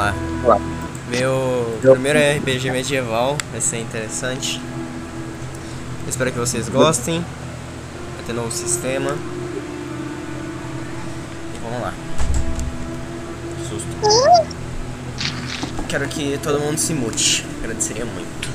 [0.00, 0.14] lá.
[0.44, 0.58] Lá.
[1.10, 4.60] Meu Eu- primeiro RPG medieval, vai ser interessante.
[6.08, 7.24] Espero que vocês gostem.
[8.16, 9.10] Vai ter novo sistema.
[11.54, 11.92] E vamos lá.
[13.68, 13.88] Susto.
[15.88, 17.44] Quero que todo mundo se mute.
[17.62, 18.48] Agradeceria muito.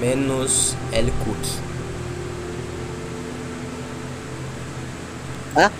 [0.00, 1.38] Menos L Cook.
[5.56, 5.70] Ah,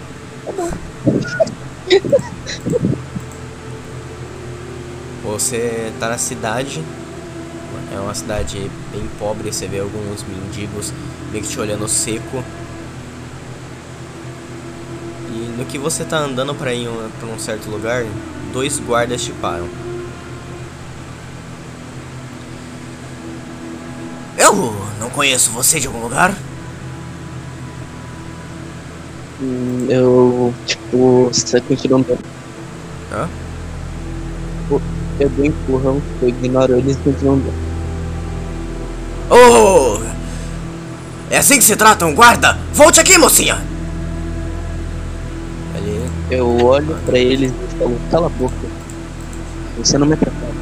[5.25, 6.83] Você tá na cidade,
[7.95, 10.93] é uma cidade bem pobre, você vê alguns mendigos
[11.31, 12.43] meio que te olhando seco.
[15.31, 16.89] E no que você tá andando pra ir
[17.21, 18.05] pra um certo lugar,
[18.53, 19.69] dois guardas te param.
[24.37, 26.35] Eu não conheço você de algum lugar?
[29.41, 32.25] Hum, eu, tipo, você continua andando.
[33.13, 33.29] Hã?
[35.21, 37.69] Eu dou um empurrão, eu ignoro eles e continuo andando.
[39.31, 40.01] Oh!
[41.31, 42.57] É assim que se trata um guarda?
[42.73, 43.59] Volte aqui, mocinha!
[45.75, 48.55] Ele Eu olho pra eles e falo, cala a boca.
[49.79, 50.55] Você não me atrapalha.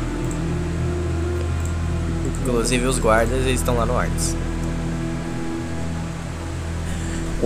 [2.43, 4.37] Inclusive os guardas eles estão lá no Arts.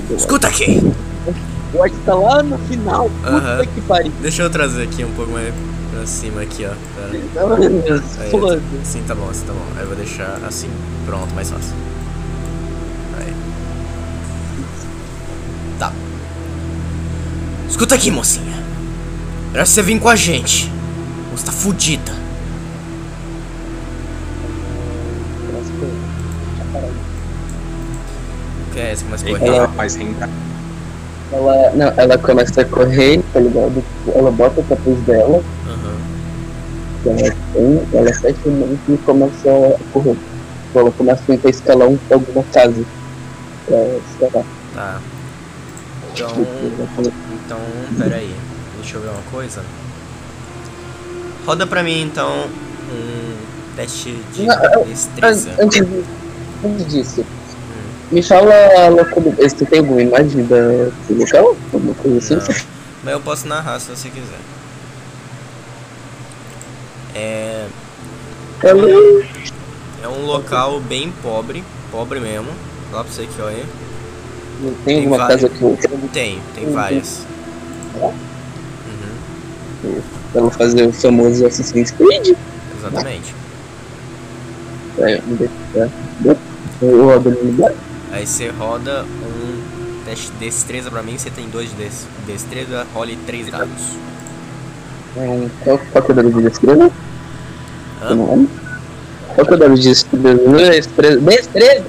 [0.09, 0.81] Dou- Escuta aqui!
[1.73, 3.09] O Art tá lá no final.
[3.09, 3.65] Puta Aham.
[3.67, 4.13] que pariu.
[4.21, 5.55] Deixa eu trazer aqui um pouco mais
[5.93, 6.73] pra cima aqui, ó.
[6.97, 8.03] Pera.
[8.21, 8.61] Aí, Foda.
[8.85, 9.65] Sim, tá bom, assim tá bom.
[9.77, 10.69] Aí eu vou deixar assim.
[11.07, 11.73] Pronto, mais fácil.
[13.19, 13.33] Aí.
[15.79, 15.93] Tá.
[17.69, 18.59] Escuta aqui, mocinha.
[19.55, 20.71] Era você vir com a gente.
[21.33, 22.13] Você tá fudida.
[28.69, 29.47] O que é esse que mais corre?
[29.47, 30.29] Ela- rapaz, renda.
[31.33, 33.85] Ela, não, ela começa a correr, tá ligado?
[34.15, 35.43] Ela bota o capuz dela,
[37.03, 40.17] que ela tem, ela fecha o manto e começa a correr.
[40.67, 42.85] Tipo, Ela começa a tentar escalar um, alguma casa.
[43.67, 43.77] Pra
[44.11, 44.45] escalar.
[44.75, 45.01] Tá.
[46.13, 46.29] Então.
[46.29, 47.13] Tipo,
[47.47, 47.59] Então,
[47.99, 48.35] pera aí.
[48.81, 49.63] Deixa eu ver uma coisa.
[51.47, 52.47] Roda pra mim então
[52.93, 53.37] um
[53.77, 54.47] teste de
[54.87, 55.51] destreza.
[55.53, 56.05] An- Antes, de-
[56.65, 57.25] antes disso,
[58.11, 58.91] me fala a.
[59.49, 60.57] Você tem alguma imagem da,
[61.09, 61.57] do local?
[61.73, 62.35] Alguma coisa assim?
[62.53, 62.61] Não.
[63.05, 64.39] Mas eu posso narrar se você quiser.
[67.15, 67.67] É,
[68.63, 68.89] Ela
[70.03, 72.49] é um local bem pobre, pobre mesmo.
[72.91, 73.65] Falar pra você aqui, olha.
[74.61, 75.41] não tem alguma várias.
[75.43, 75.79] casa que eu
[76.13, 76.73] Tem, tem Uhum.
[76.73, 77.27] várias.
[79.85, 80.01] Uhum,
[80.35, 82.37] ela fazer o famoso Assassin's Creed?
[82.79, 83.35] exatamente.
[84.99, 86.85] É, onde é que?
[86.85, 87.73] Eu rodo no lugar.
[88.13, 92.87] Aí você roda um teste de destreza pra mim, você tem dois de des- destreza,
[92.95, 93.83] role três dados.
[95.17, 96.91] É um, qual, qual que é o dado de destreza?
[98.03, 98.17] Hã?
[99.35, 101.21] Qual que é o dado de destreza?
[101.21, 101.85] Destreza?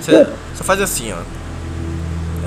[0.00, 0.26] Você
[0.56, 1.18] só faz assim, ó.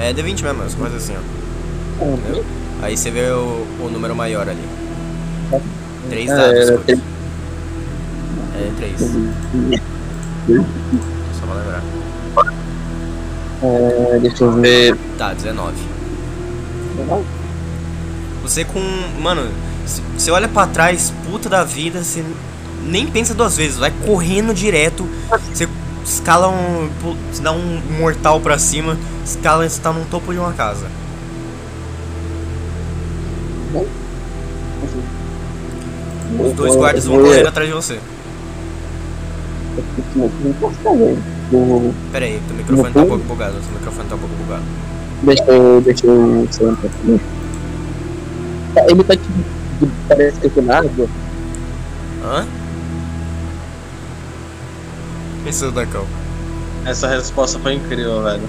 [0.01, 2.03] É D20 mesmo, só faz assim, ó.
[2.03, 4.61] Ah, Aí você vê o, o número maior ali.
[6.09, 6.99] Três É, dados, era Kurt.
[8.55, 8.99] É, três.
[11.39, 11.81] Só pra lembrar.
[13.63, 14.97] É, deixa eu ver.
[15.17, 15.75] Tá, 19.
[18.43, 18.79] Você com.
[19.19, 19.49] Mano,
[20.17, 22.23] você olha pra trás, puta da vida, você
[22.83, 25.07] nem pensa duas vezes, vai correndo direto,
[25.53, 25.67] você
[26.05, 26.89] escala um.
[27.31, 30.87] Você dá um mortal pra cima, escala você tá no topo de uma casa.
[36.39, 37.99] Os dois guardas vão correndo atrás de você.
[40.15, 44.35] Não Vou- Pera aí, teu microfone tá um pouco bugado, seu microfone tá um pouco
[44.35, 44.63] bugado.
[45.23, 45.81] Deixa eu.
[45.81, 46.47] Deixa eu.
[46.51, 46.73] sei lá,
[47.05, 47.17] um.
[48.73, 49.33] Tá, Ele tá tipo.
[49.79, 51.07] de- Parece que é com água.
[52.25, 52.45] Hã?
[55.43, 56.05] Pensou, Dacão.
[56.85, 58.41] Essa resposta foi incrível, velho.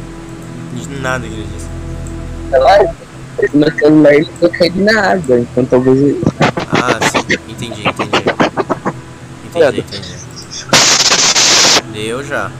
[0.74, 1.68] De nada que ele disse.
[2.50, 2.94] celular,
[3.54, 6.20] no celular ele foi caído na água, então talvez ele-
[6.72, 7.18] Ah, sim,
[7.48, 8.24] entendi, entendi.
[9.44, 10.16] Entendi, entendi.
[11.92, 12.50] Deu já.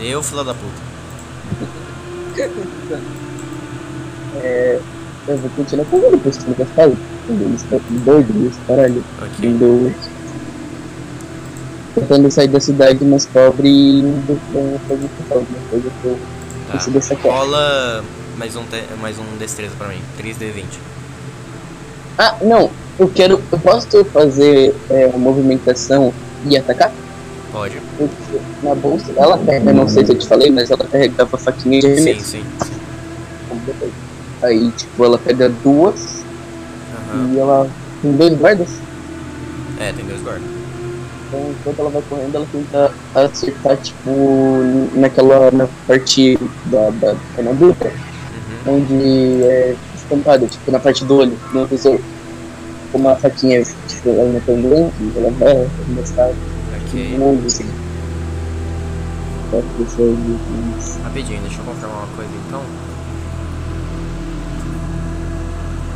[0.00, 0.90] Deu, filha da puta.
[4.42, 4.80] é,
[5.28, 6.92] eu vou continuar fazendo depois que fala.
[7.28, 9.04] Eles estão doidos, eles caralho.
[9.20, 9.48] Ok.
[9.48, 9.94] Indo.
[11.94, 16.18] Tentando sair da cidade mais pobre e indo pra fazer alguma coisa que eu
[16.72, 16.78] Tá.
[16.90, 17.34] dessa cara.
[17.34, 18.04] Rola
[18.38, 20.00] mais um, te- mais um destreza pra mim.
[20.16, 20.64] 3D20.
[22.16, 23.42] Ah, não, eu quero.
[23.52, 26.12] Eu posso fazer é, uma movimentação
[26.46, 26.92] e atacar?
[27.52, 27.80] Pode?
[28.62, 31.86] Na bolsa ela carrega, não sei se eu te falei, mas ela carregava faquinha de
[31.86, 32.24] Sim, arremesso.
[32.26, 32.44] sim.
[32.64, 33.92] sim.
[34.42, 36.24] Aí, tipo, ela pega duas,
[37.12, 37.32] Aham.
[37.34, 37.68] E ela
[38.02, 38.68] tem dois guardas.
[39.80, 40.44] É, tem dois guardas.
[41.28, 44.10] Então, enquanto ela vai correndo, ela tenta acertar, tipo,
[44.94, 47.92] naquela na parte da, da armadura,
[48.66, 48.74] Uhum.
[48.76, 51.98] onde é estampada, tipo, na parte do olho, no visor.
[52.92, 56.30] Com uma faquinha, tipo, ela não é tão grande, ela vai arremessar
[56.90, 57.46] Ok.
[57.46, 57.64] assim.
[61.04, 62.62] Rapidinho, deixa eu confirmar uma coisa então.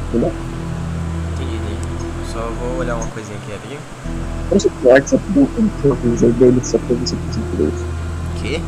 [0.08, 0.32] Entendeu?
[1.34, 1.58] Entendi.
[2.32, 3.80] Só vou olhar uma coisinha aqui rapidinho.
[4.50, 7.20] Deixa eu o WhatsApp do o visor dele, só pra consigo
[7.56, 7.84] ver isso.
[8.40, 8.62] Que?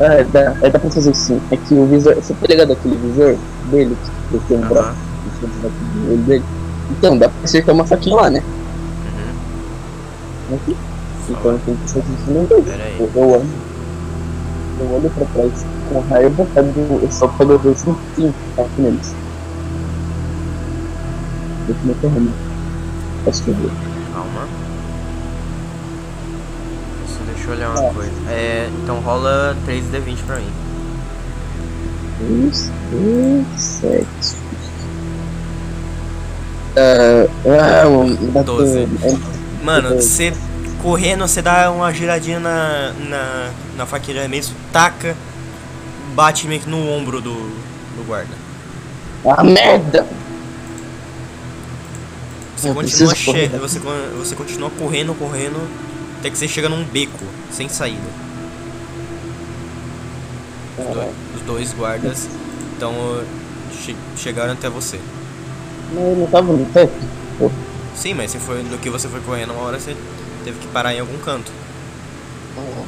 [0.00, 1.40] Ah, é, dá, é, dá pra fazer sim.
[1.52, 2.16] É que o visor.
[2.16, 3.36] Você tá ligado aquele visor
[3.70, 3.96] dele?
[4.32, 4.98] Que tem um braço
[6.08, 6.44] olho dele?
[6.90, 8.42] Então, dá pra acertar uma faquinha lá, né?
[10.54, 10.76] Aqui.
[11.28, 12.64] Então que isso no dois.
[12.64, 12.96] Pera aí.
[12.98, 13.48] Eu, eu olho.
[14.80, 19.14] Eu olho pra trás com raiva, pego, eu só pego o cinco e taco neles.
[21.68, 22.32] Eu tô correndo.
[23.24, 23.70] Posso ver.
[24.12, 24.48] Calma.
[27.06, 28.12] Só deixa eu olhar uma coisa.
[28.28, 30.50] É, então rola 3D20 pra mim.
[32.18, 34.06] 3, 2, 7.
[36.76, 38.88] Ah, ah, dá Doze.
[39.62, 40.32] Mano, você
[40.82, 45.16] correndo, você dá uma giradinha na, na, na faquinha de arremesso, taca,
[46.14, 48.34] bate meio que no ombro do, do guarda.
[49.24, 50.06] Ah, merda!
[52.56, 55.60] Você continua, che você, você continua correndo, correndo,
[56.18, 58.20] até que você chega num beco, sem saída.
[60.78, 62.28] Os dois, os dois guardas
[62.80, 62.94] então
[63.84, 64.98] che chegaram até você.
[65.92, 66.94] Mas eu não tava no teto.
[68.00, 69.94] Sim, mas você foi, no que você foi correndo uma hora, você
[70.42, 71.52] teve que parar em algum canto.
[72.56, 72.84] ah,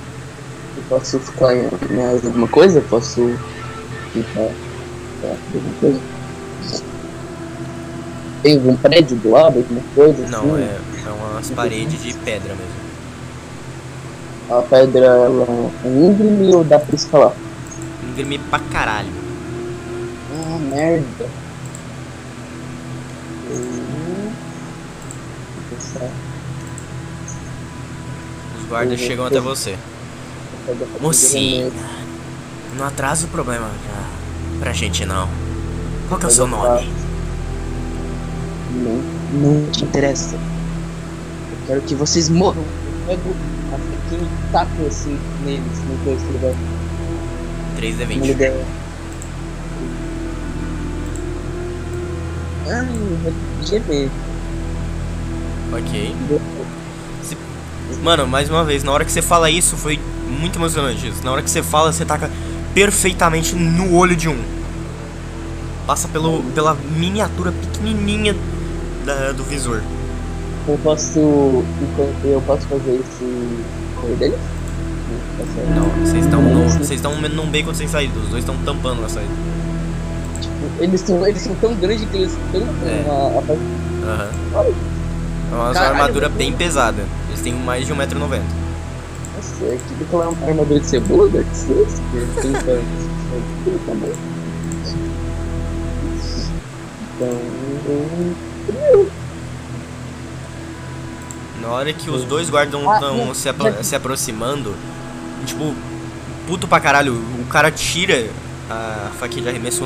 [0.74, 2.80] Eu posso ficar em mais alguma coisa?
[2.80, 3.20] Posso
[4.14, 4.54] tentar
[5.20, 6.00] tá, alguma coisa?
[8.42, 10.26] Tem algum prédio do lado, alguma coisa?
[10.28, 10.62] Não, assim?
[10.62, 12.82] é, é umas paredes de pedra mesmo.
[14.48, 15.46] A pedra ela
[15.84, 17.34] é íngreme ou dá pra escalar?
[18.02, 19.12] Íngreme pra caralho.
[20.34, 21.28] Ah, merda.
[25.74, 26.08] Pensar.
[28.60, 29.06] Os guardas Uhum.
[29.06, 29.76] chegam até você.
[31.00, 31.70] Mocinha,
[32.76, 35.28] não atrasa o problema pra, pra gente não.
[36.08, 36.92] Qual que é o seu eu nome?
[38.72, 39.02] Não,
[39.40, 40.36] não te interessa.
[40.36, 42.62] Eu quero que vocês morram.
[42.62, 43.34] Eu pego
[43.72, 43.76] a
[44.14, 46.52] e taco assim neles, no dois vai.
[46.52, 48.30] Uma 3D20.
[48.30, 48.64] ideia.
[52.68, 52.86] Ai,
[53.22, 54.10] vai
[55.72, 56.14] Ok.
[58.02, 59.98] Mano, mais uma vez, na hora que você fala isso, foi
[60.28, 61.22] muito emocionante isso.
[61.24, 62.30] Na hora que você fala, você taca
[62.74, 64.38] perfeitamente no olho de um.
[65.86, 68.34] Passa pelo, pela miniatura pequenininha
[69.04, 69.82] da- do visor.
[70.68, 71.18] Eu posso.
[72.24, 73.58] Eu posso fazer esse.
[74.00, 74.38] correr deles?
[75.74, 78.18] Não, vocês estão no- vocês estão num beco sem saída.
[78.18, 79.30] Os dois estão tampando a saída.
[80.40, 83.04] Tipo, eles são, eles são tão grandes que eles tampam É.
[83.08, 84.74] a, a parte.
[85.52, 87.04] É uma Caralho, armadura bem pesada.
[87.28, 88.42] Eles têm mais de 1,90m.
[89.36, 94.32] Nossa, é tipo aquela armadura de cebola, Souls, que tem tamanho.
[97.14, 97.38] Então,
[101.60, 104.74] Na hora que os dois guardas Ah, estão não, se, apro- se aproximando,
[105.46, 105.74] tipo,
[106.46, 108.28] puto pra caralho, o cara tira
[108.68, 109.84] a faquinha de arremesso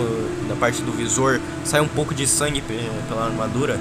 [0.49, 3.79] da parte do visor, sai um pouco de sangue pe- pela armadura.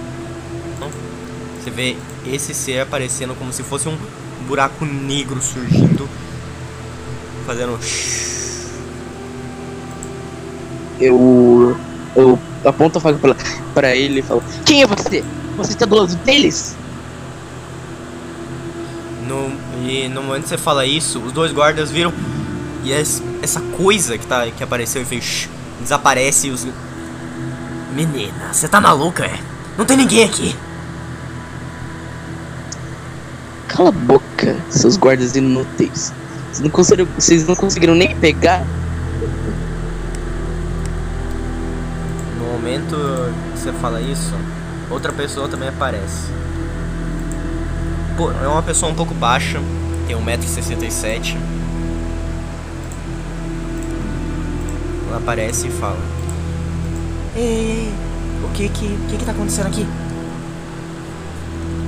[1.65, 3.98] Você vê esse ser aparecendo como se fosse um
[4.48, 6.07] buraco negro surgindo,
[7.43, 7.79] fazendo.
[11.00, 11.75] eu,
[12.15, 13.36] eu aponto a faca pra,
[13.74, 15.24] pra ele e falo: Quem é você?
[15.57, 16.75] Você está do lado deles?
[19.27, 19.51] No,
[19.89, 22.13] e no momento que você fala isso, os dois guardas viram
[22.84, 25.50] e es- essa coisa que, tá, que apareceu e fez
[25.81, 26.67] desaparece e os.
[27.95, 29.39] Menina, você tá maluca, é?
[29.75, 30.55] Não tem ninguém aqui.
[33.67, 36.13] Cala a boca, seus guardas inúteis.
[36.51, 38.65] Vocês não conseguiram, vocês não conseguiram nem pegar.
[42.38, 42.95] No momento
[43.53, 44.34] que você fala isso,
[44.89, 46.31] outra pessoa também aparece.
[48.15, 49.60] Pô, é uma pessoa um pouco baixa,
[50.07, 51.36] tem 1,67m.
[55.10, 56.00] Ela aparece e fala:
[57.36, 57.91] Ei,
[58.43, 59.86] o que que, o que que tá acontecendo aqui?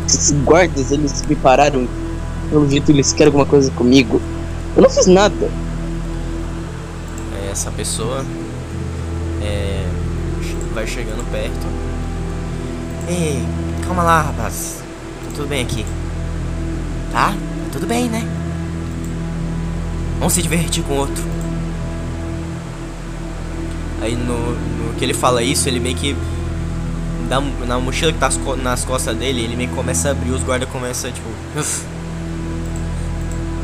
[0.07, 1.87] Esses guardas, eles me pararam.
[2.49, 4.21] Pelo jeito, eles querem alguma coisa comigo.
[4.75, 5.51] Eu não fiz nada.
[7.51, 8.25] Essa pessoa
[9.41, 9.85] é,
[10.73, 11.77] vai chegando perto
[13.09, 13.41] Ei,
[13.85, 14.83] calma lá, rapaz.
[15.23, 15.85] Tá tudo bem aqui.
[17.09, 17.29] Tá?
[17.29, 18.21] Tá tudo bem, né?
[20.19, 21.23] Vamos se divertir com outro.
[24.01, 26.17] Aí no, no que ele fala isso, ele meio que.
[27.29, 28.29] Dá, na mochila que tá
[28.63, 31.27] nas costas dele, ele meio que começa a abrir, os guardas começam tipo.
[31.57, 31.83] "Uf."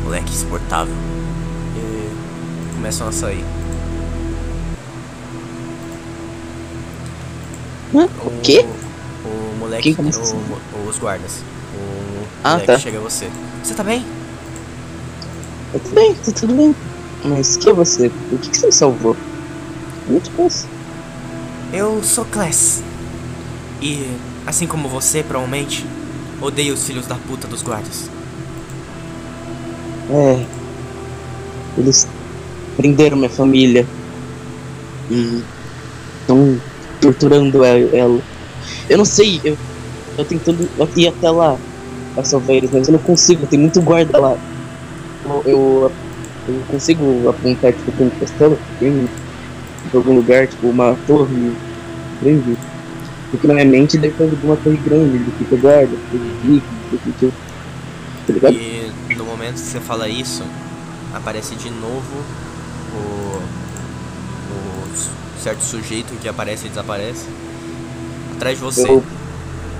[0.03, 0.93] Moleque insuportável.
[1.77, 3.43] E começam a sair.
[7.93, 8.65] O quê?
[9.23, 9.95] O, moleque.
[9.99, 11.37] O- os guardas.
[11.75, 12.79] O Ah, moleque tá.
[12.79, 13.29] chega a você.
[13.63, 14.03] Você tá bem?
[15.71, 16.75] Tá tudo bem, tá tudo bem.
[17.23, 18.07] Mas quem é você?
[18.31, 19.15] O que, que você me salvou?
[20.09, 20.67] Eu te conheço.
[21.71, 22.83] Eu sou Class.
[23.83, 24.01] E,
[24.47, 25.85] assim como você, provavelmente,
[26.41, 28.09] odeio os filhos da puta dos guardas.
[30.09, 30.45] É.
[31.77, 32.07] Eles
[32.77, 33.85] prenderam minha família.
[35.11, 35.43] E
[36.21, 36.57] estão
[37.01, 38.21] torturando ela.
[38.89, 39.57] Eu não sei, eu
[40.15, 41.57] tô tentando ir até lá
[42.13, 44.37] pra salvar eles, mas eu não consigo, tem muito guarda lá.
[45.25, 45.91] Eu, eu,
[46.47, 48.57] eu consigo apontar tipo pra um castelo
[49.93, 51.53] algum lugar, tipo uma torre
[52.21, 52.57] grande.
[53.33, 57.33] Porque na minha mente deve ter alguma torre grande, ele fica guarda, ele fica, tipo,
[58.27, 58.53] tá ligado?
[58.53, 60.43] E no momento que você fala isso,
[61.13, 62.23] aparece de novo
[62.93, 63.41] o,
[64.53, 67.25] o certo sujeito que aparece e desaparece
[68.35, 68.87] atrás de você.
[68.87, 69.03] Eu,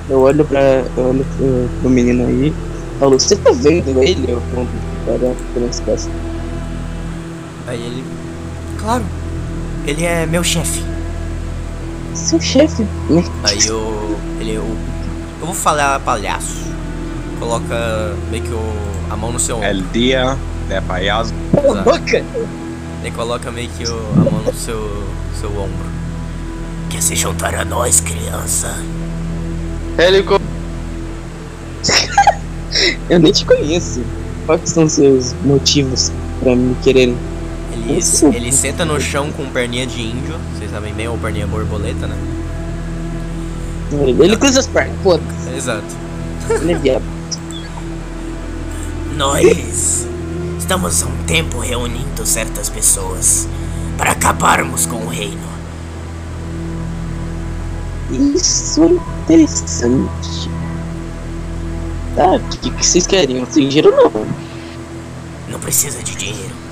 [0.10, 0.60] eu olho pra.
[0.98, 2.52] Eu olho pro, pro menino aí
[3.04, 4.32] falo, você tá vendo ele?
[4.32, 4.72] Eu conto
[5.06, 6.10] para pela espécie.
[7.68, 8.04] Aí ele.
[8.78, 9.04] Claro,
[9.86, 10.82] ele é meu chefe.
[12.14, 13.24] Seu chefe, né?
[13.44, 14.16] Aí o.
[14.40, 14.58] Ele.
[14.58, 14.78] O,
[15.42, 16.64] eu vou falar palhaço.
[17.40, 18.62] Coloca meio que o,
[19.10, 19.68] a mão no seu ombro.
[19.68, 20.38] El dia
[20.70, 21.34] de.
[21.54, 22.24] Cala a boca!
[23.02, 25.04] Ele coloca meio que o, a mão no seu,
[25.40, 25.86] seu ombro.
[26.90, 28.74] Quer se juntar a nós, criança?
[29.98, 30.40] Ele co-
[33.10, 34.02] Eu nem te conheço.
[34.46, 37.18] Quais são seus motivos pra me quererem?
[37.74, 40.36] Ele, ele senta no chão com perninha de índio.
[40.56, 42.18] Vocês sabem bem, ou perninha borboleta, né?
[43.92, 44.96] Ele, cruza as pernas.
[45.56, 45.84] Exato.
[46.62, 47.02] Ele é.
[49.16, 50.08] Nós
[50.58, 53.48] estamos há um tempo reunindo certas pessoas
[53.98, 55.54] para acabarmos com o reino.
[58.36, 60.50] Isso é interessante.
[62.16, 63.40] Tá, o que, que vocês querem?
[63.40, 64.26] Não tem dinheiro não.
[65.50, 66.63] Não precisa de dinheiro.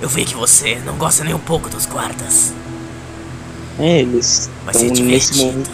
[0.00, 2.52] Eu vi que você não gosta nem um pouco dos guardas.
[3.78, 5.70] É, eles Vai ser nesse momento.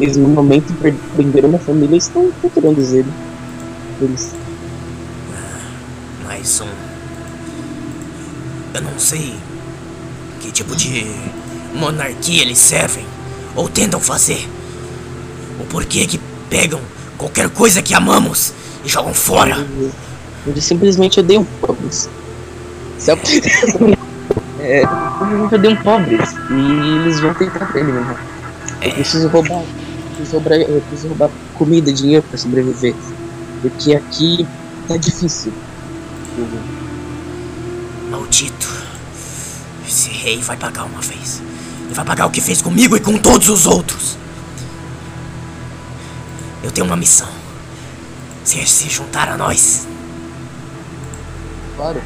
[0.00, 3.06] Eles no momento per- prenderam minha família e estão torturando eles.
[4.00, 4.30] Eles.
[6.24, 6.68] Mais um.
[8.74, 9.34] Eu não sei
[10.40, 11.04] que tipo de
[11.74, 13.04] monarquia eles servem
[13.56, 14.48] ou tentam fazer.
[15.58, 16.80] O porquê que pegam
[17.18, 18.52] qualquer coisa que amamos
[18.84, 19.66] e jogam fora.
[20.46, 21.46] Eles, simplesmente odeiam
[23.00, 23.60] pobres.
[23.72, 23.98] Sabe?
[24.60, 26.34] é, eles odeiam pobres.
[26.50, 28.16] E eles vão tentar ele mesmo.
[28.82, 29.62] Eu preciso roubar.
[29.62, 32.94] Eu preciso roubar, eu preciso roubar comida, dinheiro pra sobreviver.
[33.62, 34.46] Porque aqui
[34.88, 35.52] tá difícil.
[38.10, 38.68] Maldito.
[39.86, 41.42] Esse rei vai pagar uma vez.
[41.86, 44.16] Ele vai pagar o que fez comigo e com todos os outros.
[46.62, 47.28] Eu tenho uma missão.
[48.44, 49.86] Se se juntar a nós,
[51.76, 52.02] Claro.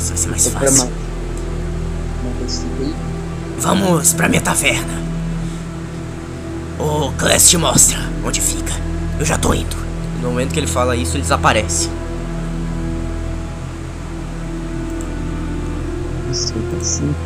[0.00, 0.90] Isso vai ser mais fácil.
[3.58, 5.00] Vamos pra minha taverna.
[6.78, 8.72] O Class te mostra onde fica.
[9.18, 9.76] Eu já tô indo.
[10.22, 11.90] No momento que ele fala isso, ele desaparece.
[16.30, 17.16] Isso interessante.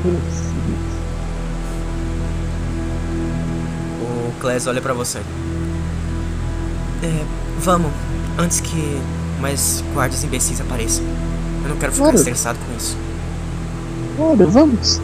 [4.02, 5.19] O Class olha pra você.
[7.02, 7.25] É,
[7.61, 7.93] vamos.
[8.38, 9.00] Antes que
[9.40, 11.04] mais guardas imbecis apareçam.
[11.64, 12.16] Eu não quero ficar Claro.
[12.18, 12.97] estressado com isso.
[14.16, 15.00] Claro, vamos.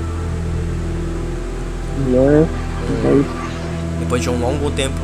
[3.02, 3.25] Vai.
[4.00, 4.97] Depois de um longo tempo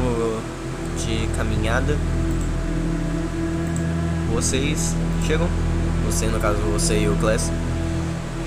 [1.05, 1.97] de caminhada,
[4.35, 4.95] vocês
[5.27, 5.49] chegam.
[6.07, 7.51] Você, no caso, você e o Class,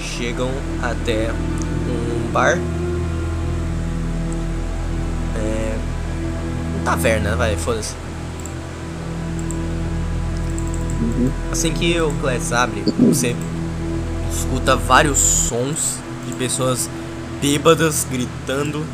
[0.01, 0.49] chegam
[0.81, 2.57] até um bar.
[5.37, 5.75] É.
[6.75, 7.93] Uma taverna, vai, foda-se.
[11.51, 13.35] Assim que o Class abre, você
[14.31, 15.97] escuta vários sons
[16.27, 16.89] de pessoas
[17.41, 18.85] bêbadas gritando.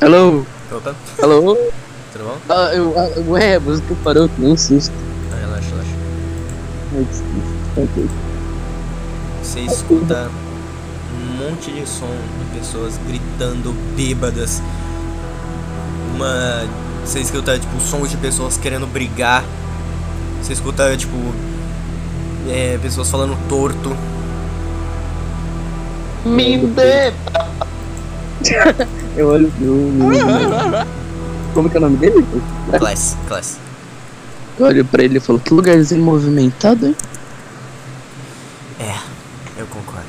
[0.00, 1.56] Hello, Opa, hello.
[2.12, 2.38] tudo bom?
[2.48, 4.92] Ah, eu, ah, ué, a música parou, que nem um susto.
[5.32, 5.90] Ah, relaxa, relaxa.
[6.96, 7.58] Ai, desculpa.
[7.76, 8.08] Ok.
[9.42, 10.30] Você escuta
[11.14, 14.62] um monte de som de pessoas gritando bêbadas.
[16.14, 16.64] Uma.
[17.08, 19.42] Você escuta tipo sons de pessoas querendo brigar.
[20.42, 21.16] Você escuta tipo.
[22.46, 23.96] é, pessoas falando torto.
[26.26, 27.14] Me dê!
[29.16, 29.74] Eu olho pro.
[31.54, 32.26] Como que é o nome dele?
[32.78, 33.58] Class, class.
[34.58, 36.96] Eu olho pra ele e falo, que lugarzinho movimentado, hein?
[38.78, 38.94] É,
[39.58, 40.06] eu concordo.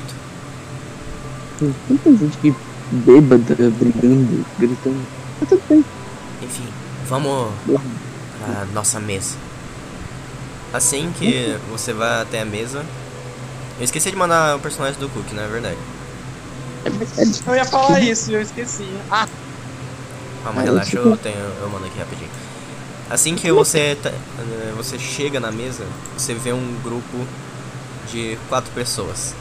[1.58, 2.54] Tem tanta gente que
[2.92, 5.00] bêbada, brigando, gritando.
[5.40, 5.82] Tá tudo bem.
[6.42, 6.68] Enfim,
[7.10, 9.36] vamos pra nossa mesa.
[10.72, 12.84] Assim que você vai até a mesa.
[13.78, 15.76] Eu esqueci de mandar o personagem do Cook, não é verdade?
[17.46, 18.86] Eu ia falar isso, eu esqueci.
[19.10, 19.26] Ah,
[20.44, 22.30] Calma, relaxa, eu tenho, eu mando aqui rapidinho.
[23.10, 25.84] Assim que você, tá- eh, você chega na mesa,
[26.16, 27.26] você vê um grupo
[28.10, 29.34] de quatro pessoas.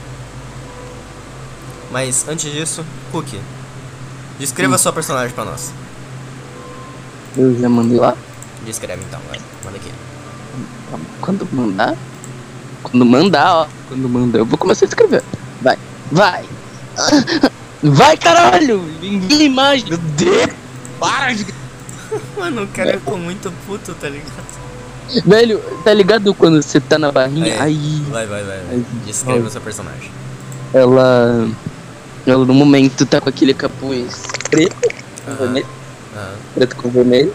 [1.92, 3.28] Mas antes disso, Cook,
[4.40, 5.72] descreva sua personagem pra nós.
[7.38, 8.16] Eu já mandei lá.
[8.66, 9.92] Descreve então, vai, manda aqui.
[11.22, 11.96] Quando mandar?
[12.84, 13.68] Quando mandar, ó.
[13.88, 15.24] Quando mandar, eu vou começar a escrever.
[15.62, 15.78] Vai,
[16.12, 16.46] vai.
[17.82, 18.84] Vai, caralho!
[19.02, 19.88] Envia imagem.
[19.88, 20.50] Meu Deus!
[21.00, 21.46] para de.
[22.38, 24.60] Mano, o cara ficou muito puto, tá ligado?
[25.26, 27.54] Velho, tá ligado quando você tá na barrinha?
[27.54, 27.62] É.
[27.62, 28.58] Aí Vai, vai, vai.
[28.58, 28.66] vai.
[28.72, 30.12] Ai, Descreva seu personagem.
[30.74, 31.48] ela.
[32.28, 34.76] Ela no momento tá com aquele capuz preto
[36.20, 37.34] Ah, Preto com vermelho.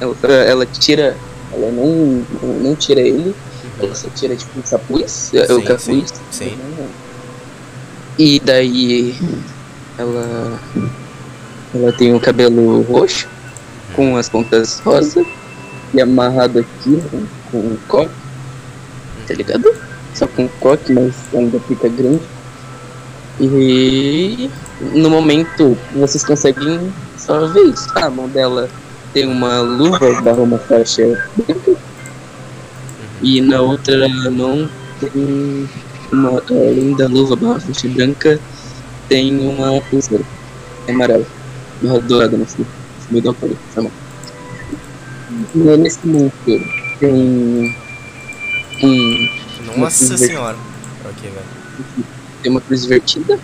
[0.00, 0.14] Ela,
[0.46, 1.16] ela tira.
[1.52, 3.34] Ela não, não, tira ele.
[3.80, 5.32] Ela só tira tipo o capuz.
[5.32, 5.80] é o Sim, capuz.
[5.80, 6.58] sim, sim.
[8.18, 9.14] E daí
[9.98, 10.58] ela
[11.74, 13.28] ela tem o cabelo roxo
[13.94, 15.24] com as pontas rosa
[15.92, 18.10] e amarrado aqui né, com um coque,
[19.26, 19.70] tá ligado?
[20.14, 22.22] Só com um coque, mas ainda fica grande.
[23.38, 24.50] E
[24.94, 26.92] no momento vocês conseguem
[27.26, 27.88] só ver isso.
[27.98, 28.70] A mão dela
[29.12, 31.02] tem uma luva barra uma faixa
[33.20, 34.68] e na outra mão
[35.00, 35.68] tem
[36.12, 38.40] uma, além da luva barra faixa branca
[39.08, 40.24] tem uma pulseira
[40.88, 41.26] amarela,
[41.82, 42.66] barra dourada no fio.
[43.10, 43.90] Me dá palito, tá bom.
[45.54, 46.32] Nesse momento
[46.98, 47.76] tem
[48.82, 49.28] um,
[49.76, 50.56] Nossa senhora.
[51.04, 52.06] Ok, velho.
[52.42, 53.38] tem uma cruz invertida.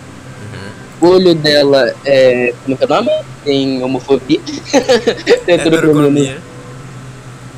[1.03, 2.55] O olho dela é.
[2.63, 3.11] Como que é o nome?
[3.43, 4.39] Tem homofobia.
[5.45, 5.57] tem heterocromia.
[5.57, 6.41] Heterocromia.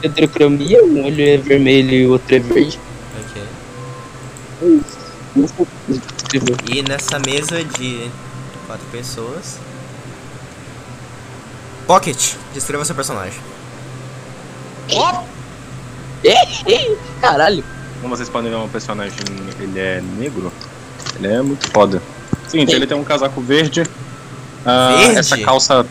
[0.02, 0.84] heterocromia.
[0.84, 2.80] Um olho é vermelho e o outro é verde.
[3.22, 3.44] Ok.
[6.34, 6.76] É.
[6.76, 8.10] E nessa mesa de
[8.66, 9.60] quatro pessoas.
[11.86, 13.40] Pocket, descreva seu personagem.
[17.22, 17.64] Caralho.
[18.02, 19.20] Como vocês podem ver, um personagem,
[19.60, 20.52] ele é negro.
[21.20, 22.02] Ele é muito foda.
[22.56, 23.84] Seguinte, ele tem um casaco verde.
[24.66, 25.20] ah, Verde?
[25.20, 25.86] Essa calça.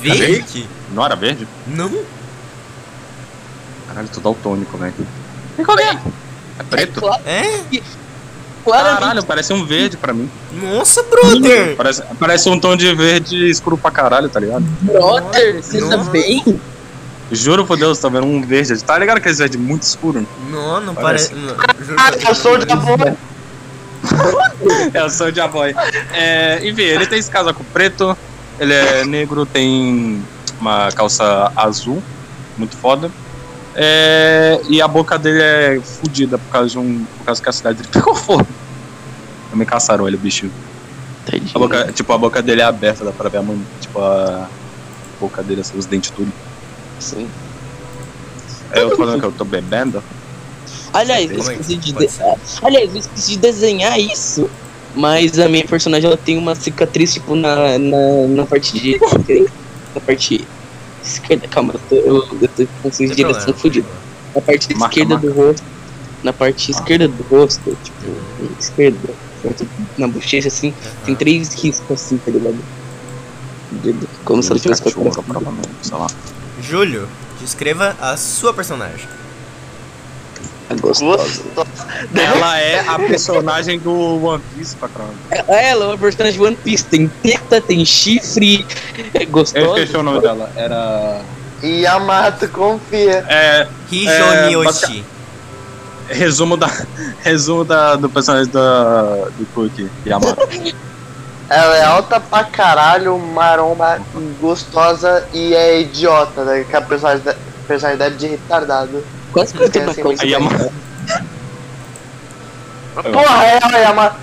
[0.00, 0.66] Verde?
[0.94, 1.46] Não era verde?
[1.66, 1.90] Não?
[3.88, 4.94] Caralho, tô daltônico, velho.
[5.64, 5.98] Qual é?
[6.58, 7.00] É preto?
[7.26, 7.62] É?
[8.64, 10.30] Caralho, parece um verde pra mim.
[10.52, 11.74] Nossa, brother!
[11.76, 14.62] Parece, parece um tom de verde escuro pra caralho, tá ligado?
[14.82, 16.60] Brother, você tá bem?
[17.32, 18.80] Juro por Deus, tá vendo um verde.
[18.84, 20.24] Tá ligado aquele verde muito escuro?
[20.48, 21.30] Não, não Parece.
[21.30, 21.34] parece.
[21.34, 23.16] não, juro Ah, que- eu sou de amor.
[24.94, 25.74] É, eu sou o Diaboy.
[26.12, 28.16] É, enfim, ele tem esse casaco preto,
[28.58, 30.22] ele é negro, tem
[30.60, 32.02] uma calça azul,
[32.56, 33.10] muito foda.
[33.74, 37.04] É, e a boca dele é fodida por causa de um.
[37.18, 38.46] Por causa que a cidade dele pegou fogo.
[39.50, 40.50] Também caçaram ele, o bicho.
[41.54, 44.48] A boca, tipo, a boca dele é aberta, dá pra ver a mão, tipo, a
[45.20, 46.32] boca dele, assim, os dentes tudo.
[46.98, 47.28] Sim.
[48.72, 50.02] É, eu tô falando que eu tô bebendo.
[50.92, 52.08] Aliás, eu é que esqueci de de...
[52.62, 54.48] Aliás, eu esqueci de desenhar isso.
[54.94, 59.00] Mas a minha personagem ela tem uma cicatriz tipo na, na, na parte de
[59.94, 60.46] na parte
[61.02, 63.54] esquerda, calma, eu tô, eu, eu tô com direção problema.
[63.54, 63.88] fodida.
[64.34, 65.28] Na parte Marca, esquerda marca.
[65.28, 65.64] do rosto,
[66.22, 68.12] na parte esquerda do rosto, tipo,
[68.58, 69.14] esquerda,
[69.98, 70.74] na bochecha assim,
[71.04, 72.58] tem três riscos assim, tá ligado?
[74.24, 76.06] Como se ela tivesse Cachorro, provavelmente, sei lá.
[76.60, 77.08] Júlio,
[77.40, 79.08] descreva a sua personagem.
[80.80, 81.22] Gostosa.
[81.22, 81.86] Gostoso.
[82.14, 85.06] Ela é a personagem do One Piece, patrão.
[85.30, 88.66] Ela é uma personagem de One Piece, tem teta, tem chifre,
[89.14, 89.80] é Eu gostosa.
[89.80, 90.50] esqueci o nome dela.
[90.56, 91.20] Era.
[91.62, 93.24] Yamato, confia.
[93.28, 93.68] É.
[93.90, 94.68] Hijoni
[96.08, 96.14] É.
[96.14, 96.70] Resumo da.
[97.22, 99.02] Resumo da, do personagem da,
[99.38, 100.36] do Cookie, Yamato.
[101.48, 104.00] Ela é alta pra caralho, maromba,
[104.40, 106.64] gostosa e é idiota, né?
[106.68, 109.04] Que é a personalidade, personalidade de retardado.
[109.32, 110.72] Quase que eu tenho é calça.
[112.96, 113.02] A.
[113.02, 114.16] Porra, ela é Yamato.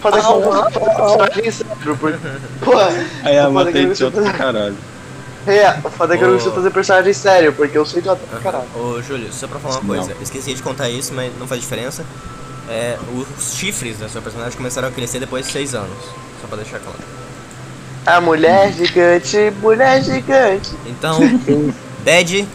[0.00, 2.18] foda que eu não sou personagem sério, porque.
[2.60, 2.72] Pô,
[3.24, 4.76] Aí a Foda mata que é eu não idiota sei pra caralho.
[5.46, 8.20] é, o foda é que eu não consigo fazer personagem sério, porque eu sou idiota
[8.30, 8.66] pra caralho.
[8.76, 12.04] Ô, Júlio, só pra falar uma coisa, esqueci de contar isso, mas não faz diferença.
[12.68, 15.98] É, os chifres da sua personagem começaram a crescer depois de 6 anos.
[16.40, 16.98] Só pra deixar claro.
[18.06, 20.70] A mulher gigante, mulher gigante.
[20.86, 21.18] Então,
[22.04, 22.46] Bad,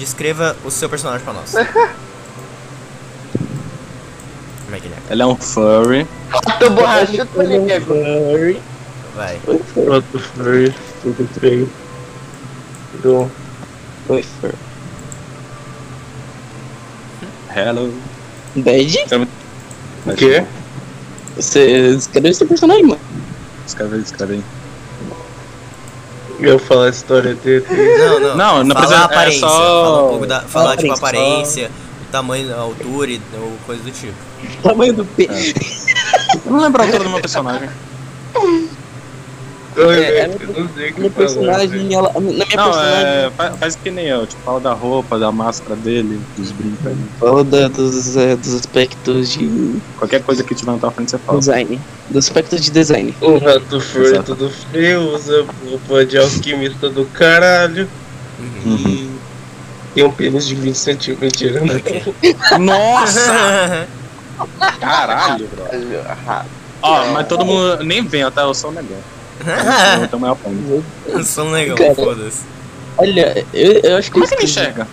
[0.00, 1.52] descreva o seu personagem pra nós.
[4.64, 5.12] Como é que ele é?
[5.12, 6.06] Ela é um furry.
[6.58, 7.84] Tô borrachudo, tô ligado.
[7.84, 8.60] Furry.
[9.14, 9.38] Vai.
[9.74, 11.68] Pronto, Furry, encontrei.
[13.02, 13.30] Do.
[14.08, 14.54] Oi, Fur.
[17.54, 17.92] Hello.
[18.56, 18.98] Bad?
[20.06, 20.44] O quê?
[21.36, 23.00] Você escreveu seu personagem, mano.
[23.66, 24.44] Escreve aí, escreve aí.
[26.46, 27.64] Eu falar a história dele.
[27.98, 28.36] Não, não.
[28.36, 29.40] Não, não precisa- a é aparência.
[29.40, 29.48] só-
[29.84, 30.40] Fala um pouco da.
[30.42, 31.70] Fala, tipo, a aparência, aparência,
[32.08, 34.14] o tamanho, a altura e ou coisa do tipo.
[34.62, 35.28] Tamanho do P.
[36.46, 37.68] Eu não lembro a altura do meu personagem.
[39.76, 41.26] Eu, É, eu, eu não sei o que Minha falar.
[41.26, 42.12] personagem, ela.
[42.12, 43.06] Na minha Não, personagem.
[43.06, 43.30] é.
[43.36, 44.26] fa- Faz que nem eu.
[44.26, 46.96] Tipo, fala da roupa, da máscara dele, dos brincos aí.
[47.20, 51.18] Fala da- dos, é, dos aspectos de Qualquer coisa que tiver na tua frente, você
[51.18, 51.38] fala.
[51.38, 51.80] design.
[52.08, 53.14] Dos aspectos de design.
[53.20, 54.34] O rato furry Exato.
[54.34, 57.88] todo frio, usa roupa de alquimista do caralho
[58.40, 58.76] Uhum.
[58.76, 59.10] e
[59.94, 61.40] tem um pênis de 20 centímetros.
[61.52, 62.02] Né?
[62.58, 63.86] Nossa!
[64.80, 65.64] Caralho, bro.
[66.82, 68.42] Ó, mas todo mundo nem vem, tá?
[68.42, 68.98] Eu sou um negão.
[70.42, 70.84] Pano.
[71.06, 71.94] Eu sou um negão, Cara.
[71.94, 72.42] foda-se.
[72.98, 74.12] Olha, eu, eu acho que.
[74.12, 74.86] Como é que ele enxerga?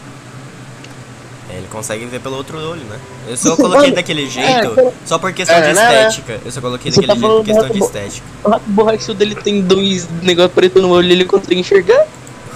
[1.50, 2.98] É, Ele consegue ver pelo outro olho, né?
[3.28, 6.08] Eu só coloquei daquele jeito, só por questão de É, né?
[6.08, 6.40] estética.
[6.46, 8.26] Eu só coloquei Você daquele tá jeito por questão de estética.
[8.44, 12.06] O rato borrachudo dele tem dois negócios preto no olho ele consegue enxergar?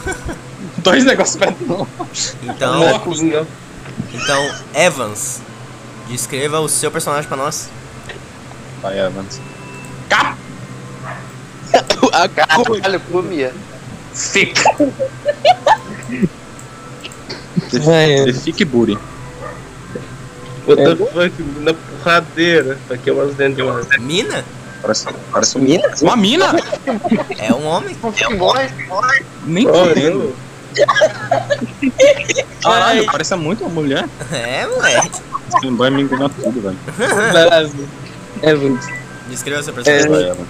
[0.77, 1.87] Dois negócios perto não.
[2.41, 3.45] Então, Óculos, não.
[4.15, 5.39] então, Evans,
[6.09, 7.69] descreva o seu personagem pra nós.
[8.81, 9.39] Vai, Evans.
[12.13, 13.53] A Caralho, comia.
[14.13, 14.75] Fica.
[17.83, 18.97] Vai, The Fique Booty.
[20.67, 22.77] What the fuck, na porradeira.
[22.89, 23.81] Aqui é umas dentro de uma.
[23.99, 24.45] Mina?
[24.81, 25.61] Parece, parece um...
[25.61, 25.89] Mina?
[26.01, 26.55] uma mina.
[27.37, 27.95] É um homem.
[28.15, 29.23] Que voz, voz.
[29.45, 30.35] Nem eu.
[32.61, 34.07] Caralho, parece muito uma mulher.
[34.31, 35.21] É, moleque.
[35.55, 36.77] Esse boy me engana tudo, velho.
[38.41, 38.85] Evans.
[39.29, 40.29] Descreva o seu Vai, personagem.
[40.29, 40.47] Evans.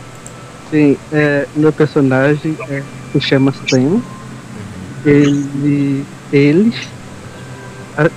[0.71, 2.81] Sim, é, meu personagem é,
[3.11, 4.01] se chama Sam.
[5.05, 6.73] Ele, ele,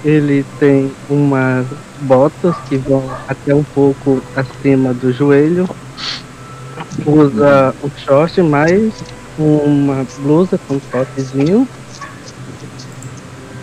[0.04, 1.66] ele tem umas
[2.02, 5.68] botas que vão até um pouco acima do joelho.
[7.04, 8.92] Usa um short mais
[9.36, 11.66] uma blusa com toquezinho.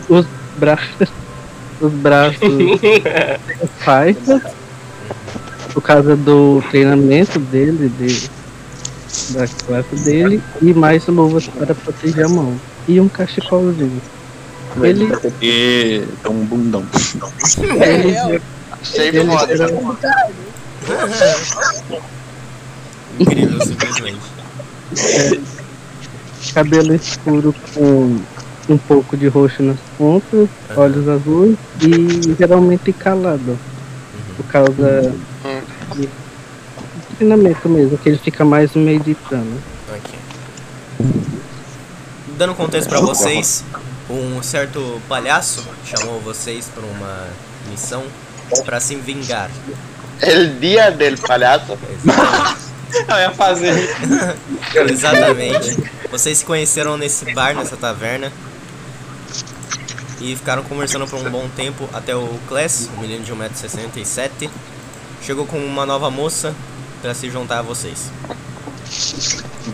[0.10, 0.26] Os
[0.58, 1.10] braços,
[1.80, 2.82] os braços
[3.80, 4.42] faixa
[5.74, 8.30] por causa do treinamento dele, de,
[9.32, 12.56] da classe dele, e mais luvas para proteger a mão.
[12.88, 14.02] E um cachecolzinho.
[14.82, 15.08] Ele,
[15.42, 16.84] E um bundão.
[17.84, 18.42] ele,
[18.84, 19.54] Cheio de ele moda.
[19.54, 19.70] era-
[23.20, 24.20] Incrível, simplesmente.
[26.54, 28.18] cabelo escuro com
[28.70, 33.58] um pouco de roxo nas pontas, olhos azuis e geralmente calado.
[34.38, 35.14] Por causa
[35.96, 36.10] de
[37.22, 39.62] treinamento mesmo, que ele fica mais meditando.
[39.90, 40.20] Ok.
[42.36, 43.64] Dando contexto pra vocês,
[44.10, 47.28] um certo palhaço chamou vocês pra uma
[47.70, 48.04] missão
[48.66, 49.52] pra se vingar.
[50.20, 51.78] El dia del palhaço.
[53.08, 53.90] Eu ia fazer.
[54.90, 55.78] Exatamente.
[56.12, 58.32] Vocês se conheceram nesse bar, nessa taverna.
[60.20, 64.50] E ficaram conversando por um bom tempo até o Class, um menino de 1,67m,
[65.24, 66.54] chegou com uma nova moça
[67.02, 68.12] pra se juntar a vocês.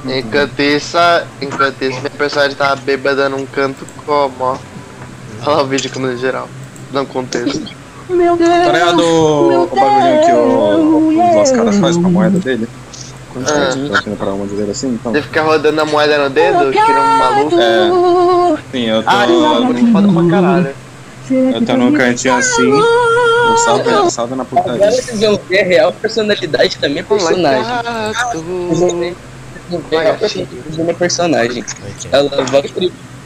[0.06, 0.98] Enquanto isso,
[1.42, 4.58] enquanto isso, minha personagem tava bêbada num canto como, ó.
[5.46, 6.48] Olha lá o vídeo como no geral.
[6.92, 7.62] Não contexto.
[8.08, 8.14] Tá
[8.72, 12.68] ligado o, bagulhinho que o, o Lascara faz com a moeda dele?
[13.34, 13.70] Quando Ah.
[14.02, 15.12] tá indo pra uma dele assim, então.
[15.12, 17.60] Você fica rodando a moeda no dedo, que nem um maluco.
[17.60, 18.58] É.
[18.72, 19.10] Sim, eu tô.
[19.10, 20.76] Ah, isso é muito foda pra caralho.
[21.30, 22.70] Eu tô num cantinho assim.
[22.70, 24.92] Eu salve, salve na Agora putaria.
[24.92, 27.64] vocês vão ver a real personalidade da minha personagem.
[28.04, 28.44] Vocês
[29.70, 31.64] vão ver a real personalidade da minha personagem.
[32.12, 32.64] Ela vai,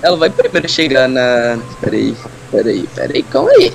[0.03, 1.59] ela vai primeiro chegar na.
[1.79, 2.15] Peraí,
[2.51, 3.73] peraí, peraí, calma aí.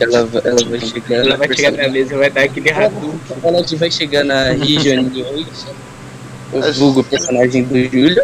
[0.00, 2.70] Ela, vai- ela vai chegar Ela na vai chegar na mesa e vai dar aquele
[2.70, 3.14] rato.
[3.42, 5.48] Ela vai chegar na região 8,
[6.52, 8.22] o vulgo personagem do Júlio.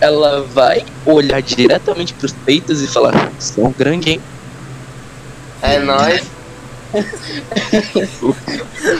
[0.00, 4.20] Ela vai olhar diretamente pros peitos e falar: São grande, hein?
[5.62, 6.22] É nóis.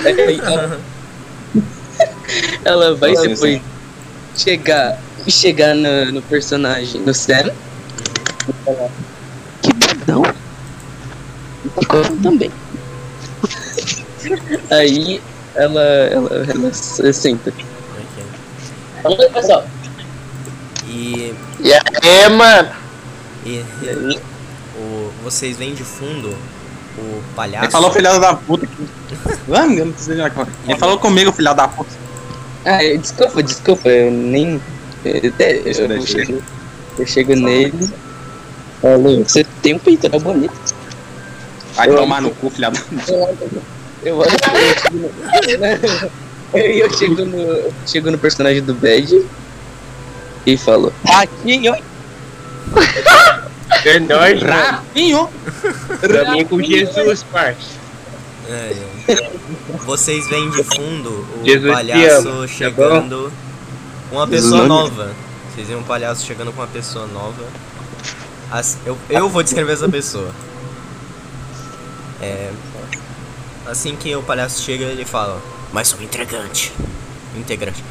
[0.04, 0.80] Aí ela,
[2.64, 3.60] ela vai depois
[4.36, 4.98] chegar
[5.28, 7.50] chegar no, no personagem, no Sam.
[9.60, 10.22] Que bundão!
[11.80, 12.50] E também.
[14.70, 15.20] Aí
[15.54, 17.50] ela, ela, ela senta.
[17.50, 19.18] Ok.
[19.18, 19.66] Oi, pessoal.
[20.86, 22.70] E, E aí, mano?
[23.44, 24.20] e E aí,
[25.22, 26.34] vocês veem de fundo
[26.98, 27.64] o palhaço.
[27.64, 28.66] Ele falou filhada da puta.
[29.48, 30.48] Eu não preciso de nada.
[30.68, 31.90] Ele falou comigo, filha da puta.
[32.64, 34.60] Ah, desculpa, desculpa, eu nem.
[35.04, 36.42] Eu, até- eu, eu eu chego,
[36.98, 37.90] eu chego nele.
[38.80, 40.74] Falo, você tem um peitoral bonito.
[41.74, 42.78] Vai Eu- tomar no cu, filha da
[44.04, 45.10] Eu olho eu chego no.
[46.54, 47.38] Aí eu chego no.
[47.40, 49.24] eu chego no personagem do Bad
[50.46, 51.76] e falo, aqui, ó.
[53.84, 54.42] É nóis.
[54.42, 55.28] Rafinho!
[56.00, 57.66] Pra mim é com Jesus, parte.
[58.48, 58.76] É.
[59.84, 63.32] Vocês veem de fundo o Jesus palhaço ama, tá chegando
[64.10, 65.10] com uma pessoa nova.
[65.54, 67.42] Vocês veem um palhaço chegando com uma pessoa nova.
[68.50, 70.30] As- eu, eu vou descrever essa pessoa.
[72.20, 72.50] É,
[73.66, 75.40] assim que o palhaço chega, ele fala:
[75.72, 76.72] Mais um integrante.
[77.36, 77.82] Integrante.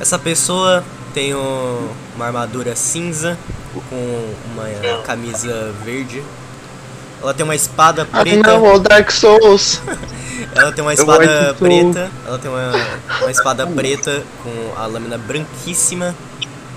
[0.00, 3.38] Essa pessoa tem o- uma armadura cinza
[3.82, 6.22] com uma camisa verde.
[7.22, 8.46] Ela tem uma espada Ah, preta.
[8.52, 9.80] não, o Dark Souls.
[10.54, 12.10] Ela tem uma espada preta.
[12.26, 12.72] Ela tem uma,
[13.22, 16.14] uma espada preta com a lâmina branquíssima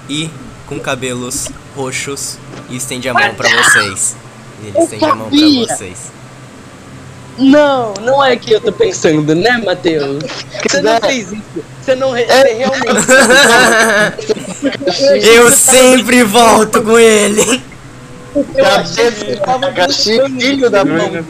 [0.09, 0.29] e
[0.67, 2.37] com cabelos roxos
[2.69, 4.15] e estende a mão pra vocês.
[4.63, 5.67] E ele estende a mão pra sabia.
[5.67, 5.97] vocês.
[7.37, 10.23] Não, não é que eu tô pensando, né, Matheus?
[10.67, 10.99] Você não É.
[11.01, 11.43] fez isso.
[11.83, 12.87] Você não re- você realmente.
[15.21, 17.61] Eu sempre volto com ele.
[18.55, 21.23] Cabeça, filho da mão.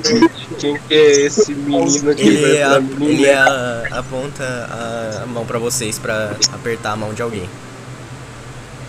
[0.60, 2.28] Quem que é esse menino aqui?
[2.28, 3.34] Ele, a- ele né?
[3.34, 7.50] a- aponta a, a mão pra vocês pra apertar a mão de alguém.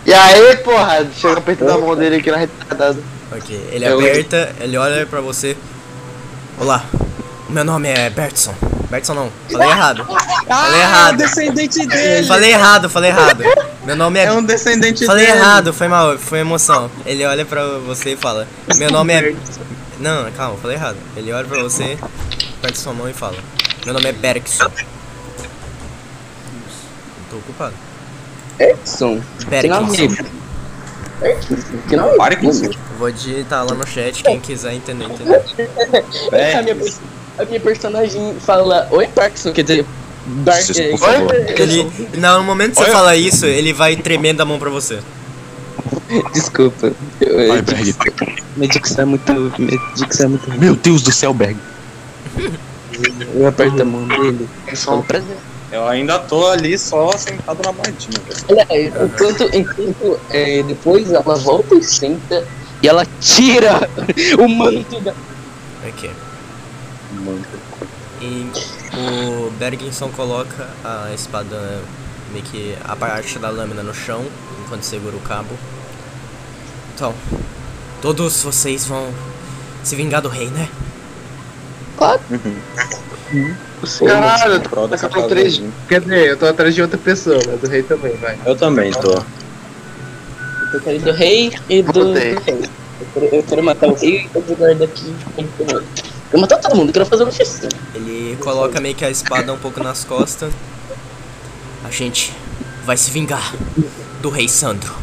[0.05, 2.97] E aí, porra, chega apertando a mão dele aqui na retardada.
[3.31, 5.55] Ok, ele aperta, ele olha pra você.
[6.59, 6.83] Olá,
[7.47, 8.53] meu nome é Bertson.
[8.89, 10.05] Bertson não, falei errado.
[10.47, 11.17] Falei errado.
[11.17, 12.27] descendente dele!
[12.27, 13.43] Falei errado, falei errado.
[13.85, 14.23] Meu nome é.
[14.25, 15.37] É um descendente Falei dele.
[15.37, 16.89] errado, foi mal, foi emoção.
[17.05, 18.47] Ele olha pra você e fala:
[18.77, 19.35] Meu nome é.
[19.99, 20.97] Não, calma, falei errado.
[21.15, 21.97] Ele olha pra você,
[22.57, 23.37] aperta sua mão e fala:
[23.85, 24.69] Meu nome é Bergson.
[27.29, 27.73] Tô ocupado.
[28.99, 30.25] Nome é Bergson.
[31.87, 32.69] Que nome é Pare com isso.
[32.97, 35.35] Vou digitar lá no chat, quem quiser entender, entender.
[36.57, 36.99] A minha, pers-
[37.39, 39.85] a minha personagem fala Oi, Parkinson, quer dizer.
[40.43, 41.61] Dark, é.
[41.61, 41.89] Ele.
[42.17, 42.91] Não, no momento que você Olha.
[42.93, 44.99] fala isso, ele vai tremendo a mão pra você.
[46.33, 46.91] Desculpa.
[47.21, 47.95] Eu, Vai, Berg.
[48.57, 49.31] minha dicção é muito.
[49.57, 50.59] Minha dicção é muito.
[50.59, 51.57] Meu Deus do céu, Berg.
[53.33, 54.47] Eu aperto a mão dele.
[54.75, 55.37] Falo, prazer.
[55.71, 57.95] Eu ainda tô ali só sentado na velho.
[58.49, 62.43] Olha, enquanto, enquanto é, depois ela volta e senta
[62.81, 63.87] e ela tira
[64.39, 65.13] o manto da.
[65.87, 66.09] Ok.
[68.21, 68.51] E
[68.95, 71.81] o Bergenson coloca a espada,
[72.31, 74.25] meio que a parte da lâmina no chão,
[74.63, 75.49] enquanto segura o cabo.
[76.93, 77.13] Então,
[78.01, 79.09] todos vocês vão
[79.83, 80.67] se vingar do rei, né?
[81.97, 82.19] Claro.
[84.05, 84.87] Caralho, eu tô
[85.27, 85.53] três.
[85.53, 85.71] casinha.
[85.87, 88.37] Quer dizer, eu tô atrás de outra pessoa, mas do rei também, vai.
[88.45, 89.13] Eu também tô.
[90.73, 92.17] Eu quero do rei e do.
[92.17, 95.15] Eu quero, eu quero matar o rei e o guarda aqui.
[96.31, 97.67] Eu quero matar todo mundo, eu quero fazer uma festa.
[97.95, 100.53] Ele coloca meio que a espada um pouco nas costas.
[101.83, 102.31] A gente
[102.85, 103.53] vai se vingar
[104.21, 104.93] do rei Sandro.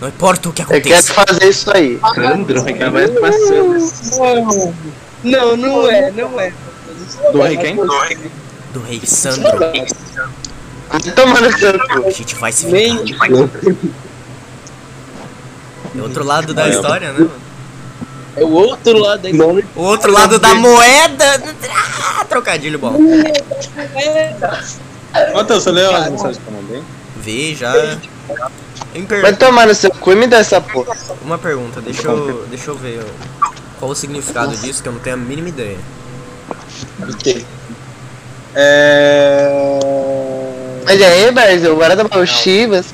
[0.00, 1.12] Não importa o que Eu quero aconteça.
[1.14, 1.98] fazer isso aí.
[2.14, 4.74] Sandro, ainda mais passando.
[5.24, 6.52] Não, não é, não é.
[7.32, 7.76] Do rei quem?
[8.72, 9.50] Do rei Sandro.
[11.16, 12.06] Tomando seu cu.
[12.06, 13.50] A gente vai se vingar.
[15.96, 17.18] É outro lado da história, né?
[17.20, 17.45] mano?
[18.36, 19.44] É o outro lado da
[19.74, 21.42] O outro lado da moeda.
[22.18, 22.92] Ah, trocadilho bom.
[25.34, 26.82] Matheus, você leu as mensagens que eu mandei?
[27.16, 27.72] Vi já.
[28.94, 30.94] Em per- Vai tomar no seu cu e me dá essa porra.
[31.22, 33.04] Uma pergunta, deixa eu, deixa eu ver
[33.78, 35.78] qual o significado disso, que eu não tenho a mínima ideia.
[38.54, 39.78] É.
[40.84, 42.86] Mas aí, Brasil, agora da o Chivas.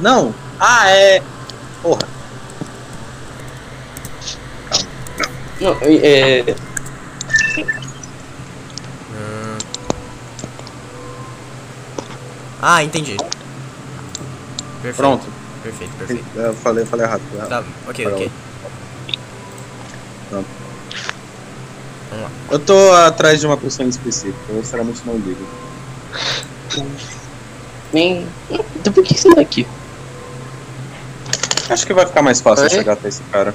[0.00, 0.34] Não!
[0.58, 1.22] Ah, é.
[1.82, 2.19] Porra.
[5.60, 6.56] Não, é.
[9.12, 9.58] Hum.
[12.62, 13.16] Ah, entendi.
[14.82, 14.96] Perfeito.
[14.96, 15.26] Pronto.
[15.62, 16.24] Perfeito, perfeito.
[16.36, 17.22] Eu falei, falei errado.
[17.48, 18.30] Tá, ok, ok.
[22.50, 25.46] Eu tô atrás de uma pessoa em específico, eu sinceramente não ligo.
[27.92, 28.26] Vem.
[28.50, 29.66] Então por que você tá aqui?
[31.68, 32.70] Acho que vai ficar mais fácil Oi?
[32.70, 33.54] chegar até esse cara.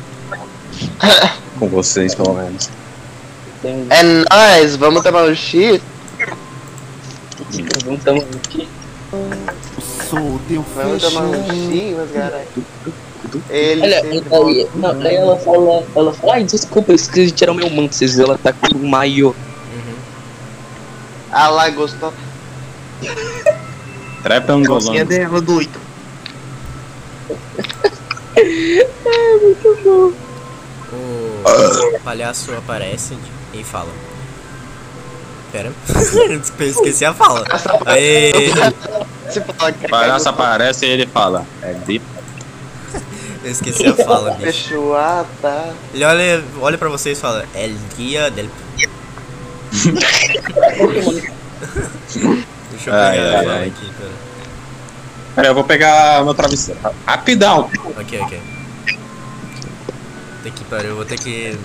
[1.60, 2.70] Com vocês, pelo menos.
[3.64, 5.82] É nóis, vamos tomar um X?
[7.86, 8.68] Vamos tomar aqui.
[10.10, 12.48] Sou deu Vamos tomar um X, mas caralho.
[13.50, 17.52] Ele Olha, aí, não, aí ela fala, ela fala, ai, desculpa, eu esqueci de tirar
[17.52, 19.34] o meu manto, vocês viram, ela tá com um maiô.
[21.32, 22.14] Ah lá, gostou.
[24.24, 25.06] Trap angolano.
[25.06, 25.80] dela, doido.
[31.46, 33.16] O palhaço aparece
[33.54, 33.90] e fala.
[35.52, 35.72] Pera.
[36.60, 37.46] Esqueci a fala.
[37.46, 38.72] Fala
[39.72, 41.46] que O palhaço aparece e ele fala.
[41.62, 42.02] É de
[43.44, 44.44] Eu esqueci a fala, bicho.
[44.46, 45.70] Fechou, ah, tá.
[45.94, 48.50] Ele olha, olha pra vocês e fala, El dia del...
[52.72, 53.68] Deixa eu pegar Ai, a ai, fala ai.
[53.68, 54.10] aqui, pera.
[55.36, 56.80] Pera, eu vou pegar meu travesseiro.
[56.82, 57.70] Ra- Rapidão.
[58.00, 58.42] Ok, ok.
[60.46, 61.58] Tem que parar, eu vou ter que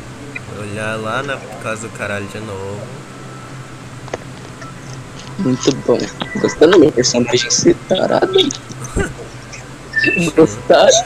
[0.59, 2.81] olhar lá na casa do caralho de novo.
[5.39, 5.99] Muito bom.
[6.41, 8.33] Gostando do meu personagem separado?
[10.35, 11.05] Gostaram?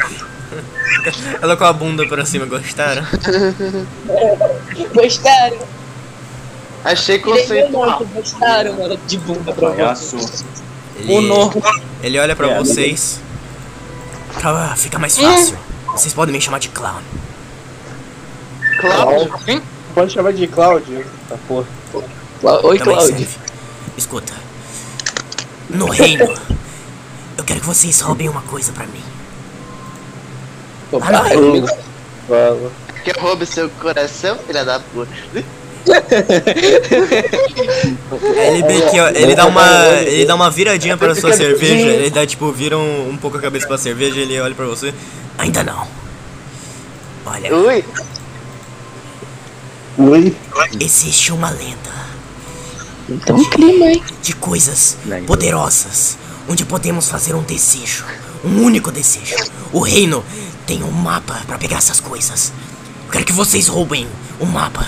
[1.43, 3.03] Ela com a bunda pra cima, gostaram?
[4.95, 5.59] Gostaram?
[6.85, 8.07] Achei meu conceitual.
[8.15, 8.81] gostaram?
[8.85, 10.17] Ela de bunda pra Palhaço.
[10.97, 11.29] Ele,
[12.05, 13.21] ele olha pra vocês.
[14.39, 15.59] Pra ficar mais fácil.
[15.91, 17.03] Vocês podem me chamar de clown.
[18.81, 19.63] Cláudio,
[19.95, 21.05] Pode chamar de Cláudio.
[21.29, 21.67] Tá porra.
[22.65, 23.27] Oi, Cláudio.
[23.97, 24.33] Escuta.
[25.71, 26.25] No reino,
[27.39, 29.03] eu quero que vocês roubem uma coisa pra mim.
[30.93, 31.25] Opa, Ah,
[32.29, 32.71] Fala.
[33.03, 35.11] que eu roube seu coração, filha da puta.
[38.37, 42.11] Ele meio que, ó, ele dá uma, ele dá uma viradinha para sua cerveja, ele
[42.11, 44.95] dá tipo, vira um, um pouco a cabeça pra cerveja, ele olha pra você.
[45.39, 45.87] Ainda não.
[47.27, 47.85] Olha, Ui,
[49.97, 50.37] Oi.
[50.81, 51.95] existe uma lenda
[53.09, 54.03] Então clima, hein?
[54.23, 56.17] de coisas poderosas,
[56.49, 58.05] onde podemos fazer um desejo,
[58.45, 59.37] um único desejo.
[59.73, 60.25] O reino
[60.67, 62.53] tem um mapa pra pegar essas coisas.
[63.07, 64.09] Eu quero que vocês roubem
[64.41, 64.87] o mapa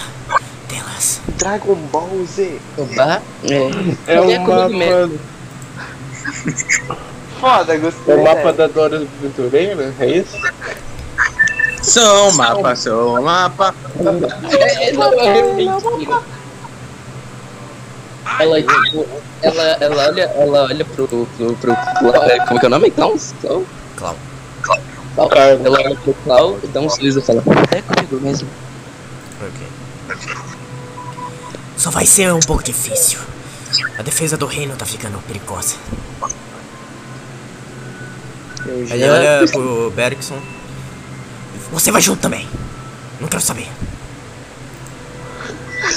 [0.69, 1.21] delas.
[1.39, 2.59] Dragon Ball Z.
[2.77, 4.13] Oba, é.
[4.13, 4.47] É mesmo.
[4.47, 5.11] mapa,
[7.41, 8.15] Foda, é gostei.
[8.15, 10.37] o mapa da Dora Aventureira, é isso?
[11.87, 13.73] Sou mapa, sou mapa.
[14.51, 15.65] É, é, não, é.
[18.41, 19.07] Ela, tipo,
[19.41, 21.73] ela, ela olha, ela olha pro, pro, pro
[22.25, 22.91] é, como que é o nome?
[22.91, 23.33] Klaus?
[23.41, 23.65] Clau?
[23.97, 24.17] Clau.
[25.65, 28.49] Ela olha pro Clau e dá um sorriso e fala, é comigo mesmo.
[29.41, 29.67] Ok.
[31.79, 33.21] Só vai ser um pouco difícil.
[33.97, 35.77] A defesa do reino tá ficando perigosa.
[38.67, 40.56] Ele olha pro Bergson.
[41.73, 42.49] Você vai junto também.
[43.21, 43.69] Não quero saber.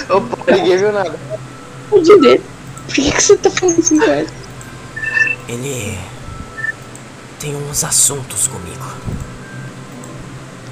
[0.10, 1.16] Opa, ninguém viu nada.
[1.92, 2.42] O dele.
[2.86, 4.28] Por que, que você tá falando assim, velho?
[5.48, 5.98] Ele
[7.40, 8.86] tem uns assuntos comigo.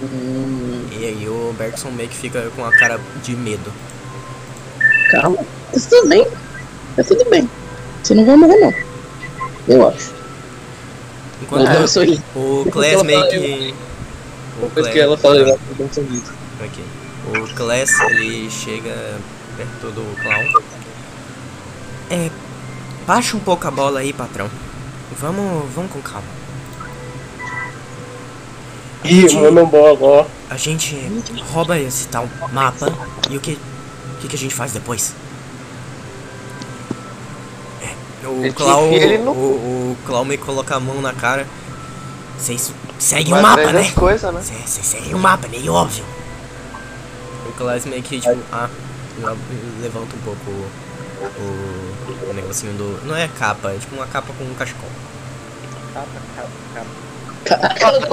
[0.02, 3.72] Hum, E aí o Bergson meio que fica com a cara de medo.
[5.12, 5.38] calma.
[5.38, 6.28] Tá tudo bem.
[6.96, 7.50] Tá tudo bem.
[8.04, 8.74] Você não vai morrer, não.
[9.68, 10.14] Eu acho.
[11.42, 12.22] Enquanto sorriso.
[12.36, 13.76] o Class meio que.
[14.58, 15.54] O Depois que ela fala, um.
[16.63, 16.84] Ok.
[17.28, 19.20] O Class ele chega
[19.56, 20.63] perto do clown.
[22.10, 22.32] É.
[23.06, 24.50] Baixa um pouco a bola aí, patrão.
[25.20, 26.28] Vamos, vamos com calma.
[29.04, 30.26] A Ih, gente, monobola, ó.
[30.50, 30.96] a gente
[31.54, 32.91] rouba esse tal mapa
[33.30, 35.13] e o que, o que, que a gente faz depois?
[37.82, 41.48] É, o Clau, o, o Clau que coloca a mão na cara.
[42.38, 43.91] Vocês seguem o mapa, né?
[43.91, 44.41] coisas, né?
[44.41, 46.04] Vocês seguem o mapa, meio óbvio.
[47.48, 48.69] O Class meio que tipo, ah,
[49.17, 53.06] le- levanta um pouco o, o, o negocinho do.
[53.06, 54.90] Não é capa, é tipo uma capa com um cachecol.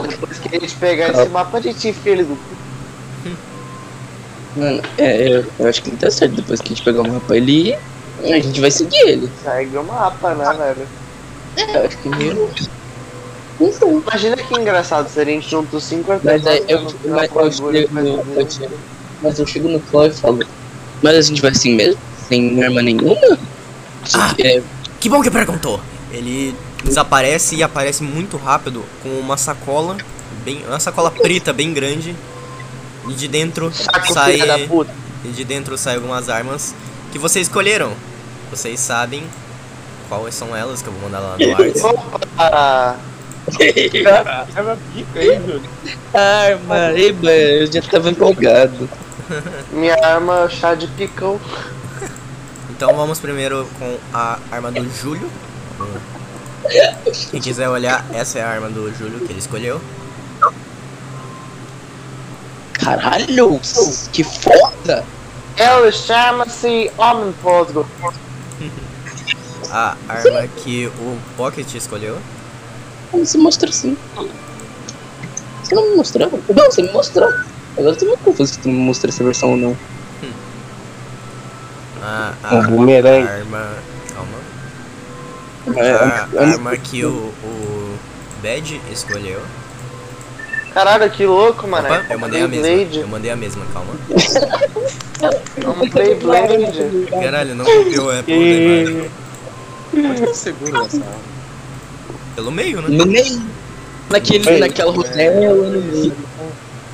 [0.08, 2.38] Depois que a gente pegar esse mapa, a gente enfia ele do.
[4.56, 6.36] Mano, é, eu, eu acho que ele tá certo.
[6.36, 7.74] Depois que a gente pegar o mapa ali,
[8.22, 9.30] a gente vai seguir ele.
[9.42, 10.86] Segue o mapa, né, velho?
[11.56, 12.50] É, eu acho que meio.
[13.60, 13.88] Não sei.
[13.88, 17.68] Imagina que engraçado se a gente junta os cinco Mas aí eu, mas eu, chego
[18.00, 18.74] um- eu chego,
[19.22, 20.40] mas eu chego no Clau e falo.
[21.02, 22.00] Mas a gente vai assim mesmo?
[22.28, 23.16] Sem arma nenhuma?
[24.14, 24.34] Ah.
[24.38, 24.62] É,
[25.00, 25.80] Que bom que perguntou!
[26.10, 29.96] Ele desaparece e aparece muito rápido com uma sacola,
[30.44, 32.14] bem, uma sacola preta bem grande.
[33.08, 34.32] E de dentro Saco sai.
[34.32, 34.90] filha da puta.
[35.24, 36.74] E de dentro sai algumas armas
[37.12, 37.92] que vocês escolheram.
[38.50, 39.24] Vocês sabem
[40.08, 41.82] quais são elas que eu vou mandar lá no Arts.
[44.56, 45.62] Arma pica aí, Júlio.
[46.12, 48.88] Arma, eba, eu já tava empolgado.
[49.72, 51.40] Minha arma chá de picão.
[52.70, 55.30] Então vamos primeiro com a arma do Júlio.
[57.30, 59.80] Quem quiser olhar, essa é a arma do Júlio que ele escolheu.
[62.72, 63.60] Caralho,
[64.12, 65.04] que foda!
[65.56, 67.86] Ele chama-se Homem Fosgo.
[69.70, 72.18] A arma que o Pocket escolheu.
[73.18, 73.96] Você mostrou sim.
[75.62, 76.30] Você não me mostrou?
[76.54, 77.28] Não, você me mostrou.
[77.76, 79.76] Agora eu tô meio confuso se tu me mostrou essa versão ou não.
[82.02, 83.26] A, Um bumerangue.
[83.28, 83.72] arma.
[84.14, 84.38] Calma.
[85.80, 87.98] É, A eu não- arma que o, o
[88.42, 89.40] Bad escolheu.
[90.74, 91.86] Caralho, que louco, mano.
[91.86, 92.96] Opa, eu mandei a mesma.
[93.00, 93.94] Eu mandei a mesma, calma.
[95.64, 97.06] Um Beyblade.
[97.10, 99.10] Caralho, não copiou é por E...
[99.94, 101.33] Muito seguro essa arma.
[102.34, 102.88] Pelo meio, né?
[102.88, 103.42] No meio.
[104.10, 106.12] Naquele, Bem, naquela rotela no meio.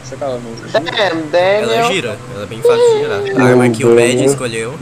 [0.04, 1.92] Você que ela não Daniel.
[1.92, 3.40] gira, ela é bem fácil de girar.
[3.40, 4.78] A arma que o Bad escolheu.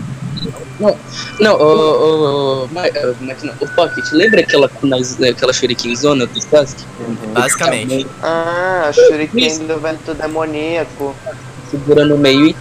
[1.41, 1.65] Não, o.
[1.65, 2.65] O.
[2.65, 4.71] o mas não, o Pocket, lembra aquela,
[5.31, 6.85] aquela shuriken zona do Sasuke?
[7.33, 8.07] Basicamente.
[8.23, 11.15] Ah, a Shuriken do vento demoníaco.
[11.71, 12.57] Segura no meio e.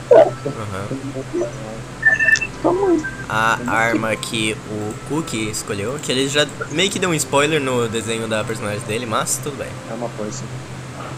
[2.65, 3.16] Aham.
[3.38, 7.88] A arma que o Cookie escolheu, que ele já meio que deu um spoiler no
[7.88, 9.67] desenho da personagem dele, mas tudo bem.
[9.89, 10.43] é uma foice.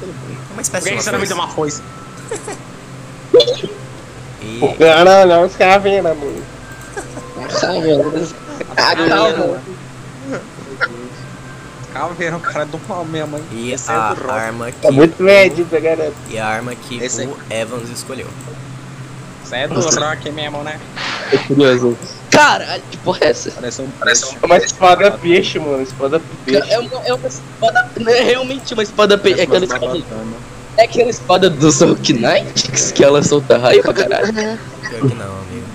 [0.02, 1.82] É uma espécie Por que de você não me deu uma uma foice?
[3.32, 3.70] coisa.
[4.42, 6.44] E Caralho, os caveiras, mano.
[8.78, 9.62] Ah, calma.
[11.94, 13.44] Caveira, o cara do mal mesmo, hein?
[13.52, 16.14] E Esse é a arma que Tá muito medida, galera.
[16.30, 18.28] e a arma que Esse o Evans escolheu.
[19.50, 20.80] Você é do rock mesmo, né?
[21.32, 21.98] Tô curioso.
[22.30, 23.50] Caralho, que porra é essa?
[23.52, 24.36] Parece um preço.
[24.42, 25.82] É uma espada peixe, mano.
[25.82, 26.72] Espada peixe.
[26.72, 27.90] É uma, é uma espada.
[28.00, 29.18] Não é realmente uma espada.
[29.18, 29.34] Pe...
[29.34, 30.04] É aquela espada.
[30.78, 34.32] É aquela espada do Hulk Knight que ela solta raio pra caralho.
[34.32, 35.66] Pior que não, amigo.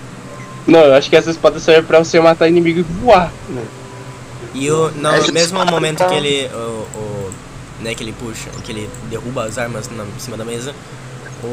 [0.68, 3.32] Não, eu acho que essa espada serve pra você matar inimigo e voar.
[3.48, 3.64] Né?
[4.54, 6.48] E o, no Essa mesmo espada momento tá- que ele.
[6.54, 6.58] O,
[6.96, 7.32] o-
[7.80, 10.72] né, que ele puxa, que ele derruba as armas na, em cima da mesa,
[11.42, 11.46] o,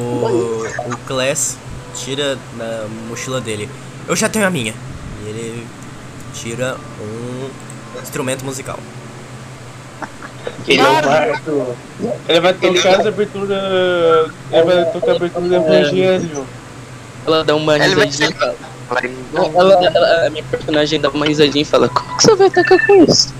[0.85, 1.57] o Class
[1.95, 3.69] tira da mochila dele.
[4.07, 4.73] Eu já tenho a minha.
[5.23, 5.67] E ele
[6.33, 7.49] tira um
[8.01, 8.79] instrumento musical.
[10.67, 11.33] Ele é.
[12.29, 14.31] Ele vai tocar as aberturas.
[14.51, 16.45] Ele vai tocar a abertura do Evangelho.
[17.25, 18.35] Ela dá uma risadinha e.
[19.33, 22.85] Ela, ela- a minha personagem dá uma risadinha e fala: Como que você vai atacar
[22.85, 23.33] com isso?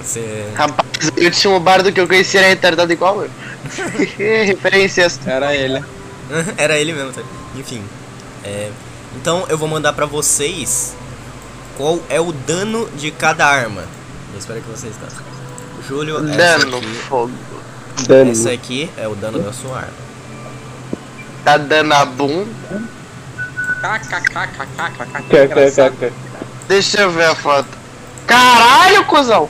[0.00, 0.46] Você.
[0.54, 3.30] Rapaz, o último bardo que eu conheci era retardado igual eu.
[4.46, 5.20] Referências.
[5.26, 5.84] Era ele.
[6.56, 7.22] Era ele mesmo, tá?
[7.56, 7.82] Enfim.
[8.44, 8.70] é,
[9.16, 10.94] então eu vou mandar pra vocês
[11.76, 13.82] qual é o dano de cada arma.
[14.32, 15.26] Eu espero que vocês gostem.
[15.88, 17.32] Júlio, Dano, aqui, fogo.
[18.06, 18.30] Dano.
[18.30, 19.92] essa aqui é o dano da sua arma.
[21.44, 22.46] Tá dando a boom.
[25.28, 26.12] KKKK.
[26.68, 27.68] Deixa eu ver a foto.
[28.26, 29.48] Caralho, cuzão!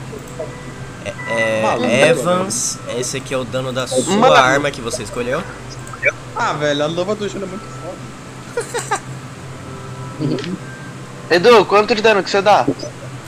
[1.29, 1.87] É, Maluco.
[1.87, 4.35] Evans, esse aqui é o dano da sua Mano.
[4.35, 5.43] arma que você escolheu.
[6.35, 9.01] Ah, velho, a luva do Júlio é muito foda.
[11.31, 12.67] Edu, quanto de dano que você dá?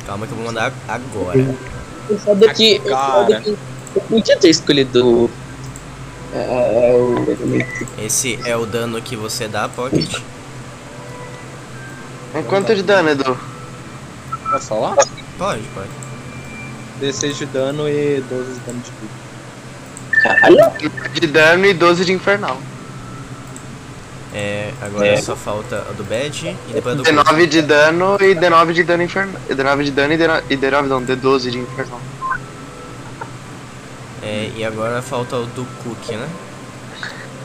[0.07, 1.39] Calma que eu vou mandar agora.
[2.09, 2.83] Eu foda que.
[2.85, 3.57] eu
[3.95, 5.31] que podia ter escolhido.
[6.35, 8.03] É, o.
[8.03, 10.21] Esse é o dano que você dá, Pocket.
[12.49, 13.39] Quanto de dano, Edu?
[14.51, 14.97] Posso falar?
[15.39, 15.89] Pode, pode.
[17.01, 19.22] D6 de dano e 12 de dano de vida.
[20.23, 20.59] Caralho!
[21.13, 22.59] De dano e 12 de infernal.
[24.35, 27.35] É, agora só falta a do Bad e depois a do Cookie.
[27.35, 29.41] D9 de dano e D9 de dano infernal.
[29.51, 32.01] D9 de dano e D9, e D9 não, D12 de infernal.
[34.23, 36.29] É, e agora falta o do Cookie, né?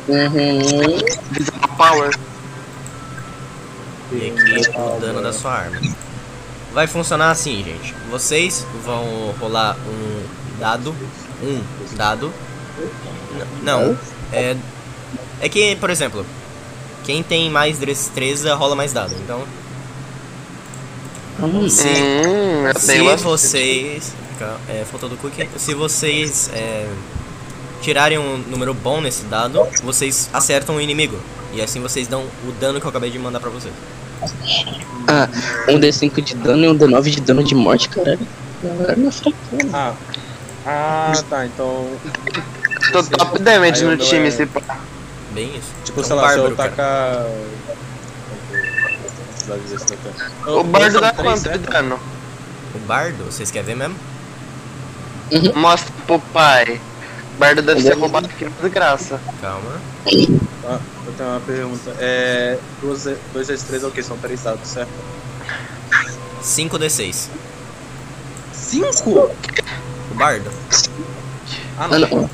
[0.07, 1.75] Uhum.
[1.75, 2.15] Power.
[4.11, 5.81] E aqui o dano da sua arma.
[6.73, 7.93] Vai funcionar assim, gente.
[8.09, 10.95] Vocês vão rolar um dado.
[11.41, 11.61] Um
[11.95, 12.31] dado.
[13.63, 13.97] Não.
[14.31, 14.55] É.
[15.39, 16.25] É que, por exemplo,
[17.03, 19.13] quem tem mais destreza rola mais dado.
[19.23, 19.43] Então,
[21.69, 23.23] se, Hum, se tenho bastante.
[23.23, 24.13] vocês.
[24.69, 25.47] É, faltou do cookie.
[25.57, 26.87] Se vocês é,
[27.81, 31.19] tirarem um número bom nesse dado, vocês acertam o inimigo.
[31.53, 33.73] E assim vocês dão o dano que eu acabei de mandar pra vocês.
[35.07, 35.27] Ah,
[35.69, 38.19] um D5 de dano e um D9 de dano de morte, caralho.
[39.11, 39.71] Fraquinha.
[39.73, 39.93] Ah.
[40.65, 41.87] Ah, tá, então.
[42.91, 44.61] Tô top damage o no time, é- se pá.
[45.31, 45.69] Bem isso.
[45.83, 47.25] Tipo, É um sei lá, se eu tacar.
[50.47, 51.99] O bardo dá quanto de dano?
[52.75, 53.95] O bardo, vocês querem ver mesmo?
[55.55, 56.81] Mostra pro pai.
[57.39, 59.19] Bardo deve ser roubado aqui na desgraça.
[59.41, 59.79] Calma.
[60.65, 61.95] Ah, eu tenho uma pergunta.
[61.99, 62.57] É.
[62.81, 63.03] 2
[63.47, 64.01] vezes 3 é o que?
[64.03, 64.89] São 3 dados, certo?
[66.41, 67.29] 5d6.
[68.53, 69.09] 5?
[70.11, 70.49] O bardo.
[71.77, 71.99] Ah, Ah, não.
[72.09, 72.29] não.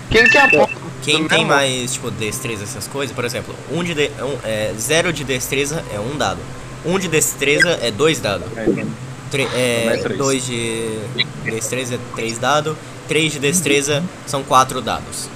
[0.10, 0.86] Quem que é a porra?
[1.02, 5.14] Quem tem mais, tipo, destreza, essas coisas, por exemplo, um de, de um, é, zero
[5.14, 6.40] de destreza é um dado.
[6.84, 8.48] Um de destreza é dois dados.
[8.58, 8.88] É, então,
[9.30, 10.18] Tre é, é três.
[10.18, 11.00] dois de
[11.44, 12.76] destreza é três dados.
[13.08, 15.30] Três de destreza são quatro dados.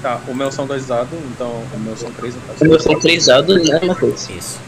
[0.00, 2.98] Tá, o meu são 2 dados, então o meu são 3 no O meu são
[2.98, 4.30] três dados, né, Matheus?
[4.30, 4.58] Isso.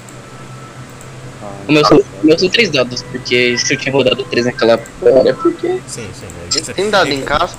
[1.69, 4.81] O meu são, o meu são três dados, porque se eu tinha rodado três naquela
[5.03, 5.81] hora, é porque.
[5.87, 6.27] Sim, sim.
[6.45, 6.73] é isso.
[6.75, 7.57] Tem dado em casa?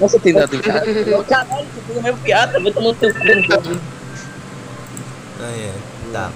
[0.00, 0.84] Nossa, tem dado em casa.
[1.24, 3.20] Caralho, você fez a minha piada, vai tomar teu cu.
[5.40, 5.72] Ah, é.
[6.12, 6.30] Tá.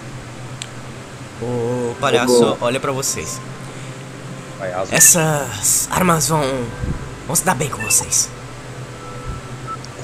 [1.42, 3.40] O palhaço olha pra vocês.
[4.90, 6.42] Essas armas vão.
[7.26, 8.30] vão se dar bem com vocês.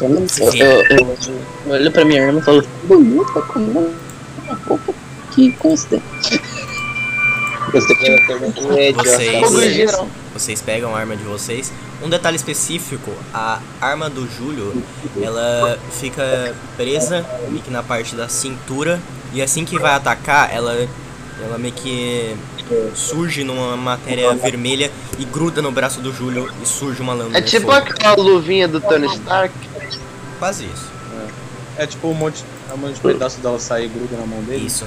[0.01, 1.17] Eu, eu, eu,
[1.67, 3.93] eu olho pra minha arma e falo, bonita, como
[4.43, 4.93] uma roupa
[5.35, 6.01] que custa.
[7.73, 9.91] Vocês, Vocês-
[10.33, 11.73] vocês pegam a arma de vocês.
[12.03, 14.83] Um detalhe específico, a arma do Júlio,
[15.21, 19.01] ela fica presa meio que na parte da cintura
[19.33, 20.87] e assim que vai atacar, ela
[21.43, 22.37] ela meio que
[22.95, 27.43] surge numa matéria vermelha e gruda no braço do Júlio e surge uma lâmina É
[27.43, 27.77] tipo fogo.
[27.89, 29.53] aquela luvinha do Tony Stark.
[30.39, 30.93] Quase isso.
[31.77, 34.65] É tipo um monte, um monte de pedaço dela sair e gruda na mão dele.
[34.67, 34.87] Isso.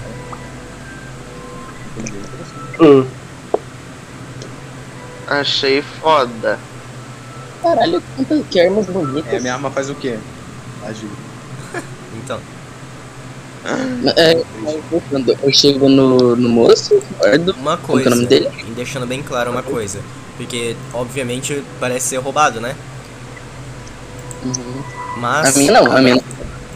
[1.97, 3.07] Entendi.
[5.27, 6.59] Achei foda.
[7.61, 9.33] Caralho, quantas que armas bonitas.
[9.33, 10.19] É, minha arma faz o quê?
[10.81, 11.09] Agir.
[12.13, 12.41] Então,
[14.15, 14.43] É,
[14.89, 17.57] voltando, eu chego no, no moço, guardo.
[17.57, 18.49] uma Como que é coisa, o nome dele?
[18.67, 20.01] e deixando bem claro uma coisa,
[20.37, 22.75] porque obviamente parece ser roubado, né?
[24.43, 24.83] Uhum.
[25.17, 26.23] Mas A minha não, a minha não.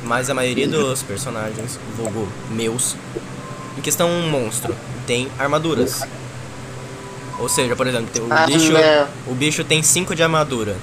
[0.04, 2.96] Mas a maioria dos personagens, vulgo meus,
[3.78, 4.76] em questão um monstro,
[5.12, 6.04] tem armaduras.
[7.38, 8.72] Ou seja, por exemplo, o Ah, bicho,
[9.28, 10.78] o bicho tem 5 de armadura.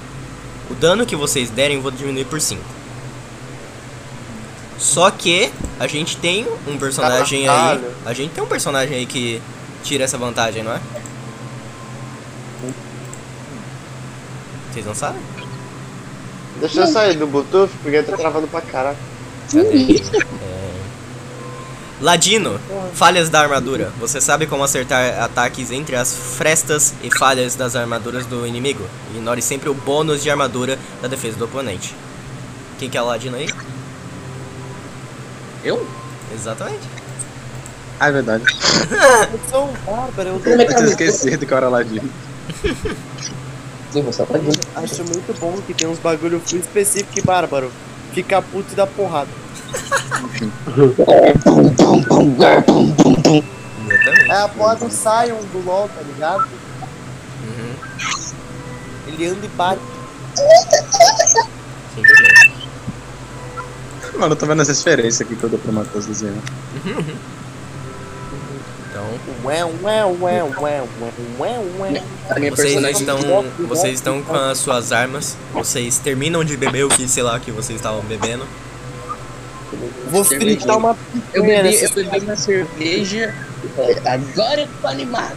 [0.70, 2.60] O dano que vocês derem eu vou diminuir por 5.
[4.76, 5.50] Só que
[5.80, 7.80] a gente tem um personagem aí.
[8.04, 9.40] A gente tem um personagem aí que
[9.82, 10.80] tira essa vantagem, não é?
[14.70, 15.22] Vocês não sabem?
[16.60, 18.98] Deixa eu sair do Bluetooth porque tá travando pra caralho.
[19.50, 20.02] Cadê?
[20.42, 20.57] É...
[22.00, 22.60] Ladino,
[22.94, 23.92] falhas da armadura.
[23.98, 28.84] Você sabe como acertar ataques entre as frestas e falhas das armaduras do inimigo.
[29.12, 31.94] Ignore sempre o bônus de armadura da defesa do oponente.
[32.78, 33.48] Quem que é o Ladino aí?
[35.64, 35.84] Eu?
[36.32, 36.86] Exatamente.
[37.98, 38.44] Ah, é verdade.
[39.32, 42.08] Eu sou um bárbaro, eu Eu tinha esquecido que eu era ladino.
[43.90, 44.60] Sim, você vendo.
[44.76, 47.72] acho muito bom que tem uns bagulho full específico e bárbaro.
[48.12, 49.30] Fica puto e dá porrada.
[54.28, 56.48] É a porra do Sion do LoL, tá ligado?
[57.42, 57.74] Uhum.
[59.06, 59.80] Ele anda e bate.
[64.18, 66.34] Mano, eu tô vendo essa referência aqui que eu dou pro Matheus desenhar.
[68.90, 69.06] Então,
[69.44, 70.82] Ué, ué, ué, ué, ué,
[71.38, 72.02] ué, ué.
[72.30, 75.36] A minha vocês personagem estão, vocês estão com as suas armas.
[75.52, 78.44] Vocês terminam de beber o que, sei lá, que vocês estavam bebendo.
[80.10, 80.96] Vou fritar uma
[81.34, 83.34] Eu picanha bebi, nessa eu bebi uma cerveja.
[83.78, 85.36] é, Agora eu tô animado.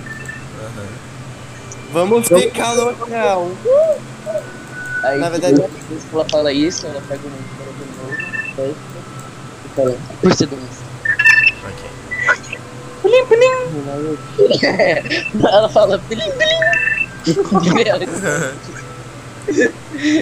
[0.59, 0.87] Aham.
[1.91, 3.51] Vamos ficar local.
[5.03, 5.69] Aí, Na verdade- que
[6.13, 8.15] ela fala isso, ela pega o número de novo,
[8.55, 8.75] fecha
[9.65, 10.83] e fala, por segurança.
[11.65, 11.89] Ok.
[15.51, 16.61] ela fala, pilim, pilim.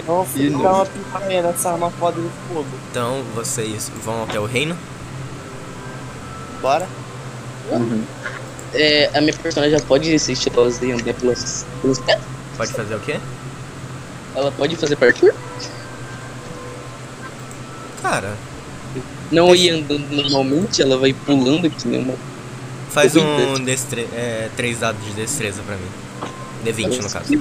[0.06, 2.68] Vamos fritar uma picanha nessa arma foda de fogo.
[2.92, 4.78] Então, vocês vão até o reino.
[6.62, 6.88] Bora?
[8.74, 12.20] é, a minha personagem já pode ser estilosa e andar pelos, pelos pés?
[12.58, 13.20] Pode fazer o quê?
[14.36, 15.34] Ela pode fazer parkour?
[18.02, 18.36] Cara,
[19.32, 22.16] Não ir andando normalmente, ela vai pulando que nem uma.
[22.90, 25.90] faz um destre é, 3 dados de destreza pra mim.
[26.66, 27.34] D20 no caso.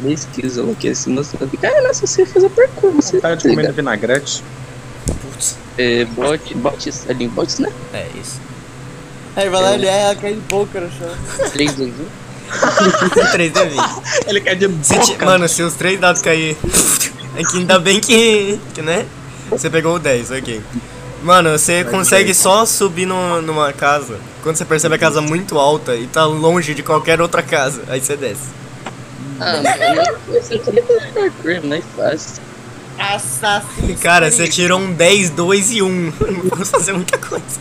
[0.00, 1.50] 10 quilos ela quer se mostrando.
[1.58, 3.20] Cara, nossa, você fazer parkour, você.
[3.20, 4.42] Cara de comendo vinagrete.
[5.22, 5.56] Putz.
[5.78, 7.70] É, bot, bots, ali, bots, né?
[7.92, 8.40] É isso.
[9.36, 11.08] Aí vai lá, ele erra, cai de boca no chão.
[11.52, 13.30] 3, 2, 1.
[13.32, 14.02] 3 D20.
[14.26, 16.56] Ele quer de Se ti- Mano, se os três dados cair.
[17.36, 19.06] É que ainda bem que, que, né?
[19.50, 20.60] Você pegou o 10, ok.
[21.22, 25.94] Mano, você consegue só subir no, numa casa quando você percebe a casa muito alta
[25.94, 27.82] e tá longe de qualquer outra casa.
[27.86, 28.48] Aí você desce.
[29.40, 32.42] Ah, mano, isso aqui é parkour, não é fácil.
[32.98, 33.96] Assassino.
[33.98, 35.88] Cara, você tirou um 10, 2 e 1.
[35.88, 36.12] Não
[36.50, 37.58] posso fazer muita coisa.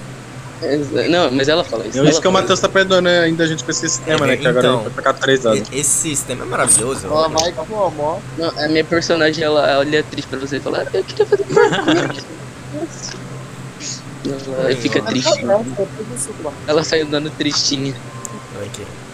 [1.10, 2.06] Não, mas ela fala isso.
[2.06, 4.36] É isso que o Matheus tá perdoando né, ainda a gente com esse sistema, né?
[4.36, 4.84] Que agora a Então.
[4.84, 5.70] gente vai ficar 3 anos.
[5.72, 7.08] Esse sistema é maravilhoso.
[7.08, 8.20] Ela vai como, ó.
[8.38, 11.46] Não, a minha personagem, ela olha triste pra você e fala, "Ah, eu queria fazer
[11.46, 12.24] parkour.
[14.60, 15.46] ela fica triste.
[16.68, 17.96] Ela sai andando tristinha.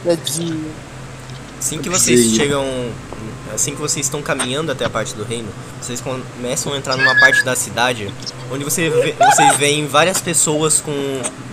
[0.04, 0.66] Tadinho.
[1.66, 2.36] Assim que vocês Sim.
[2.36, 2.64] chegam.
[3.54, 5.48] Assim que vocês estão caminhando até a parte do reino,
[5.82, 8.14] vocês começam a entrar numa parte da cidade
[8.52, 10.92] onde você vê- vocês veem várias pessoas com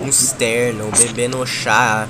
[0.01, 2.07] um cisterno, bebendo chá.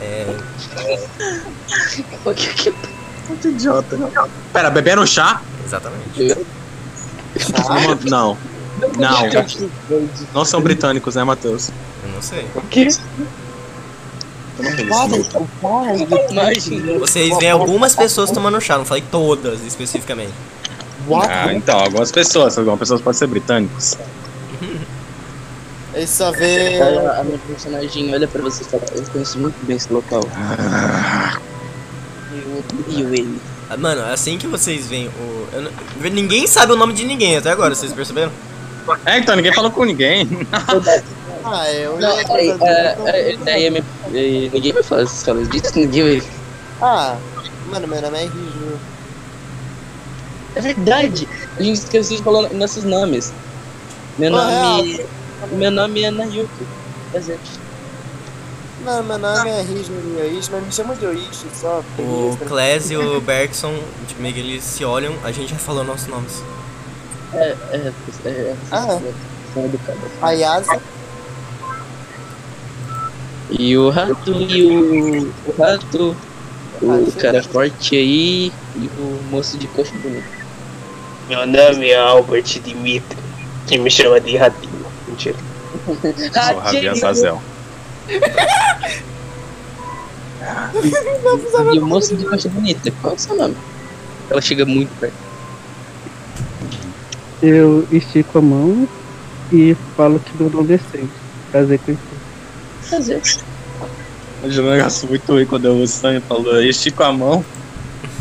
[0.00, 0.36] É,
[2.24, 3.96] O que que idiota.
[4.52, 5.40] Pera, bebendo chá?
[5.64, 6.36] exatamente.
[8.08, 8.36] Não.
[8.98, 9.20] Não.
[10.34, 11.70] Não são britânicos, né, Matheus?
[12.04, 12.46] Eu não sei.
[12.54, 12.80] O que?
[12.82, 13.00] Eu não tenho isso.
[13.20, 13.32] Imagina.
[17.00, 20.32] Vocês veem algumas pessoas tomando chá, não falei todas especificamente.
[21.28, 23.96] Ah, então, algumas pessoas, algumas pessoas podem ser britânicos.
[25.94, 26.74] Ele só vê.
[26.74, 30.22] Ela- a minha personagem olha pra você e fala, eu conheço muito bem esse local.
[32.32, 33.38] E o e o ele.
[33.68, 35.46] Ah, Mano, assim que vocês veem o.
[35.52, 35.70] eu não-
[36.10, 38.32] ninguém sabe o nome de ninguém até agora, vocês perceberam?
[39.06, 40.28] É, então, ninguém falou com ninguém.
[41.44, 41.86] Ah, é.
[41.86, 43.84] Eu Não, aí, é, é, daí a minha,
[44.14, 46.28] é, ninguém vai falar essas falas disso, ninguém vai.
[46.80, 47.16] Ah,
[47.70, 48.78] mano, meu nome é Riju.
[50.54, 51.28] É verdade,
[51.58, 53.32] a gente esqueceu de falar nossos nomes.
[54.18, 55.04] Meu Ah, nome.
[55.52, 56.66] Meu nome é Nayuki.
[57.10, 57.38] Prazer.
[58.84, 61.82] Não, meu nome é Riju Yoichi, mas me chama de Yoichi só.
[61.98, 63.74] O Kles e o Bergson,
[64.08, 66.42] tipo, meio que eles se olham, a gente já falou nossos nomes.
[67.32, 67.92] É, é,
[68.26, 68.98] é, é, Ah.
[69.54, 70.02] são educadas.
[70.20, 70.80] Ayasa.
[73.58, 75.32] E o rato e o.
[75.46, 76.16] O rato,
[76.80, 80.24] o cara forte aí e o moço de coxa bonito.
[81.28, 83.18] Meu nome é Albert Dimitri,
[83.66, 84.86] que me chama de Ratinho.
[85.06, 85.36] Mentira.
[85.84, 87.42] Sou Rabi Azazel.
[91.72, 93.56] E o moço de coxa bonita, qual é o seu nome?
[94.30, 95.14] Ela chega muito perto.
[97.42, 98.88] Eu estico a mão
[99.52, 101.10] e falo que meu nome é Sente.
[101.50, 102.11] Prazer conhecer.
[102.92, 103.22] Prazer.
[104.44, 107.42] Hoje um negócio muito ruim quando o Sam falou, eu estico a mão,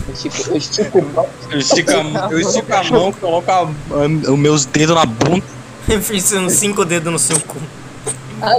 [0.07, 1.29] Eu estico, eu estico o pau.
[1.51, 5.05] eu estico a, mão- eu estico a mão, coloco a- a- os meus dedos na
[5.05, 5.43] bunda.
[5.89, 7.57] Eu fiz uns cinco dedos no seu cu.
[8.41, 8.55] Ah,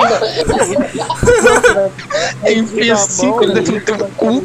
[2.45, 2.51] não.
[2.53, 4.45] Enfia cinco dedos no teu cu.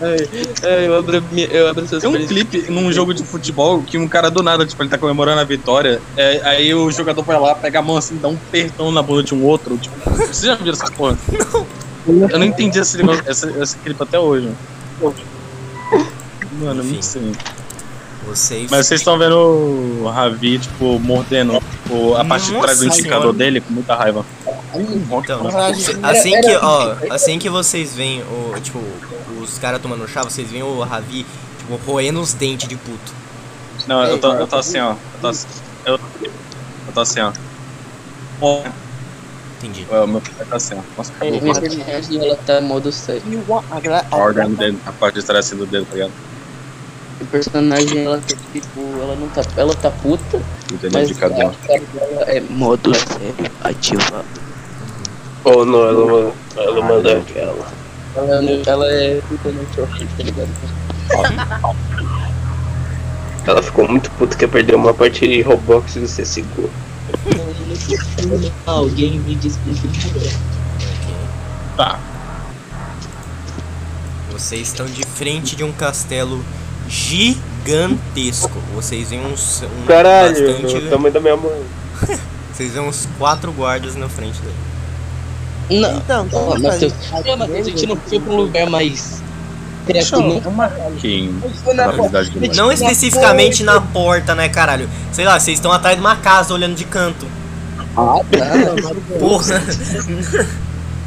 [0.00, 4.08] É, eu abro, eu abro essas Tem um clipe num jogo de futebol que um
[4.08, 7.54] cara do nada, tipo, ele tá comemorando a vitória, é, aí o jogador vai lá,
[7.54, 10.54] pega a mão assim, dá um apertão na bunda de um outro, tipo, vocês já
[10.56, 11.16] viram essa porra?
[12.06, 14.50] Eu não entendi esse, esse, esse clipe até hoje.
[16.60, 16.94] Mano, eu Enfim.
[16.94, 17.32] não sei.
[18.26, 18.70] Vocês.
[18.70, 22.98] Mas vocês estão vendo o Ravi, tipo, mordendo tipo, a parte de trás do Nossa
[23.00, 23.38] indicador senhora.
[23.38, 24.24] dele com muita raiva.
[24.74, 25.46] Então,
[26.02, 28.80] assim que, ó, assim que vocês veem o, tipo,
[29.40, 31.26] os caras tomando chá, vocês veem o Ravi,
[31.58, 33.12] tipo, roendo os dentes de puto.
[33.86, 34.92] Não, eu tô, eu tô assim, ó.
[34.92, 35.46] Eu tô assim,
[35.84, 36.00] eu,
[36.86, 37.32] eu tô assim, ó.
[39.58, 39.86] Entendi.
[39.90, 40.80] O meu filho tá assim, ó.
[40.96, 41.40] Nossa, acabou
[42.44, 43.22] tá modo 7.
[44.10, 46.12] a ordem do dedo, a parte de trás assim do dedo, tá ligado?
[47.20, 49.42] A personagem ela tá tipo, ela não tá.
[49.56, 50.36] Ela tá puta,
[50.72, 51.54] O dedo mas a cara dela
[52.26, 54.24] é modo sério ativado.
[55.44, 57.68] Ou não, ela, manda- ela manda aquela.
[58.16, 60.48] Ela, ela é puta no tá ligado?
[63.46, 66.70] Ela ficou muito puta que perdeu uma partida de Roblox do CSGO.
[68.64, 69.86] Alguém me explica
[71.76, 72.00] Tá.
[74.32, 76.42] Vocês estão de frente de um castelo
[76.88, 78.50] gigantesco.
[78.74, 79.62] Vocês veem uns.
[79.62, 81.62] Um Caralho, bastante- o tamanho da minha mãe.
[82.52, 85.80] Vocês veem uns quatro guardas na frente dele.
[85.80, 86.92] Não, Então, vamos Matheus.
[86.92, 89.22] fazer- Não, Matheus, a gente não foi pra um lugar mais.
[90.12, 90.40] Não?
[92.54, 94.88] Não especificamente na porta, né, caralho?
[95.12, 97.26] Sei lá, vocês estão atrás de uma casa olhando de canto.
[97.96, 99.18] Ah, tá.
[99.18, 99.62] Porra!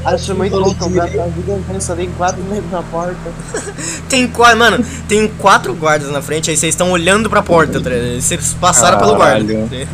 [0.07, 3.17] Acho muito bom comprar pra vida, eu só dei quatro metros na porta.
[4.07, 7.89] Tem quatro, mano, tem quatro guardas na frente, aí vocês estão olhando pra porta, tá?
[7.89, 9.53] Vocês passaram pelo guarda.
[9.53, 9.87] Caralho.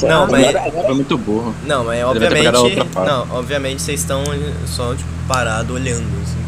[0.02, 0.52] Não, mas.
[0.72, 1.54] Foi muito burro.
[1.66, 2.50] Não, mas obviamente.
[2.94, 4.24] Não, obviamente vocês estão
[4.66, 6.38] só, tipo, parado olhando, assim.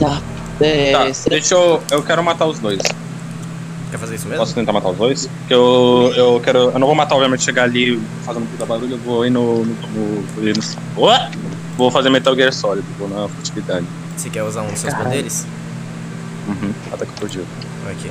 [0.00, 0.22] Tá.
[0.64, 1.82] É, Tá, será deixa eu.
[1.90, 2.80] Eu quero matar os dois.
[3.90, 4.40] Quer fazer isso mesmo?
[4.40, 5.26] Posso tentar matar os dois?
[5.26, 6.70] Porque eu, eu quero.
[6.70, 9.64] Eu não vou matar, obviamente, chegar ali fazendo puta barulho, eu vou ir no.
[9.64, 11.30] no, no, vou ir no Ué!
[11.76, 13.86] Vou fazer Metal Gear Solid, vou na furtividade.
[14.16, 15.46] Você quer usar um dos seus poderes?
[16.46, 16.72] Uhum.
[16.92, 17.44] Ataque furtivo.
[17.90, 18.10] Ok.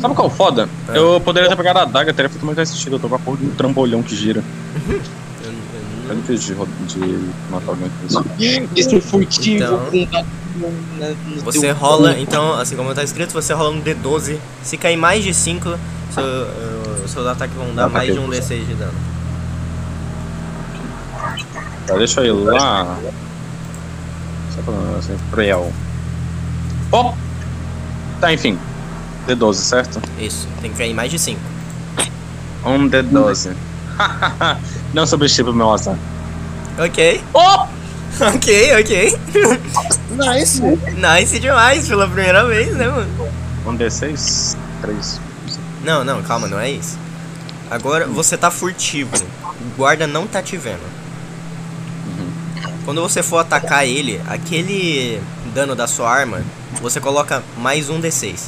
[0.00, 0.68] Sabe qual é o foda?
[0.88, 0.96] Ah.
[0.96, 2.96] Eu poderia ter pegado a adaga, teria feito muito mais sentido.
[2.96, 4.42] Eu tô com a porra de um trambolhão que gira.
[6.08, 8.24] Eu- eu- difícil de, de matar alguém com isso.
[8.76, 10.26] Isso é furtivo Então, com
[10.98, 14.38] na- no Você teu- rola, então, assim como tá escrito, você rola um D12.
[14.62, 15.78] Se cair mais de 5,
[16.12, 18.40] seu, uh, seus ataques vão dar mais de um ter.
[18.42, 18.92] D6 de dano.
[21.86, 22.96] Tá, deixa eu ir lá.
[24.54, 25.72] Só pra assim, cruel.
[26.92, 27.12] Ó!
[28.20, 28.58] Tá, enfim.
[29.28, 30.00] D12, certo?
[30.18, 31.40] Isso, tem que cair mais de 5.
[32.64, 33.54] Um D12.
[34.94, 35.96] Não subestima o meu azar.
[36.78, 37.22] Ok.
[37.34, 37.66] Oh!
[38.34, 39.18] Ok, ok.
[40.16, 40.62] Nice.
[40.62, 43.28] Nice demais pela primeira vez, né, mano?
[43.66, 44.56] Um D6?
[44.80, 45.20] 3.
[45.84, 46.98] Não, não, calma, não é isso.
[47.70, 49.10] Agora você tá furtivo.
[49.44, 50.80] O guarda não tá te vendo.
[52.84, 55.20] Quando você for atacar ele, aquele
[55.52, 56.40] dano da sua arma,
[56.80, 58.44] você coloca mais um D6.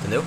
[0.00, 0.24] Entendeu?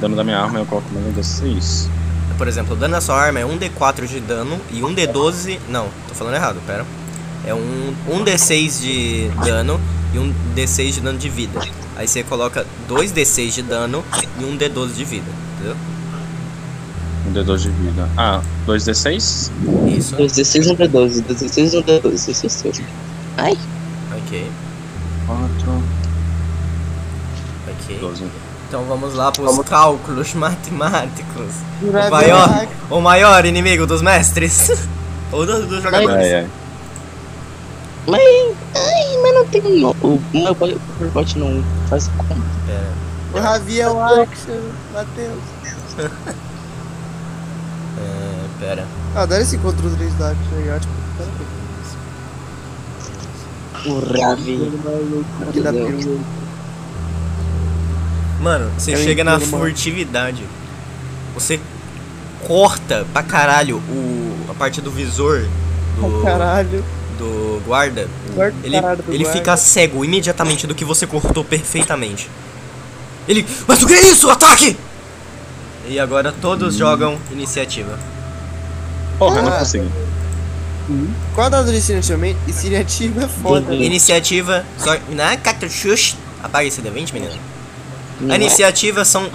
[0.00, 1.88] Dano da minha arma eu coloco mais um D6.
[2.36, 5.58] Por exemplo, o dano da sua arma é um D4 de dano e um D12.
[5.68, 6.84] Não, tô falando errado, pera.
[7.46, 9.80] É um, um D6 de dano
[10.14, 11.60] e um D6 de dano de vida.
[11.96, 14.04] Aí você coloca dois D6 de dano
[14.40, 15.76] e um D12 de vida, entendeu?
[17.28, 18.08] Um D2 de vida.
[18.16, 19.50] Ah, 2D6?
[19.96, 22.72] Isso, 16 um D12, 16 um D12, isso é seu.
[23.36, 23.56] Ai,
[24.16, 24.50] ok,
[25.26, 25.82] 4,
[27.68, 27.98] ok.
[27.98, 28.24] 12.
[28.68, 31.52] Então vamos lá pros cálculos matemáticos.
[31.82, 34.86] O Vai maior, o maior inimigo dos mestres.
[35.30, 36.26] Ou dos, dos jogadores.
[36.26, 36.48] Ai, ai.
[38.06, 38.56] Mas.
[38.74, 39.62] Ai, mas não tem.
[39.62, 42.34] No, o meu Overwatch não faz conta.
[42.66, 42.92] Pera.
[43.32, 44.60] O Ravi é o Action,
[44.92, 45.42] Matheus.
[47.96, 48.86] É, pera.
[49.14, 50.92] Ah, dá esse contra os três da Action aí, ótimo.
[53.86, 54.72] O Ravi.
[55.52, 56.20] Que dá peru.
[58.40, 60.42] Mano, você Eu chega na furtividade.
[61.34, 61.60] Você
[62.46, 65.46] corta pra caralho o, a parte do visor
[65.96, 66.84] do, Caralho.
[67.18, 68.08] Do guarda.
[68.34, 69.38] Guarda Ele, caralho do ele guarda.
[69.38, 72.28] fica cego imediatamente do que você cortou perfeitamente.
[73.28, 73.46] Ele.
[73.66, 74.28] Mas o que é isso?
[74.30, 74.76] Ataque!
[75.88, 77.98] E agora todos jogam iniciativa.
[79.18, 79.58] Porra, eu não Ah.
[79.58, 79.88] consegui.
[81.34, 82.26] Qual a data de iniciativa?
[82.26, 83.70] Iniciativa é foda.
[83.70, 83.82] Sim.
[83.82, 84.64] Iniciativa.
[84.78, 84.96] Só.
[85.10, 86.16] Na Catachush.
[86.42, 87.32] Apaga esse D20, menino.
[88.30, 89.30] A iniciativa são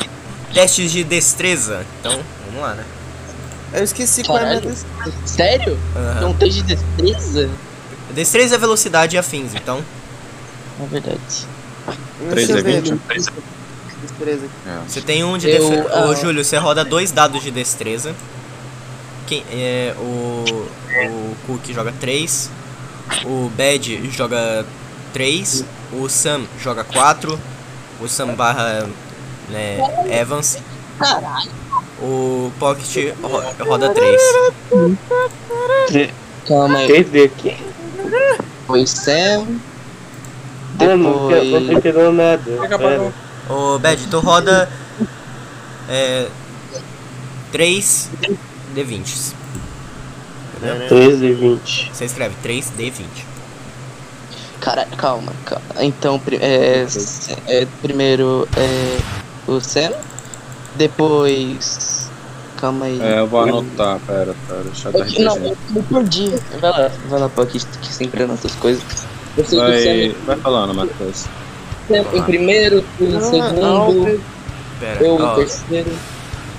[0.53, 1.83] testes de destreza.
[1.99, 2.83] Então, vamos lá, né?
[3.73, 4.75] Eu esqueci qual é a minha Caralho.
[4.75, 5.17] destreza.
[5.25, 5.79] Sério?
[5.95, 6.21] Aham.
[6.21, 7.49] Não tem de destreza?
[8.13, 9.83] Destreza, velocidade e afins, então.
[10.81, 11.47] É verdade.
[12.33, 12.83] Deixa eu ver.
[12.83, 12.99] 3D20?
[13.07, 13.25] 3
[14.01, 14.47] Destreza.
[14.87, 16.07] Você tem um de Eu, destreza.
[16.07, 16.15] Ô, ah.
[16.15, 18.15] Júlio, você roda dois dados de destreza.
[19.27, 20.43] Quem, é, o,
[21.05, 22.49] o Cook joga 3.
[23.25, 24.65] O Bad joga
[25.13, 25.65] 3.
[25.93, 27.39] O Sam joga 4.
[27.99, 28.87] O Sam barra
[29.49, 29.77] né,
[30.09, 30.57] Evans.
[30.97, 31.51] Caralho.
[32.01, 34.21] O Pocket ro- roda 3.
[36.47, 36.87] Calma aí.
[36.87, 37.57] Desde aqui.
[37.57, 37.78] Foi
[38.85, 39.59] Sam.
[40.79, 41.69] Não, não tô Depois.
[41.69, 42.43] entendendo nada.
[42.61, 43.13] Pega Pera.
[43.49, 44.69] O Bad, tu roda
[45.89, 46.27] é,
[47.51, 48.09] 3
[48.75, 49.33] D20.
[50.57, 50.87] Entendeu?
[50.87, 51.91] 13 e 20.
[51.93, 53.03] Você escreve 3 D20.
[54.61, 55.65] Caralho, calma, calma.
[55.79, 56.85] Então, é,
[57.47, 58.97] é, primeiro é
[59.49, 59.91] o Sam.
[60.75, 62.08] Depois.
[62.59, 62.99] Calma aí.
[63.01, 66.29] É, eu vou anotar, pera, pera, deixa eu dar Aqui, não, eu perdi.
[66.59, 68.83] Vai lá, vai lá, pô, que, que sempre anota as coisas.
[69.37, 71.25] Eu sei que o Vai, vai falando, Matheus.
[71.87, 74.21] Sam em primeiro, tu em segundo,
[74.79, 75.91] Pera, eu ó, em terceiro.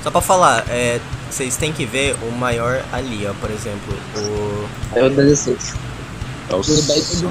[0.02, 0.98] só pra falar, é,
[1.30, 4.68] vocês têm que ver o maior ali, ó, por exemplo, o...
[4.98, 5.74] É o 16.
[6.48, 7.30] É o O 10 Sam.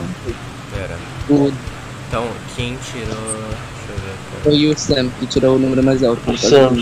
[0.73, 0.97] Pera,
[1.29, 1.51] o,
[2.07, 3.07] então, quem tirou...
[3.07, 4.43] Deixa eu ver aqui.
[4.43, 6.21] foi o Sam que tirou o número mais alto.
[6.25, 6.37] caso.
[6.37, 6.75] Sam.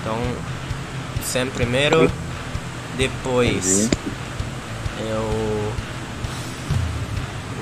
[0.00, 0.16] Então,
[1.30, 2.10] Sam primeiro,
[2.96, 3.88] depois
[4.98, 5.72] é o...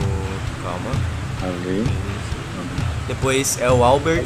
[0.01, 0.63] o...
[0.63, 0.91] calma.
[1.43, 1.85] Ali.
[3.07, 4.25] Depois é o Albert,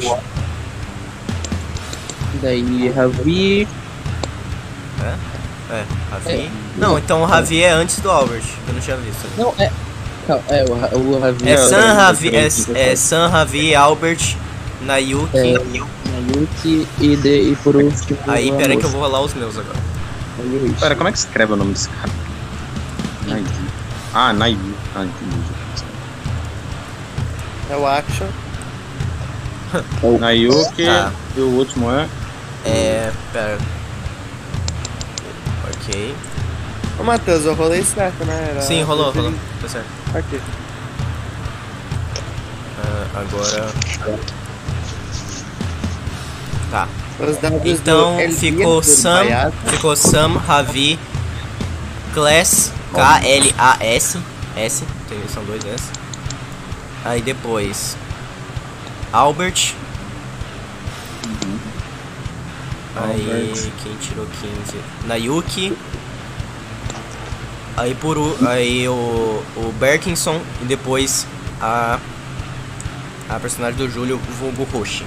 [2.41, 3.67] Daí, Ravi.
[5.71, 6.49] é, Ravi.
[6.77, 9.27] Não, então o Ravi é antes do Albert, eu não tinha visto.
[9.37, 9.69] Não, é.
[10.49, 11.49] É o, Ra- o Ravi.
[11.49, 14.37] É eu San Ravi, é, é San Ravi, Albert,
[14.81, 15.37] Nayuki.
[15.37, 16.02] É,
[16.33, 18.17] Nayuki e, de, e por último.
[18.27, 19.77] Aí, pera aí que eu vou rolar os meus agora.
[20.79, 22.11] Pera, como é que escreve o nome desse cara?
[23.27, 23.67] Naivi.
[24.13, 24.75] Ah, Naivi.
[24.95, 25.37] Ah, entendi.
[27.69, 28.27] É o Action.
[30.19, 30.85] Nayuki.
[30.85, 31.11] Tá.
[31.35, 32.07] E o último é.
[32.65, 33.11] É.
[33.31, 33.57] Pera.
[35.71, 36.15] Ok.
[36.99, 38.49] Ô Matheus, eu rolei certo, né?
[38.51, 39.33] Era Sim, rolou, rolou.
[39.61, 39.87] Tá certo.
[40.15, 40.39] Aqui.
[42.79, 43.71] Ah, agora.
[46.73, 46.87] Tá.
[47.65, 49.25] Então ficou Sam,
[49.67, 50.97] ficou Sam, Ravi,
[52.15, 54.17] Class, K-L-A-S,
[54.57, 54.83] S,
[55.31, 55.83] são dois S.
[57.05, 57.95] Aí depois
[59.11, 59.75] Albert.
[62.95, 63.71] Aí Albert.
[63.83, 64.83] quem tirou 15?
[65.05, 65.77] Nayuki.
[67.77, 68.17] Aí por
[68.47, 71.27] aí o, o Berkinson e depois
[71.61, 71.99] a
[73.29, 75.05] a personagem do Júlio, vulgo Roshi.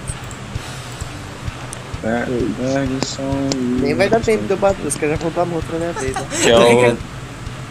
[2.57, 3.49] Ferguson.
[3.81, 6.15] Nem vai dar tempo de eu bater, os caras já contar a outra minha vez.
[6.15, 6.27] né?
[6.43, 6.57] Que é
[6.93, 6.97] o.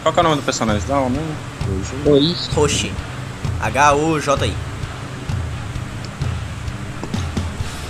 [0.02, 0.82] Qual que é o nome do personagem?
[0.86, 1.34] Dá um nome?
[2.04, 2.46] Dois.
[2.54, 2.92] Roshi.
[3.60, 4.54] H-O-J-I.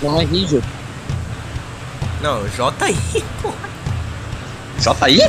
[0.01, 0.61] Não é Rijo.
[2.21, 3.51] Não, J-I, pô.
[4.79, 5.21] J.I.?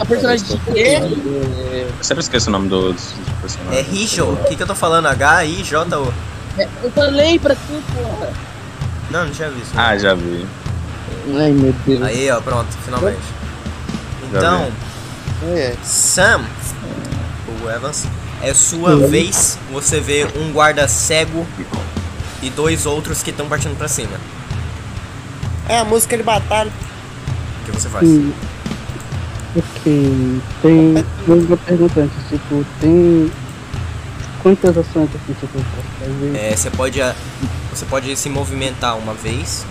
[0.00, 3.86] A personagem de é, Eu sempre esqueço o nome do- dos personagens.
[3.86, 4.24] É Rijo.
[4.24, 5.06] O que, que eu tô falando?
[5.06, 6.12] H-I-J-O.
[6.58, 8.32] é, Eu falei pra tu, porra.
[9.12, 9.72] Não, não tinha visto.
[9.76, 10.46] Ah, já vi.
[11.36, 12.02] Ai, meu Deus.
[12.02, 13.18] Aí, ó, pronto, finalmente.
[14.28, 14.72] Então,
[15.54, 16.40] É, Sam,
[17.62, 18.06] o Evans,
[18.42, 19.58] é sua vez.
[19.72, 21.46] Você vê um guarda cego
[22.42, 24.16] e dois outros que estão partindo pra cima.
[25.68, 26.70] é a música de batalha.
[27.60, 28.08] O que você faz?
[28.08, 28.32] Hum,
[29.56, 30.40] ok.
[30.62, 33.30] Tem uma pergunta antes, tipo, tem
[34.42, 36.36] quantas ações assim tipo, eu posso fazer?
[36.36, 37.14] É, você pode a-
[37.72, 39.64] você pode se movimentar uma vez.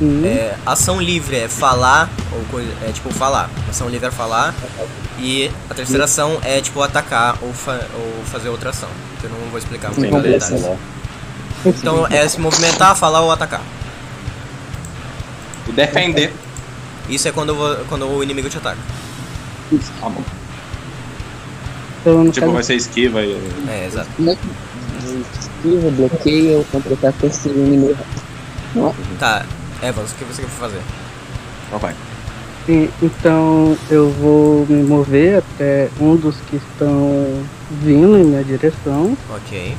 [0.00, 3.50] Hum, É, ação livre é falar ou coisa, é tipo falar.
[3.68, 4.54] Ação livre é falar
[5.18, 8.88] e a terceira ação é tipo atacar ou, fa- ou fazer outra ação.
[9.20, 10.64] Que eu não vou explicar muito em detalhes.
[11.66, 13.60] Então é se movimentar, falar ou atacar.
[15.68, 16.32] E defender.
[17.08, 18.78] Isso é quando, vou- quando o inimigo te ataca.
[20.00, 20.22] Tá bom.
[22.00, 23.32] então, Tipo, caso, vai ser esquiva e.
[23.68, 24.08] É, exato.
[25.10, 27.96] Como é que esquiva, bloqueia ou contra-ataque esse inimigo?
[29.18, 29.44] Tá,
[29.82, 30.80] Evans, o que você quer fazer?
[31.80, 31.94] Vai.
[32.68, 37.44] e- então eu vou me mover até um dos que estão
[37.82, 39.74] vindo em minha direção Ok.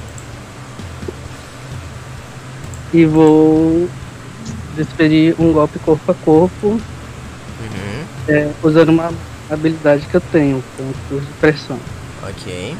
[2.93, 3.89] e vou
[4.75, 6.67] desferir um golpe corpo a corpo
[7.59, 8.05] Uhum.
[8.27, 9.13] é, usando uma
[9.49, 11.79] habilidade que eu tenho, pontos de pressão.
[12.23, 12.75] Ok.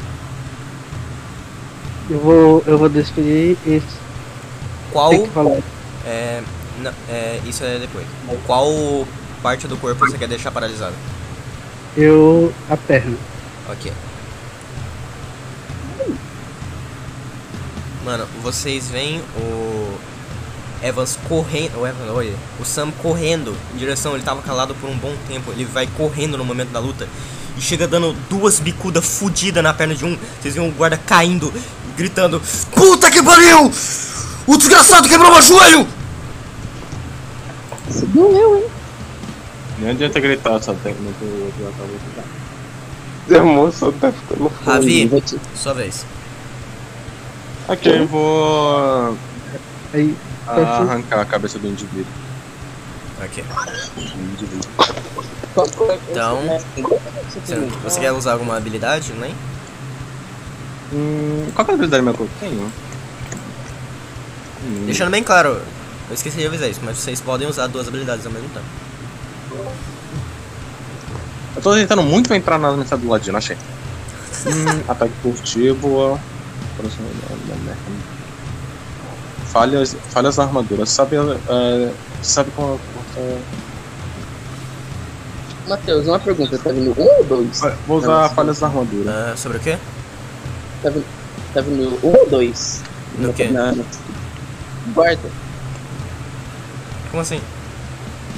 [2.12, 3.86] Eu vou, eu vou desferir esse.
[4.92, 5.08] Qual.
[5.08, 5.58] Tem que falar.
[6.04, 6.42] É,
[6.78, 7.40] não, é.
[7.46, 8.06] Isso é depois.
[8.46, 8.68] Qual
[9.42, 10.94] parte do corpo você quer deixar paralisado?
[11.96, 12.52] Eu.
[12.68, 13.16] a perna.
[13.70, 13.90] Ok.
[18.04, 19.94] Mano, vocês veem o
[20.82, 21.80] Evans correndo.
[21.80, 22.34] O Evans, olha.
[22.60, 24.12] O Sam correndo em direção.
[24.12, 25.50] Ele tava calado por um bom tempo.
[25.50, 27.08] Ele vai correndo no momento da luta.
[27.56, 30.18] E chega dando duas bicudas fudidas na perna de um.
[30.40, 31.52] Vocês veem o guarda caindo,
[31.96, 32.40] gritando:
[32.74, 33.70] Puta que pariu!
[34.46, 35.86] O desgraçado quebrou meu joelho!
[37.88, 38.64] Isso doeu, hein?
[39.78, 43.40] Nem adianta gritar, só tem que meter o outro acabou de dar.
[43.40, 46.04] A moça tá ficando Ravi, Vou te- sua vez.
[47.68, 49.16] Ok, eu vou
[49.94, 50.16] Aí.
[50.46, 52.06] arrancar a cabeça do indivíduo.
[53.24, 53.44] Ok.
[53.44, 55.02] É-
[56.10, 56.40] Então,
[57.44, 59.32] Você Você, quer usar alguma habilidade, né?
[60.92, 62.32] Hum, qual que é a habilidade do meu corpo?
[62.40, 62.72] Tenho.
[64.64, 65.60] Hum, Deixando bem claro,
[66.08, 68.66] eu esqueci de avisar isso, mas vocês podem usar duas habilidades ao mesmo tempo.
[71.56, 73.56] Eu tô tentando muito entrar na mensagem do ladino, achei.
[74.46, 76.18] Hum, ataque furtivo.
[79.46, 80.86] Falhas, falhas da armadura.
[80.86, 82.80] Sabe, é, sabe como.
[83.16, 83.38] é,
[85.68, 87.60] Matheus, uma pergunta, tá vindo um ou dois?
[87.86, 89.32] Vou usar falhas da armadura.
[89.32, 89.78] Ah, sobre o quê?
[90.82, 91.04] Tá vindo,
[91.54, 92.82] tá vindo um ou dois?
[93.18, 93.48] No quê?
[93.48, 93.84] Na, na-
[94.94, 95.30] guarda.
[97.10, 97.40] Como assim?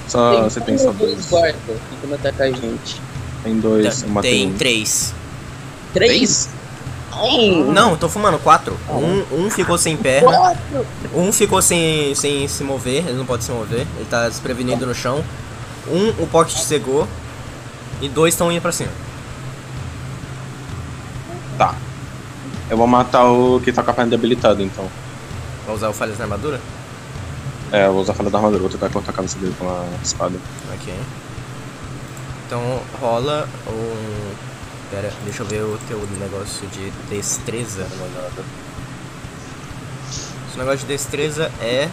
[0.08, 1.58] Só você um tem só dois guarda
[1.90, 3.00] tentando atacar a gente.
[3.42, 4.56] Tem dois, eu Tem, tem um.
[4.56, 5.14] três.
[5.92, 6.48] Três?
[7.12, 8.76] Ai, Não, tô fumando quatro.
[8.90, 10.86] Um, um ficou sem perna, quatro!
[11.14, 14.94] um ficou sem, sem se mover, ele não pode se mover, ele tá desprevenido no
[14.94, 15.24] chão.
[15.86, 17.06] Um, o pocket cegou.
[18.02, 18.90] E dois estão indo pra cima.
[21.56, 21.74] Tá.
[22.70, 24.88] Eu vou matar o que tá com a perna debilitada, então.
[25.66, 26.60] Vai usar o falhas na armadura?
[27.72, 29.68] É, eu vou usar a falha da armadura, vou tentar cortar a cabeça dele com
[29.68, 30.38] a espada.
[30.72, 30.94] Ok.
[32.46, 34.34] Então rola um.
[34.90, 37.86] Pera, deixa eu ver o teu negócio de destreza.
[40.52, 41.88] Seu negócio de destreza é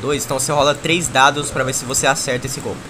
[0.00, 0.24] 2.
[0.24, 2.80] Então você rola 3 dados pra ver se você acerta esse golpe.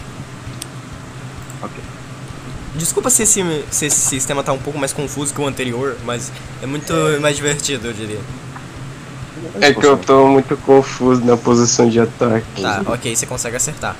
[2.75, 6.33] Desculpa se esse, se esse sistema tá um pouco mais confuso que o anterior, mas
[6.61, 8.21] é muito mais divertido, eu diria.
[9.61, 12.63] É que eu tô muito confuso na posição de ataque.
[12.63, 13.95] Tá, ok, você consegue acertar.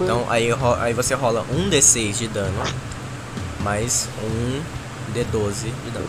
[0.00, 0.48] Então aí,
[0.80, 2.62] aí você rola um D6 de dano,
[3.60, 4.60] mais um
[5.14, 6.08] D12 de dano.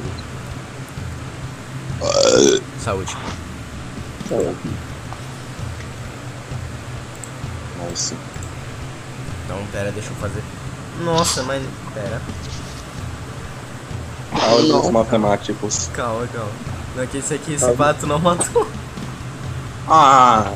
[2.80, 3.16] Saúde.
[7.90, 8.16] Nice.
[9.52, 10.42] Então, pera, deixa eu fazer.
[11.04, 11.62] Nossa, mas.
[11.94, 12.22] Pera.
[14.34, 15.90] Cálculos matemáticos.
[15.94, 16.52] Calma, calma.
[16.96, 18.66] Não, que esse aqui, esse pato não matou.
[19.90, 20.54] Ah,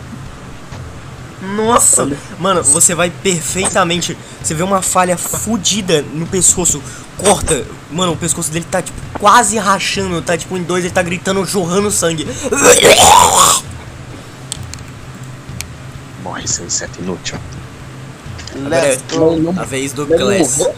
[1.42, 2.08] Nossa!
[2.40, 4.18] Mano, você vai perfeitamente.
[4.42, 6.82] Você vê uma falha fudida no pescoço.
[7.18, 7.66] Corta.
[7.92, 10.22] Mano, o pescoço dele tá tipo quase rachando.
[10.22, 12.26] Tá tipo em dois, ele tá gritando, jorrando sangue.
[16.24, 17.38] morre seu inseto inútil.
[18.56, 18.98] Agora é
[19.60, 20.70] a vez do Class.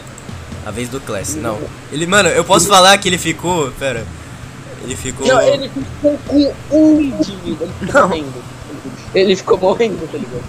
[0.66, 1.58] A vez do Class, não.
[1.92, 3.70] Ele, mano, eu posso falar que ele ficou.
[3.72, 4.04] Pera.
[4.84, 5.26] Ele ficou.
[5.26, 7.64] Não, ele ficou com um de vida.
[7.64, 8.08] Ele ficou Não.
[8.08, 8.44] morrendo.
[9.14, 10.42] Ele ficou morrendo, tá ligado?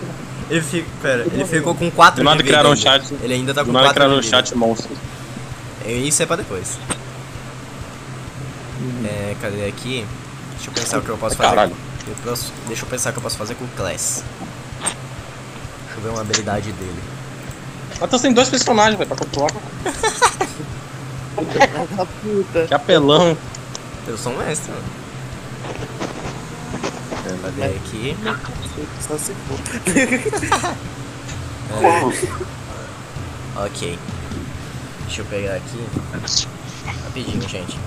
[0.49, 0.87] Ele fica.
[1.01, 2.81] Pera, ele ficou com 4 Do nada de vida criaram um ainda.
[2.81, 3.13] chat.
[3.21, 4.37] Ele ainda tá com nada 4 criaram de um vida.
[4.37, 4.89] chat monstro.
[5.85, 6.77] Isso é pra depois.
[9.05, 10.05] É, cadê aqui?
[10.55, 11.49] Deixa eu pensar o que eu posso fazer.
[11.49, 11.75] Caralho.
[12.07, 14.23] Eu posso- deixa eu pensar o que eu posso fazer com o Class.
[14.81, 16.99] Deixa eu ver uma habilidade dele.
[17.99, 19.51] Mas tu tem dois personagens, velho, pra controlar.
[21.95, 22.67] Da puta.
[22.67, 23.37] Que apelão.
[24.07, 24.83] Eu sou um mestre, mano.
[27.41, 28.17] Cadê aqui?
[29.07, 29.59] Só se for.
[33.65, 33.99] Ok.
[35.05, 35.85] Deixa eu pegar aqui.
[37.03, 37.77] Rapidinho, gente.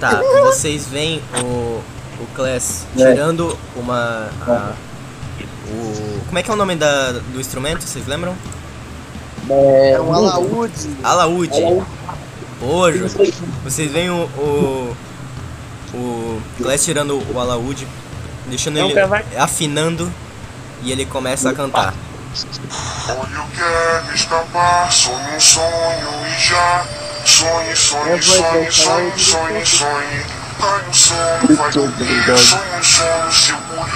[0.00, 1.82] Tá, vocês veem o,
[2.20, 4.28] o Class tirando uma.
[4.46, 4.72] a-
[5.70, 7.82] o, como é que é o nome da, do instrumento?
[7.82, 8.34] Vocês lembram?
[9.50, 10.90] É um alaúde.
[11.02, 11.60] Alaúde.
[12.60, 12.98] Hoje.
[13.64, 14.24] Vocês veem o.
[14.36, 14.94] O,
[15.94, 17.86] o Glass tirando o alaúde,
[18.46, 18.92] deixando ele
[19.38, 20.12] afinando
[20.82, 21.94] e ele começa a cantar.
[23.08, 26.86] Olha, eu quero escapar, sonho um sonho e já.
[27.38, 30.26] Sonhe, sonhe, sonhe, sonhe, sonhe, sonhe.
[30.58, 32.24] Cai no sono, vai dormir.
[32.36, 33.92] Sonho um sonho, segure.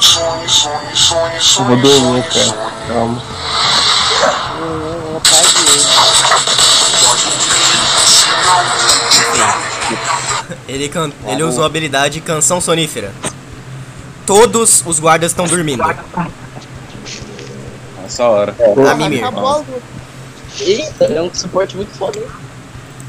[0.00, 1.66] Sonhe, sonhe, sonhe, sonhe.
[1.66, 2.72] vou dormir, sonhe, cara.
[2.86, 3.22] Calma.
[10.68, 11.10] Ele, can...
[11.26, 13.12] ele usou a habilidade Canção Sonífera.
[14.24, 15.82] Todos os guardas estão dormindo.
[18.06, 18.54] Essa hora.
[18.88, 19.24] A mimir.
[20.60, 22.20] Eita, é um suporte muito foda.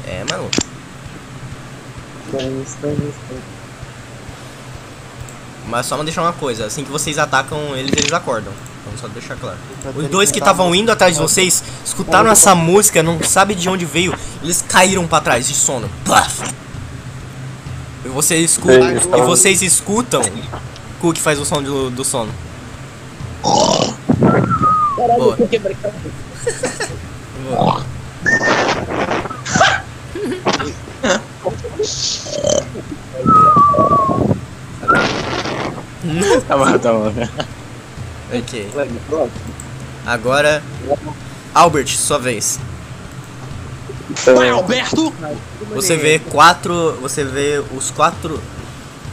[0.06, 0.50] É, mano.
[5.68, 8.52] Mas só não deixar uma coisa, assim que vocês atacam eles, eles acordam.
[8.84, 9.58] Vamos só deixar claro.
[9.96, 13.84] Os dois que estavam indo atrás de vocês, escutaram essa música, não sabe de onde
[13.84, 15.88] veio, eles caíram pra trás de sono.
[16.04, 16.42] Plaf!
[18.04, 20.22] E você escuta, Eles e vocês escutam
[21.00, 22.32] o que faz o som do, do sono.
[24.96, 25.36] Caralho, Boa.
[25.38, 25.76] eu quebrei.
[27.48, 27.84] Boa.
[36.48, 37.12] Tá bom, tá bom.
[38.32, 38.68] Ok.
[40.04, 40.62] Agora,
[41.54, 42.58] Albert, sua vez.
[44.34, 45.14] Vai, Alberto!
[45.70, 46.98] Você vê quatro.
[47.00, 48.40] Você vê os quatro.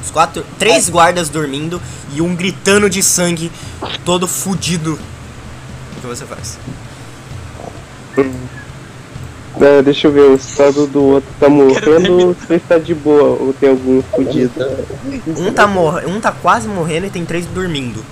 [0.04, 0.44] Os quatro.
[0.58, 1.82] Três guardas dormindo
[2.12, 3.52] e um gritando de sangue,
[4.04, 5.00] todo fudido.
[5.98, 6.58] O que você faz?
[9.62, 13.38] É, deixa eu ver, o estado do outro tá morrendo ou está de boa?
[13.42, 14.54] Ou tem algum fudido?
[15.38, 18.04] Um tá, mor um tá quase morrendo e tem três dormindo.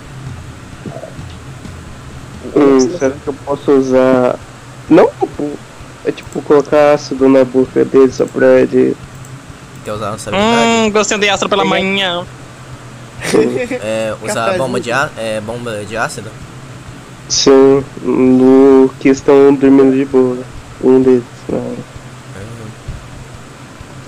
[2.55, 4.37] Hum, será que eu posso usar.
[4.89, 5.49] Não, tipo.
[6.05, 8.95] É tipo colocar ácido na boca dele só pra ele.
[9.83, 10.65] Quer usar essa habilidade?
[10.87, 12.25] Hum, gostei de astro pela manhã.
[13.83, 16.29] É, usar bomba de, á- é, bomba de ácido?
[17.27, 20.37] Sim, no que estão dormindo de boa.
[20.83, 21.23] Um deles.
[21.49, 21.77] né?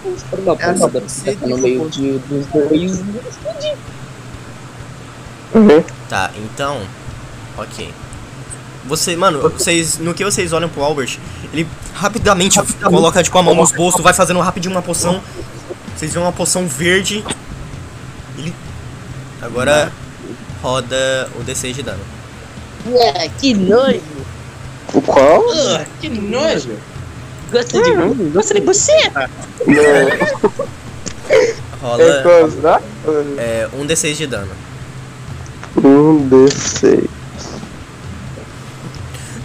[0.06, 3.00] Os caras da porra da você tá no meio de, dos dois.
[5.54, 5.84] Uhum.
[6.08, 6.82] Tá, então.
[7.58, 7.94] Ok.
[8.86, 9.98] Você, mano, vocês.
[9.98, 11.20] No que vocês olham pro Albert,
[11.52, 15.22] ele rapidamente coloca tipo a mão nos bolsos, vai fazendo rapidinho uma poção.
[15.96, 17.24] Vocês veem uma poção verde.
[18.38, 18.54] Ele.
[19.42, 19.92] Agora
[20.62, 22.04] roda o D6 de dano.
[22.96, 24.02] É, que nojo.
[24.94, 25.44] O qual?
[25.52, 26.72] Ah, que nojo.
[27.52, 28.32] Gosta de mim?
[28.32, 28.94] Gosta de você?
[29.66, 30.50] Não.
[31.82, 32.82] Rola É gostar?
[33.38, 34.52] é, um D6 de dano.
[35.78, 37.08] Um D6.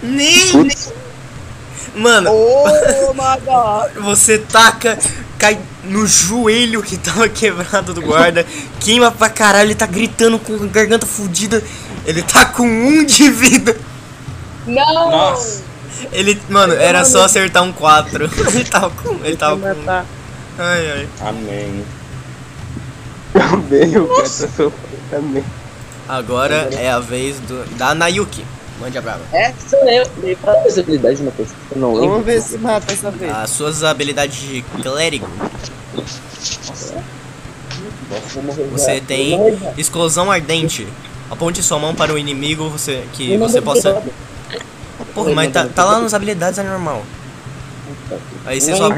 [0.03, 0.69] Nem!
[1.95, 3.13] Mano, Oh
[4.03, 4.99] você taca,
[5.39, 8.45] cai no joelho que tava quebrado do guarda,
[8.79, 11.63] queima pra caralho, ele tá gritando com a garganta fudida,
[12.05, 13.77] ele tá com um de vida.
[14.67, 15.11] Não!
[15.11, 15.63] Nossa.
[16.11, 18.25] Ele, mano, era só acertar um 4.
[18.53, 19.15] Ele tava com.
[19.23, 19.89] Ele tava com.
[19.89, 21.07] Ai ai.
[21.21, 21.85] Amém.
[23.33, 24.73] Também, o cara tá sofrendo
[25.11, 25.43] também.
[26.07, 28.45] Agora é a vez do, da Nayuki.
[28.79, 29.21] Mande a brava.
[29.33, 30.07] É, sou eu.
[30.21, 31.49] Dei pra possibilidade, Matheus.
[31.71, 32.09] Eu não lembro.
[32.11, 33.31] Vamos ver se mata essa vez.
[33.33, 35.27] As suas habilidades de clérigo.
[38.71, 39.37] Você tem
[39.77, 40.87] explosão ardente.
[41.29, 44.01] Aponte sua mão para o inimigo você, que você possa.
[45.13, 47.03] Porra, mas tá, tá lá nas habilidades é normal.
[48.45, 48.89] Aí você só.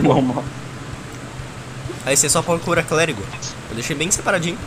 [2.06, 3.22] Aí você só procura clérigo.
[3.70, 4.58] Eu deixei bem separadinho.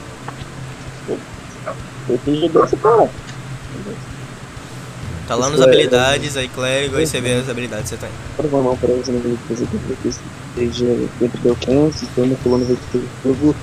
[5.26, 8.10] Tá lá nas habilidades, aí clérigo, aí você vê as habilidades que você tem.
[8.36, 9.68] Por uma mão para você não fazer
[10.04, 13.54] esteja dentro do alcance, torna coluna vertical de fogo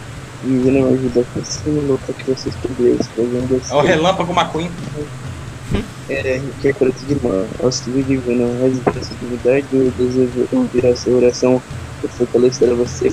[0.45, 4.71] e envia uma ajuda pra cima, luta que vocês puderem, fazendo É o relâmpago McQueen.
[6.09, 7.45] É, que é colete de mão.
[7.61, 11.61] Auxílio divino, resistência de unidade, o desejo ouvir a sua oração
[12.03, 13.11] e fortalecer você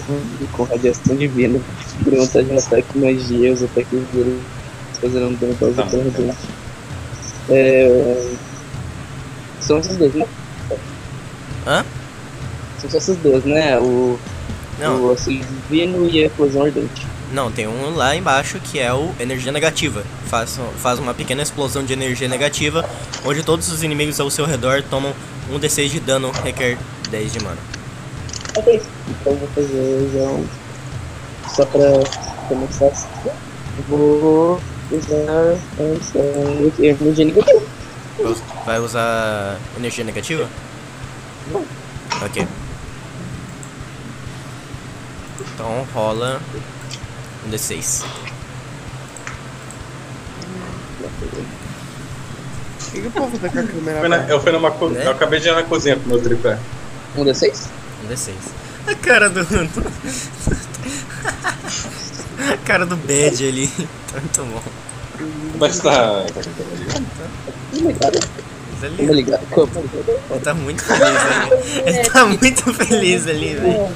[0.53, 1.59] com, radiação divina.
[2.05, 4.41] Por vantagem no ataque, magia, os ataques deles
[5.01, 6.37] fazerão dano para os Tá, outros.
[7.51, 8.33] É.
[9.61, 10.27] São esses dois, né?
[11.67, 11.85] Hã?
[12.79, 13.79] São só esses dois, né?
[13.79, 14.19] O.
[14.79, 15.05] Não.
[15.05, 17.07] O auxílio divino e a explosão ardente.
[17.35, 20.05] Não, tem um lá embaixo que é o energia negativa.
[20.26, 22.89] Faz, faz uma pequena explosão de energia negativa,
[23.24, 25.12] onde todos os inimigos ao seu redor tomam
[25.51, 26.78] um D6 de dano, requer
[27.11, 27.59] 10 de mana.
[28.57, 28.80] Ok.
[29.09, 30.47] Então vou fazer já um.
[31.49, 31.80] Só pra
[32.49, 32.93] começar
[33.89, 34.61] vou
[34.93, 37.62] usar energia negativa.
[38.64, 40.49] Vai usar energia negativa?
[41.51, 41.64] Não.
[42.24, 42.47] Ok.
[45.53, 46.41] Então rola
[47.47, 48.05] um D6.
[52.86, 54.16] O que, que eu posso fazer com a câmera Fui na-?
[54.28, 55.05] Eu fui numa co- Né?
[55.07, 56.59] Eu acabei de ir na cozinha pro meu tripé.
[57.16, 57.66] Um D6?
[58.05, 58.32] Um D6.
[58.86, 59.40] A cara do.
[62.53, 63.68] A cara do Bad ali.
[64.12, 64.62] Tá muito bom.
[65.59, 66.24] Mas tá.
[67.72, 68.20] Ligado?
[68.85, 69.47] Mas ali, Tamo ligado?
[69.51, 69.70] Como?
[70.30, 71.89] Ele tá muito feliz ali.
[71.89, 73.89] Ele tá muito feliz ali, velho.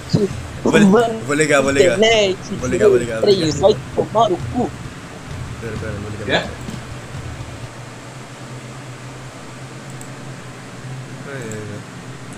[0.65, 0.85] Vou, li-
[1.27, 1.99] vou ligar, vou ligar.
[2.59, 3.53] Vou ligar, vou ligar, vou ligar.
[3.61, 4.71] Vai tomar o cu.
[5.61, 6.43] Pera, pera, vou ligar.
[6.43, 6.49] Quê?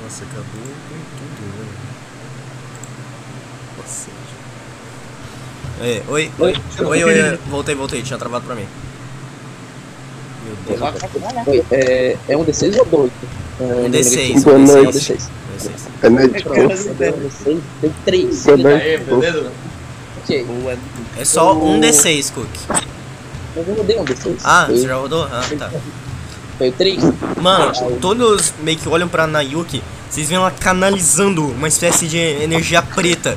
[0.03, 0.45] Nossa, acabou
[0.89, 1.67] com tudo, né?
[3.79, 4.11] Nossa.
[5.83, 8.67] É, oi, oi, oi, oi, oi, voltei, voltei, tinha travado pra mim.
[11.47, 13.11] Oi, é, é um D6 ou dois?
[13.61, 14.99] É, Um D6, Boa um noite.
[14.99, 15.17] D6.
[15.17, 15.21] D6.
[15.59, 15.71] D6.
[16.03, 18.45] É noite, É um D6, tem três.
[18.45, 18.83] Boa noite.
[18.83, 19.53] Aí, beleza?
[20.23, 20.47] Ok,
[21.19, 22.49] É só um D6, Cook.
[23.57, 24.37] eu rodei um D6.
[24.45, 25.25] Ah, você já rodou?
[25.25, 25.71] Ah, tá.
[26.59, 27.03] Foi três?
[27.41, 32.83] Mano, todos meio que olham pra Nayuki, vocês veem ela canalizando uma espécie de energia
[32.83, 33.37] preta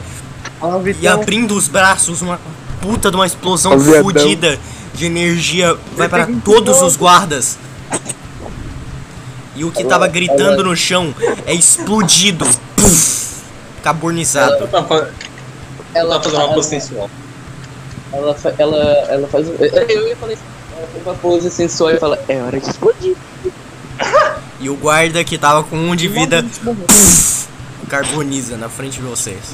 [0.61, 1.13] Ah, e Vitão.
[1.13, 2.39] abrindo os braços, uma
[2.81, 4.59] puta de uma explosão fodida
[4.93, 7.57] de energia vai para todos os guardas.
[9.55, 11.13] E o que tava gritando no chão
[11.45, 12.45] é explodido.
[12.75, 13.43] Puf,
[13.83, 14.55] carbonizado.
[15.93, 17.09] Ela, tava fazendo uma ela, pose sensual.
[18.11, 19.47] ela, ela, ela faz.
[19.47, 20.43] Eu ia falar isso.
[20.75, 23.15] Ela faz uma pose sensual e fala: É hora de explodir.
[24.59, 26.45] E o guarda que tava com um de vida
[27.89, 29.53] carboniza na frente de vocês.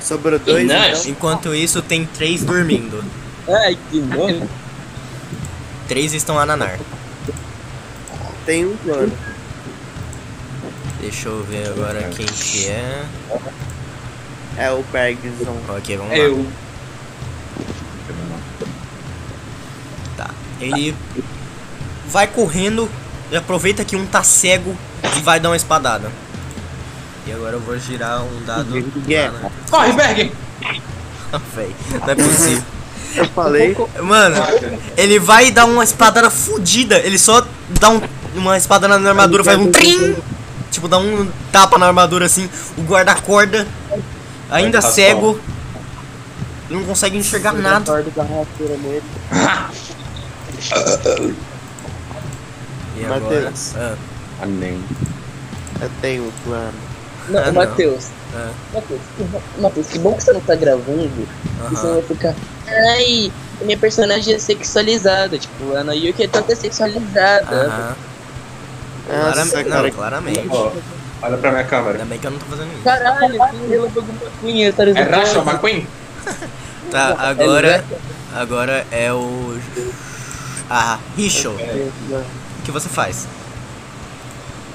[0.00, 1.10] Sobrou dois, então.
[1.10, 3.04] Enquanto isso, tem três dormindo.
[3.48, 4.48] Ai, que nojo.
[5.88, 6.78] Três estão a nanar.
[8.44, 9.12] Tem um plano.
[11.00, 13.04] Deixa eu ver agora quem que é.
[14.56, 15.56] É o Bergson.
[15.68, 16.18] Ok, vamos lá.
[16.18, 16.46] Eu.
[20.16, 20.30] Tá.
[20.60, 20.94] Ele
[22.08, 22.88] vai correndo
[23.30, 24.76] e aproveita que um tá cego
[25.16, 26.10] e vai dar uma espadada.
[27.26, 28.70] E agora eu vou girar um dado.
[29.70, 30.32] Corre, Berg!
[31.54, 32.77] Véi, não é possível.
[33.16, 33.76] Eu falei.
[34.02, 34.36] Mano,
[34.96, 36.98] ele vai dar uma espadada fudida.
[36.98, 37.44] Ele só
[37.80, 38.00] dá um-
[38.34, 40.16] uma espadada na armadura, faz um trim.
[40.70, 42.48] Tipo, dá um tapa na armadura assim.
[42.76, 43.66] O guarda acorda,
[44.50, 45.40] ainda Vai, cego.
[46.68, 47.90] Não consegue enxergar nada.
[52.96, 53.20] E agora.
[53.20, 53.74] Matheus.
[53.76, 53.94] Ah,
[54.42, 54.82] Amém.
[55.80, 56.72] Eu tenho um plano.
[57.28, 57.52] Não, Ah, não.
[57.52, 58.06] Matheus.
[58.34, 61.10] Ah, Matheus, que- Matheus, que bom que você não tá gravando.
[61.70, 62.34] E você vai ficar.
[62.66, 63.32] Ai,
[63.62, 65.38] minha personagem é sexualizada.
[65.38, 67.68] Tipo, a Nayuki é toda sexualizada.
[67.68, 67.96] Nossa,
[69.08, 70.46] Claramente, cara, não, claramente.
[70.50, 70.70] Ó,
[71.22, 71.92] olha pra minha câmera.
[71.92, 72.82] Ainda bem que eu não tô fazendo isso.
[72.84, 75.86] Caralho, ela pegou uma cunha, tá É Racha McQueen?
[76.90, 77.84] Tá, agora.
[78.34, 79.58] Agora é o.
[80.70, 81.52] Ah, Risho.
[81.52, 83.26] O que você faz?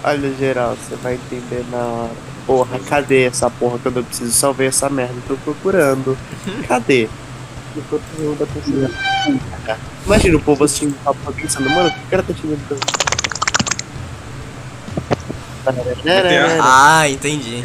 [0.04, 2.12] Olha, geral, você vai entender na hora.
[2.46, 5.16] Porra, cadê essa porra que eu não preciso só ver essa merda?
[5.28, 6.18] Tô procurando.
[6.68, 7.08] Cadê?
[10.06, 13.04] Imagina o povo assistindo o papo pensando, mano, o que o cara tá tirando tanto?
[16.62, 17.64] Ah, entendi.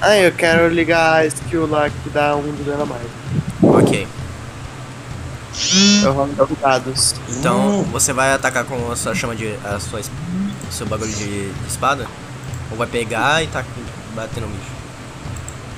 [0.00, 3.06] Ah, eu quero ligar a skill lá que dá um de dano a mais.
[3.62, 4.08] Ok.
[6.02, 7.14] Eu rolo dados.
[7.28, 9.54] Então você vai atacar com a sua chama de.
[9.64, 10.00] a sua.
[10.70, 12.06] seu bagulho de espada?
[12.74, 13.64] Ou vai pegar e tá
[14.16, 14.74] bater no bicho?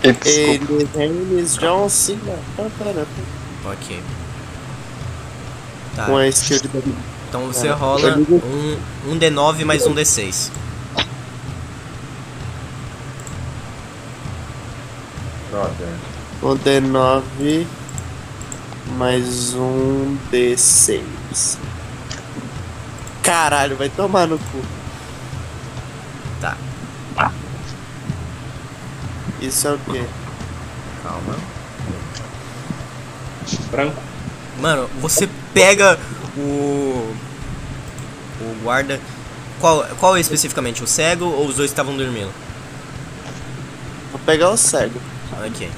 [0.02, 2.38] Eles, eles John Cena.
[3.66, 4.02] Ok.
[5.94, 6.06] Tá.
[6.06, 6.70] Com a skill de.
[7.28, 7.72] Então você É.
[7.72, 10.50] rola Eu ligo- um, um D9 mais um D6.
[16.42, 17.66] Um D9
[18.96, 21.58] mais um D6.
[23.22, 24.62] Caralho, vai tomar no cu.
[26.40, 26.56] Tá.
[29.40, 30.04] Isso é o quê?
[31.02, 31.36] Calma.
[33.70, 34.02] Branco.
[34.60, 35.98] Mano, você pega
[36.36, 37.14] o.
[38.40, 39.00] O guarda.
[39.60, 40.82] Qual, qual é especificamente?
[40.82, 42.30] O cego ou os dois estavam dormindo?
[44.10, 45.00] Vou pegar o cego.
[45.46, 45.70] Ok.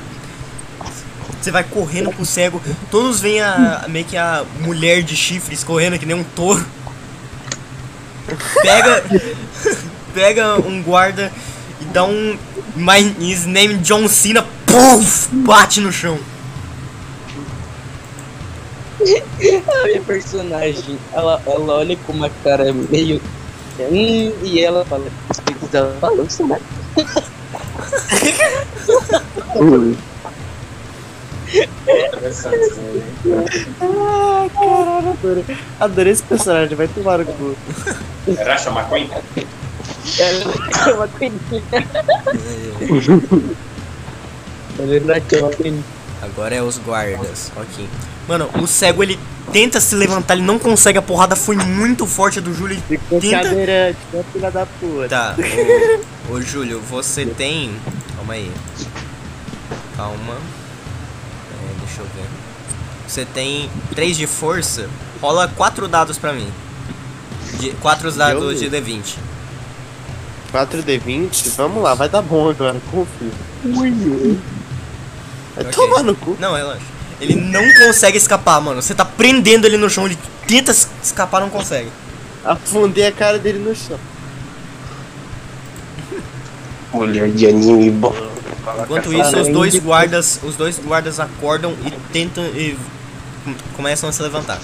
[1.40, 2.60] Você vai correndo pro cego,
[2.90, 3.86] todos veem a.
[3.89, 6.64] meio que a mulher de chifres correndo que nem um touro.
[8.62, 9.05] Pega.
[10.14, 11.30] pega um guarda
[11.80, 12.38] e dá um.
[12.76, 15.28] My his name John Cena, puf!
[15.32, 16.18] Bate no chão.
[19.00, 23.20] A minha personagem, ela, ela olha com uma cara meio.
[23.78, 25.06] Hum, e ela fala.
[25.30, 26.60] Os peitos dela balançam, né?
[33.80, 35.44] Ah, caralho, adorei.
[35.80, 37.56] Adorei esse personagem, vai tomar no cu.
[38.26, 39.10] É Racha McQueen?
[40.18, 40.55] Ela
[40.86, 41.62] é uma peninha.
[44.78, 45.85] Ela uma peninha.
[46.22, 47.52] Agora é os guardas.
[47.56, 47.89] Ok.
[48.26, 49.18] Mano, o cego ele
[49.52, 52.80] tenta se levantar, ele não consegue, a porrada foi muito forte do Júlio.
[52.89, 55.09] Ficou Tenta- cadeirante, né, filha da puta.
[55.09, 55.35] Tá,
[56.28, 57.74] ô, ô Júlio, você tem.
[58.16, 58.51] Calma aí.
[59.97, 60.35] Calma.
[60.35, 62.28] É, deixa eu ver.
[63.06, 64.89] Você tem 3 de força.
[65.20, 66.48] Rola 4 dados pra mim.
[67.59, 69.16] De, 4 dados de D20.
[70.53, 73.31] 4D20, vamos lá, vai dar bom agora, confio.
[73.65, 73.93] Vai
[75.59, 75.73] Ok.
[75.73, 76.37] tomar no cu.
[76.41, 76.81] Não, relaxa.
[77.20, 78.81] Ele não consegue escapar, mano.
[78.81, 80.16] Você tá prendendo ele no chão, ele
[80.47, 81.89] tenta es- escapar, não consegue.
[82.45, 83.99] Afundei a cara dele no chão.
[86.93, 88.15] Mulher de anime bom.
[88.83, 92.79] Enquanto isso, os dois guardas, os dois guardas acordam e tentam e
[93.45, 94.61] com- começam a se levantar.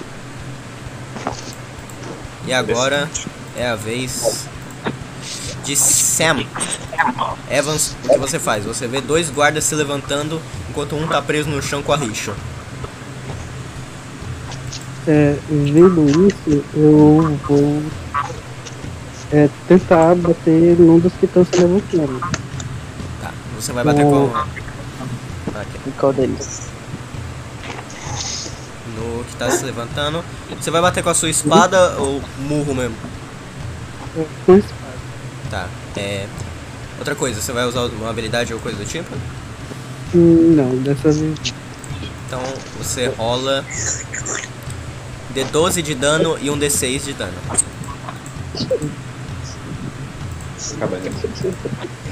[2.46, 3.08] E agora
[3.56, 4.46] é a vez
[5.64, 6.44] de Sam.
[7.50, 8.64] Evans, o que você faz?
[8.64, 12.34] Você vê dois guardas se levantando enquanto um tá preso no chão com a rixa.
[15.06, 17.82] É, vendo isso, eu vou
[19.32, 22.20] é, tentar bater num dos que estão se levantando.
[23.20, 24.30] Tá, você vai bater com
[25.54, 26.62] Aqui, E qual deles?
[28.96, 30.24] no que tá se levantando.
[30.60, 32.96] Você vai bater com a sua espada ou murro mesmo?
[34.16, 34.83] É, com espada.
[35.54, 35.68] Tá.
[35.96, 36.26] É
[36.98, 39.08] outra coisa, você vai usar uma habilidade ou coisa do tipo?
[40.12, 41.54] Não, dessa vez.
[42.26, 42.42] Então
[42.76, 43.64] você rola
[45.32, 47.32] D12 de dano e um D6 de dano.
[50.80, 51.14] Cavaleiro.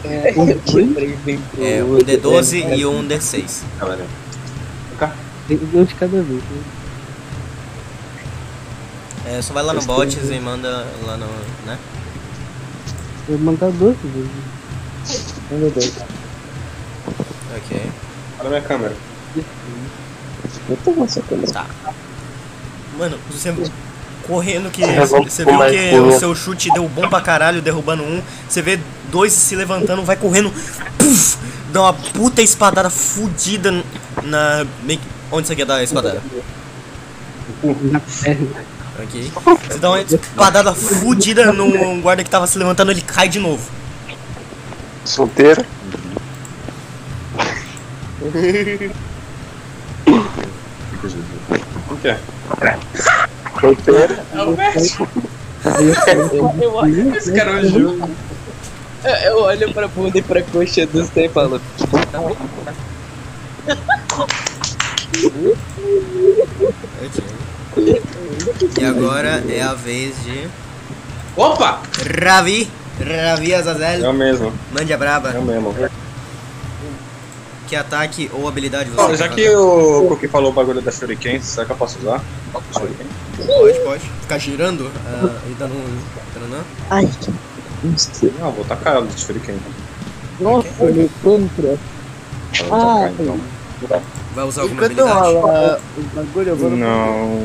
[0.04, 0.34] É,
[1.78, 3.62] É um D12 e um D6.
[3.80, 4.10] Cavaleiro.
[5.48, 6.40] Tem um de cada vez.
[6.44, 6.62] né?
[9.26, 11.26] É, só vai lá no bots e manda lá no.
[11.66, 11.76] né?
[13.28, 14.30] Eu vou mandar duas vezes.
[15.50, 15.92] Meu Deus.
[17.56, 17.90] Ok.
[18.38, 18.96] Olha a minha câmera.
[20.68, 21.52] Eu tô com essa câmera.
[21.52, 21.66] Tá.
[22.98, 23.54] Mano, você
[24.26, 24.82] correndo que.
[24.82, 28.22] É, Você viu que o seu chute deu bom pra caralho, derrubando um.
[28.48, 28.78] Você vê
[29.10, 30.50] dois se levantando, vai correndo.
[30.98, 31.36] Puf,
[31.72, 33.70] dá uma puta espadada fudida
[34.22, 34.66] na.
[35.30, 36.22] Onde você quer dar a espadada?
[37.62, 38.64] Na perna.
[39.02, 39.32] Ok.
[39.68, 43.62] Você dá uma espadada fudida no guarda que tava se levantando, ele cai de novo.
[45.04, 45.64] Solteira?
[51.90, 52.18] O que é?
[53.60, 54.24] Solteira?
[54.32, 55.00] É o Vert.
[56.60, 58.00] Eu, Esse cara é Ju.
[59.24, 61.60] Eu, olho pra bunda e pra coxa do Stan e falo.
[67.00, 67.41] Ok.
[68.78, 70.48] E agora é a vez de.
[71.36, 71.80] Opa!
[72.22, 72.70] Ravi!
[73.00, 74.04] Ravi Azazel.
[74.04, 74.52] É o mesmo.
[74.72, 75.30] Mande a braba.
[75.30, 75.74] É o mesmo.
[77.66, 79.42] Que ataque ou habilidade você Ó, quer já fazer?
[79.42, 82.22] que o Cookie falou o bagulho da Shuriken, será que eu posso usar?
[82.72, 83.06] Shuriken?
[83.46, 84.00] Pode, pode.
[84.20, 85.98] Ficar girando ah, e dando um.
[86.34, 86.62] Taranã.
[86.90, 87.32] Ai, que.
[88.38, 89.56] Não, vou tacar ela de Shuriken.
[90.38, 91.78] Nossa, ele contra.
[92.68, 93.40] Vou Ah, então.
[94.34, 95.34] Vai usar alguma Enquanto habilidade?
[95.34, 97.38] rola o bagulho, eu vou no Não.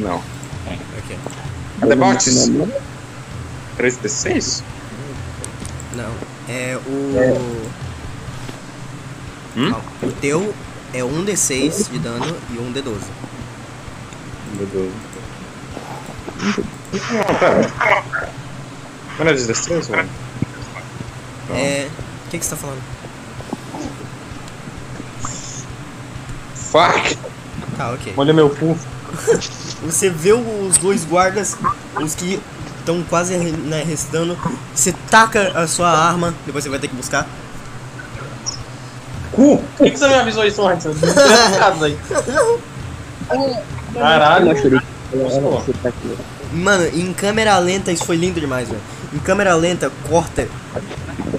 [0.00, 0.22] Não.
[0.98, 1.18] Ok.
[1.80, 2.52] Cadê box?
[3.78, 4.62] 3d6?
[5.96, 6.12] Não.
[6.48, 7.70] É o.
[9.56, 9.70] Hum?
[9.70, 9.84] Calma.
[10.02, 10.54] O teu
[10.92, 12.98] é um D6 de dano e um D12.
[14.56, 14.92] Meu Deus.
[16.92, 17.72] Não, pera.
[19.18, 20.08] Não é de destreza, mano?
[21.54, 21.88] É.
[22.26, 22.82] O que, que você tá falando?
[26.70, 27.16] Fuck!
[27.76, 28.14] Tá, ok.
[28.16, 28.76] Olha meu cu.
[29.84, 31.56] Você vê os dois guardas,
[32.00, 32.40] os que
[32.78, 34.36] estão quase né, restando.
[34.74, 37.26] Você taca a sua arma, depois você vai ter que buscar.
[39.32, 39.62] Cu!
[39.76, 40.86] Por que, que você me avisou isso antes?
[43.94, 44.54] Caralho.
[46.52, 48.80] Mano, em câmera lenta isso foi lindo demais, velho.
[49.12, 50.48] Em câmera lenta corta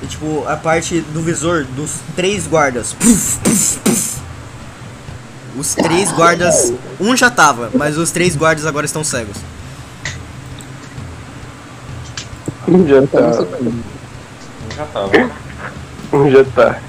[0.08, 2.94] tipo a parte do visor dos três guardas.
[2.94, 4.27] Puf, puf, puf.
[5.58, 9.38] Os três guardas, um já tava, mas os três guardas agora estão cegos.
[12.68, 13.32] Um já tá.
[14.76, 15.12] Já tava.
[16.14, 16.80] Um já tá.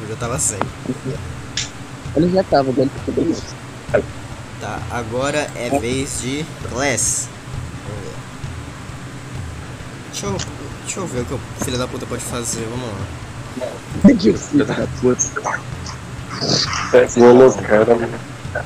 [0.00, 0.66] Eu já tava cego.
[2.16, 3.36] Ele já tava cabelo.
[4.60, 7.28] Tá, agora é vez de Glass.
[7.86, 8.14] Vamos ver.
[10.12, 10.36] Deixa eu,
[10.84, 12.96] deixa eu ver o que o filho da puta pode fazer, vamos lá.
[14.06, 15.60] Filho da puta.
[17.66, 17.98] Cara.
[18.54, 18.62] Ah,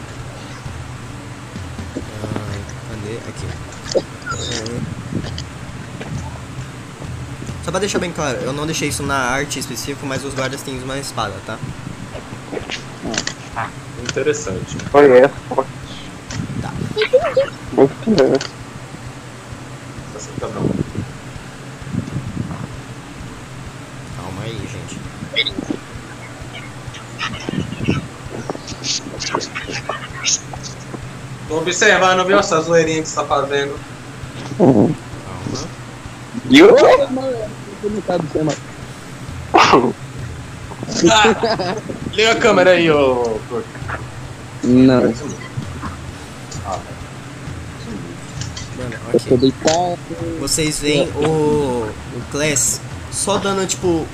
[2.91, 3.19] cadê?
[3.29, 3.47] Aqui.
[3.95, 4.81] É.
[7.65, 10.63] Só pra deixar bem claro, eu não deixei isso na arte específica, mas os guardas
[10.63, 11.59] têm uma espada, tá?
[14.09, 14.77] Interessante.
[14.91, 15.65] Foi essa, pô.
[16.63, 16.73] Tá.
[17.73, 17.93] Muito
[20.41, 20.49] tá.
[24.17, 25.66] Calma aí, gente.
[31.49, 33.79] Tô observando, viu, essa zoeirinha que você tá fazendo.
[39.57, 39.93] Calma.
[41.03, 41.11] E?
[41.11, 41.77] Ah,
[42.13, 43.39] liga a câmera aí, ô.
[44.65, 45.15] Não,
[48.77, 49.39] Mano, eu tô ok.
[49.39, 49.99] deitado.
[50.41, 52.81] Vocês veem o, o Class
[53.11, 54.07] só dando, tipo,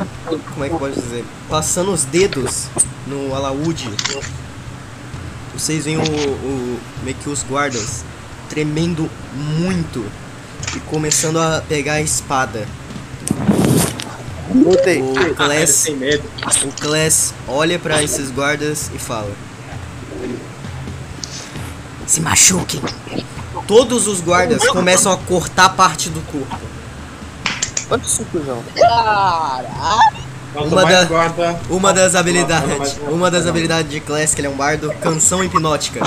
[0.52, 1.24] como é que pode dizer?
[1.48, 2.68] Passando os dedos
[3.06, 3.90] no alaúde.
[5.62, 8.04] Vocês veem o, o meio que os guardas
[8.48, 10.04] tremendo muito
[10.74, 12.66] e começando a pegar a espada.
[14.52, 15.00] Voltei.
[15.00, 16.28] O Class, Sem medo.
[16.64, 19.30] o Class olha pra esses guardas e fala:
[22.08, 22.82] Se machuquem.
[23.68, 26.58] Todos os guardas começam a cortar parte do corpo.
[27.88, 28.64] Olha isso, cuzão.
[30.54, 31.60] Uma da- guarda.
[31.70, 36.00] Uma das habilidades, uma das habilidades de Class, que ele é um bardo, canção hipnótica.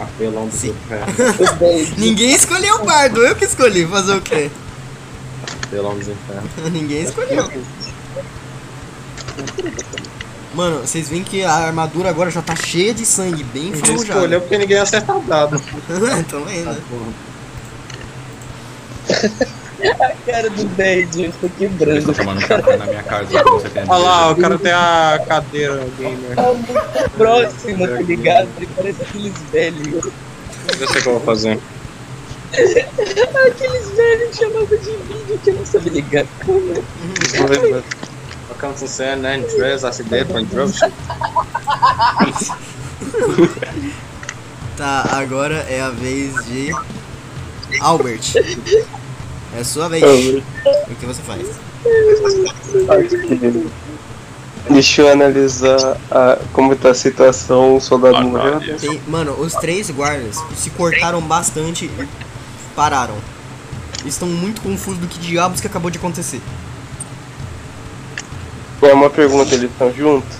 [0.00, 0.70] Apelão do Sim.
[0.70, 1.06] inferno.
[1.98, 4.50] Ninguém escolheu o bardo, eu que escolhi fazer o quê?
[5.64, 6.50] Apelão dos infernos.
[6.72, 7.50] Ninguém escolheu.
[10.54, 14.14] Mano, vocês veem que a armadura agora já tá cheia de sangue, bem Ninguém enferrujada.
[14.20, 15.60] escolheu porque ninguém acerta o dado.
[16.30, 16.44] Tão
[19.78, 19.96] vendo?
[20.26, 21.98] Cara do 10, eu tô quebrando.
[21.98, 23.42] Estou tomando café na minha casa.
[23.42, 26.36] Você tem Olha lá, o cara tem a cadeira gamer.
[27.16, 28.48] Próximo, tá ligado?
[28.56, 30.04] Ele parece aqueles velhos.
[30.80, 31.58] Eu sei o que eu vou fazer.
[32.52, 36.26] Aqueles velhos que chamavam de vídeo que eu não sabia ligar.
[36.44, 36.74] Como?
[38.48, 40.92] Welcome to San Andreas, acidente com dropship.
[44.76, 46.70] Tá, agora é a vez de
[47.80, 48.32] Albert.
[49.56, 50.02] É sua vez.
[50.04, 51.46] O que você faz?
[54.68, 58.60] Deixa eu analisar a, como tá a situação, o soldado morreu.
[58.78, 62.08] Tem- mano, os três guardas se cortaram bastante e
[62.76, 63.16] pararam.
[64.04, 66.40] Estão muito confusos do que diabos que acabou de acontecer.
[68.82, 70.36] É uma pergunta, eles estão juntos?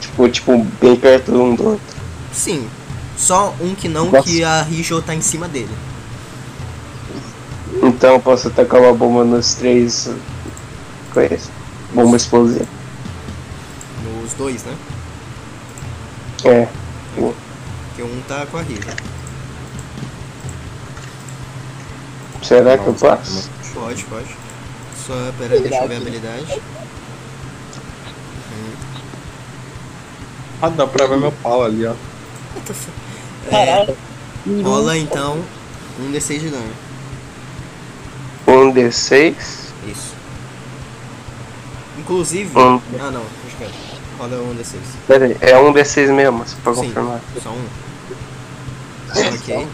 [0.00, 1.96] Tipo, tipo, bem perto um do outro.
[2.32, 2.68] Sim,
[3.16, 4.24] só um que não, Nossa.
[4.28, 5.70] que a Rijo tá em cima dele.
[8.02, 10.10] Então eu posso atacar uma bomba nos três.
[11.14, 11.48] Conhece?
[11.94, 12.66] Bomba explosiva.
[14.02, 14.76] Nos dois, né?
[16.44, 16.68] É.
[17.14, 18.88] Porque um tá com a Rijo.
[22.42, 23.48] Será que eu passo?
[23.72, 24.36] Pode, pode.
[25.06, 26.60] Só, pera aí, deixa eu ver a habilidade.
[30.60, 31.94] Ah, dá pra ver meu pau ali, ó.
[33.48, 33.94] É,
[34.62, 35.44] rola então
[36.00, 36.91] um D6 de dano.
[38.46, 39.34] Um D6.
[39.86, 40.12] Isso.
[41.98, 42.58] Inclusive.
[42.58, 42.80] Um.
[43.00, 43.72] Ah não, deixa quieto.
[44.18, 44.76] Rola um D6.
[45.06, 47.20] Pera aí, é um D6 mesmo, só pra Sim, confirmar.
[47.42, 47.64] Só um.
[49.34, 49.66] Ok.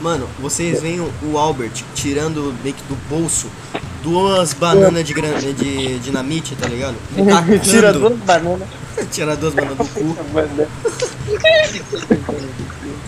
[0.00, 3.48] Mano, vocês veem o- Albert tirando meio que do bolso
[4.02, 5.38] duas bananas de, gran...
[5.38, 6.94] de dinamite, tá ligado?
[7.16, 8.68] Tacando- Tira duas bananas.
[9.10, 10.16] Tira duas bananas do cu.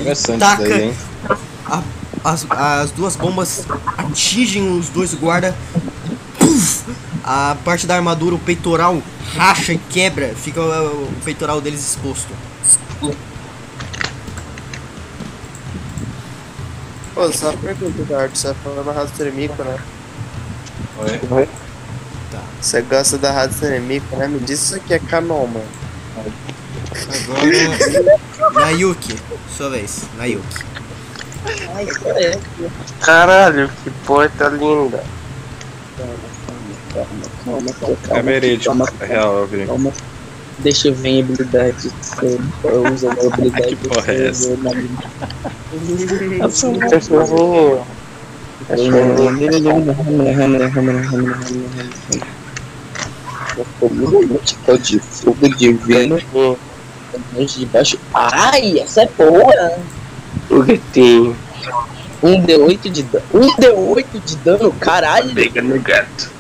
[0.01, 0.63] Interessante Taca.
[0.63, 0.97] isso daí, hein?
[1.67, 1.83] A-
[2.25, 3.67] as, as duas bombas
[3.97, 5.57] atingem os dois guarda.
[6.39, 6.85] Puf!
[7.23, 9.03] A parte da armadura, o peitoral,
[9.37, 10.35] racha e quebra.
[10.35, 12.29] Fica o, o peitoral deles exposto.
[17.15, 18.37] Pô, só uma pergunta, Eduardo.
[18.37, 19.79] Você tá falando da raça Termico, né?
[21.31, 21.49] Oi?
[22.31, 22.43] Tá.
[22.61, 24.27] Você gosta da raça Termico, né?
[24.27, 25.67] Me diz isso aqui é canon, mano.
[27.29, 28.65] Agora.
[28.65, 29.17] Nayuki,
[29.57, 30.05] sua vez.
[30.17, 30.70] Nayuki.
[33.01, 35.03] Caralho, que porta linda.
[38.11, 39.67] É verídico, é real, eu vi.
[39.67, 39.93] Calma.
[40.59, 41.91] Deixa eu ver em habilidade.
[42.65, 43.77] Eu uso a minha habilidade.
[43.77, 44.49] Que porra é essa?
[48.69, 49.47] Cachorrinho.
[54.45, 56.19] Tipo de fogo divino.
[57.37, 57.99] Anjo de baixo.
[58.15, 59.79] Ai, essa é boa!
[60.51, 61.37] O gatinho.
[62.23, 63.25] Um D8 de dano.
[63.33, 65.35] Um D8 de dano, caralho!
[65.35, 66.31] Pega no gato.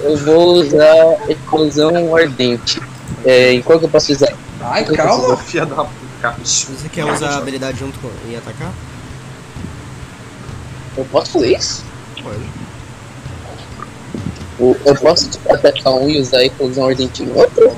[0.00, 2.80] Eu vou usar explosão ardente.
[3.24, 4.32] É, em qual que eu posso usar?
[4.60, 6.36] Ai, eu calma, filha da puta.
[6.42, 8.72] Você quer usar a habilidade junto com e atacar?
[10.96, 11.84] Eu posso fazer isso?
[12.22, 12.40] Pode.
[14.58, 17.68] O- Eu posso tipo, atacar um e usar explosão ardente em outro?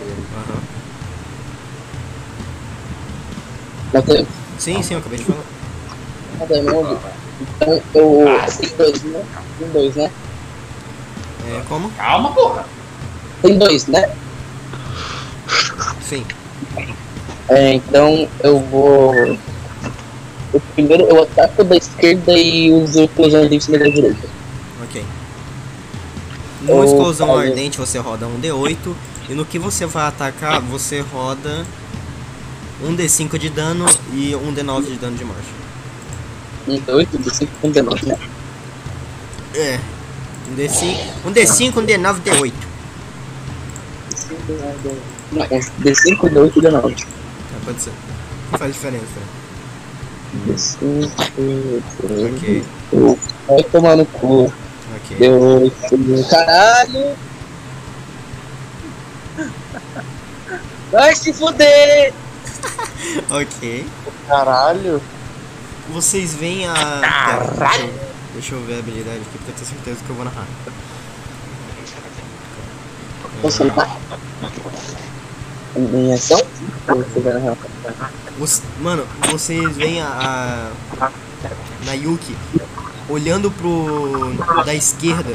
[3.93, 4.03] Aham.
[4.03, 4.27] Tem
[4.59, 6.63] Sim, sim, eu acabei de falar.
[6.63, 6.99] novo.
[7.41, 8.25] Então eu.
[8.59, 9.25] Tem dois, né?
[9.59, 10.11] Tem dois, né?
[11.47, 11.91] É, como?
[11.93, 12.67] Calma, porra.
[13.41, 14.11] Tem dois, né?
[16.01, 16.25] Sim.
[17.49, 19.39] É, então eu vou.
[20.53, 24.29] O primeiro eu ataco da esquerda e uso explosão ardente da direita.
[24.83, 25.05] Ok.
[26.63, 28.95] No explosão ardente você roda um D8
[29.29, 31.65] e no que você vai atacar você roda
[32.83, 35.59] um D5 de dano e um D9 de dano de marcha.
[36.67, 38.19] Um D8, D5, um D9, né?
[39.55, 39.81] É.
[40.51, 42.53] Um D5, um D5, um D9, D8.
[45.33, 46.97] Não, um D5, D8 e D9.
[46.97, 47.93] Tá, pode ser.
[48.53, 49.05] Não faz diferença.
[50.47, 52.65] D5, Ok.
[53.49, 54.53] Vai tomar no cu.
[54.97, 55.17] Ok.
[55.19, 56.31] D8.
[56.31, 57.17] Caralho!
[60.91, 62.13] Vai se fuder!
[63.31, 63.87] Ok.
[64.27, 65.01] Caralho.
[65.93, 66.75] Vocês veem a.
[66.75, 67.91] Pera,
[68.35, 70.47] deixa, eu, ver a habilidade aqui pra ter certeza que eu vou narrar.
[73.41, 73.97] Posso lutar?
[75.77, 76.41] Em ação?
[76.87, 77.57] Você vai narrar?
[78.39, 80.71] Você- mano, vocês veem a,
[81.01, 81.11] a
[81.87, 82.37] Nayuki
[83.09, 85.35] olhando pro da esquerda,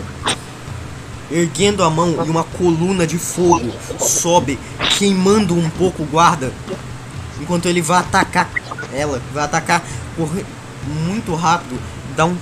[1.32, 4.60] erguendo a mão e uma coluna de fogo sobe,
[4.98, 6.52] queimando um pouco o guarda,
[7.44, 8.50] enquanto ele vai atacar
[8.94, 9.82] ela, vai atacar
[10.16, 10.46] corre
[11.06, 11.80] muito rápido,
[12.16, 12.36] dá um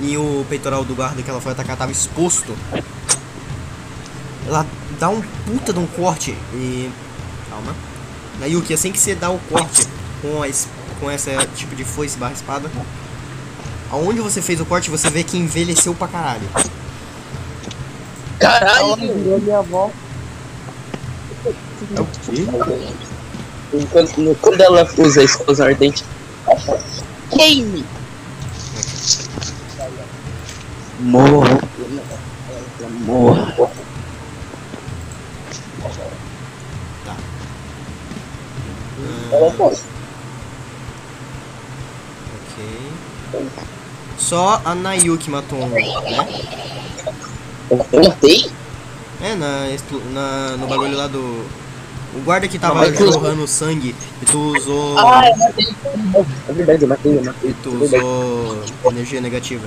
[0.00, 2.54] e o peitoral do guarda que ela foi atacar estava exposto.
[4.46, 4.66] Ela
[5.00, 6.90] dá um puta de um corte e
[7.50, 7.74] calma.
[8.38, 9.86] Nayuki, assim que você dá o corte
[10.20, 10.68] com, a, es-
[11.00, 12.70] com essa tipo de foice barra espada,
[13.90, 16.46] aonde você fez o corte, você vê que envelheceu pra caralho.
[18.38, 18.96] Caralho!
[19.42, 19.90] Minha avó
[23.90, 26.04] quando quando ela usa a esposa ardente,
[27.30, 27.84] Kane!
[31.00, 31.60] Morra!
[33.04, 33.54] Morra!
[37.04, 37.16] Tá.
[39.32, 39.54] Ela.
[39.58, 39.64] Ah,
[42.34, 42.92] ok.
[44.18, 45.80] Só a Nayuki matou um, né?
[47.92, 48.50] Eu matei?
[49.20, 49.66] É, na,
[50.12, 51.44] na, no bagulho lá do.
[52.16, 54.98] O guarda que tava jorrando sangue e tu usou.
[54.98, 55.74] Ah, eu matei.
[56.48, 57.50] É verdade, eu matei, eu matei.
[57.50, 59.66] E tu É usou energia negativa.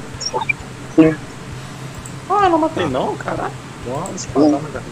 [2.29, 3.53] Ah, eu não matei não, caralho.
[3.87, 4.83] Nossa, cara.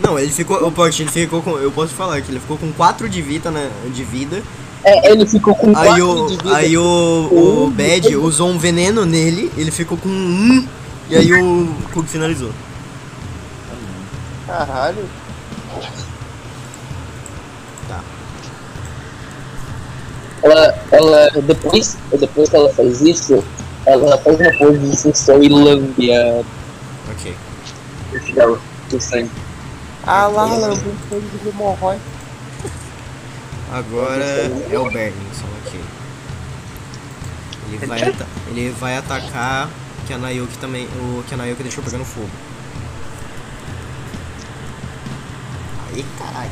[0.00, 0.66] Não, ele ficou.
[0.66, 1.58] O Porsche, ele ficou com.
[1.58, 3.70] Eu posso falar que ele ficou com 4 de vida, né?
[3.92, 4.42] De vida.
[4.84, 6.56] É, ele ficou com Aí quatro o, de vida.
[6.56, 10.66] aí o, o Bad usou um veneno nele, ele ficou com um.
[11.10, 12.50] E aí o Kug finalizou.
[14.46, 15.08] Caralho.
[20.42, 23.42] Ela, ela, depois, depois que ela faz isso,
[23.84, 26.42] ela faz uma pose de função e lambe a
[27.10, 27.34] Ok.
[28.12, 28.60] esse dela,
[28.90, 29.30] do sangue.
[30.06, 31.98] Ah lá, lambou um sangue de hemorrói.
[33.72, 35.80] Agora é o Berlinson, ok.
[37.68, 38.14] Ele vai,
[38.48, 39.68] ele vai atacar
[40.06, 40.86] que a Nayuki também.
[40.86, 42.30] O que a Nayuki deixou pegando fogo.
[45.96, 46.50] Aí caralho.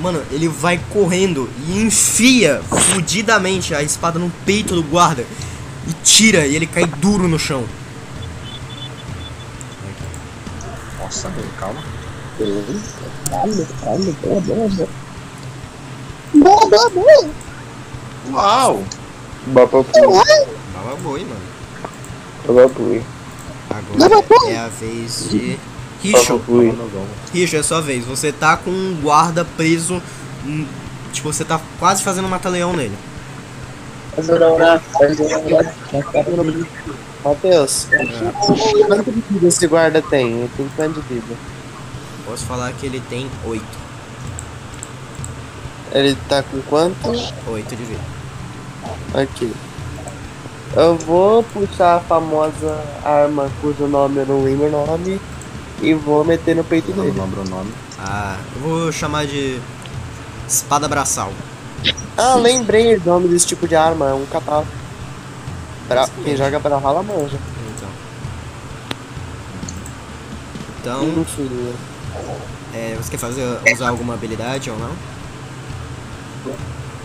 [0.00, 5.24] Mano, ele vai correndo e enfia fudidamente a espada no peito do guarda
[5.86, 7.64] e tira e ele cai duro no chão.
[10.98, 11.82] Nossa, velho, calma.
[13.28, 14.88] Calma, calma, boa, boa, boa.
[16.34, 17.30] Boa, boa, boa.
[18.32, 18.84] Uau!
[19.48, 19.92] Bababui.
[20.72, 21.40] Baba boi, mano.
[22.46, 23.02] Bababui.
[23.68, 25.58] Agora é a vez de
[26.02, 26.40] Richo.
[27.32, 28.04] Richo, é sua vez.
[28.04, 30.02] Você tá com um guarda preso.
[30.44, 30.66] hum,
[31.12, 32.96] Tipo, você tá quase fazendo um mata-leão nele.
[37.24, 37.86] Matheus,
[38.86, 40.32] quanto de vida esse guarda tem?
[40.32, 41.36] Ele tem quanto de vida?
[42.26, 43.64] Posso falar que ele tem 8.
[45.92, 47.08] Ele tá com quanto?
[47.46, 48.00] 8 de vida.
[49.14, 49.52] Aqui.
[50.74, 55.20] Eu vou puxar a famosa arma cujo nome eu não lembro o nome
[55.82, 57.20] e vou meter no peito Não dele.
[57.20, 57.72] lembro o nome.
[57.98, 59.60] Ah, eu vou chamar de.
[60.48, 61.32] Espada braçal.
[62.16, 64.66] Ah, lembrei o nome desse tipo de arma, é um catal.
[65.88, 67.38] Bra quem joga pra rala manja.
[67.74, 67.88] Então.
[70.80, 71.26] Então,
[72.74, 73.42] é, você quer fazer,
[73.72, 74.90] usar alguma habilidade ou não?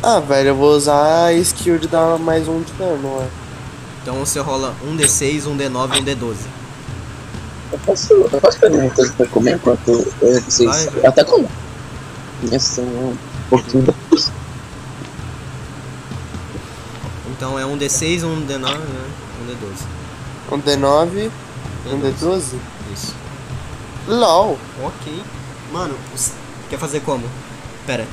[0.01, 3.27] Ah, velho, eu vou usar a skill de dar mais um de dano, ué.
[4.01, 6.35] Então você rola um D6, um D9 e um D12.
[7.71, 9.89] Eu posso, eu posso pegar uma coisa pra comer enquanto
[10.21, 11.05] eu, vocês Vai, vai.
[11.07, 11.47] atacam?
[12.51, 13.17] Essa é um
[13.49, 14.31] pouquinho depois.
[17.31, 19.09] Então é um D6, um D9, né?
[19.41, 19.85] Um D12.
[20.51, 21.31] Um D9,
[21.87, 22.55] um D12.
[22.93, 23.15] Isso.
[24.07, 24.57] LOL.
[24.83, 25.21] Ok.
[25.71, 25.95] Mano,
[26.69, 27.25] quer fazer como?
[27.85, 28.07] Pera.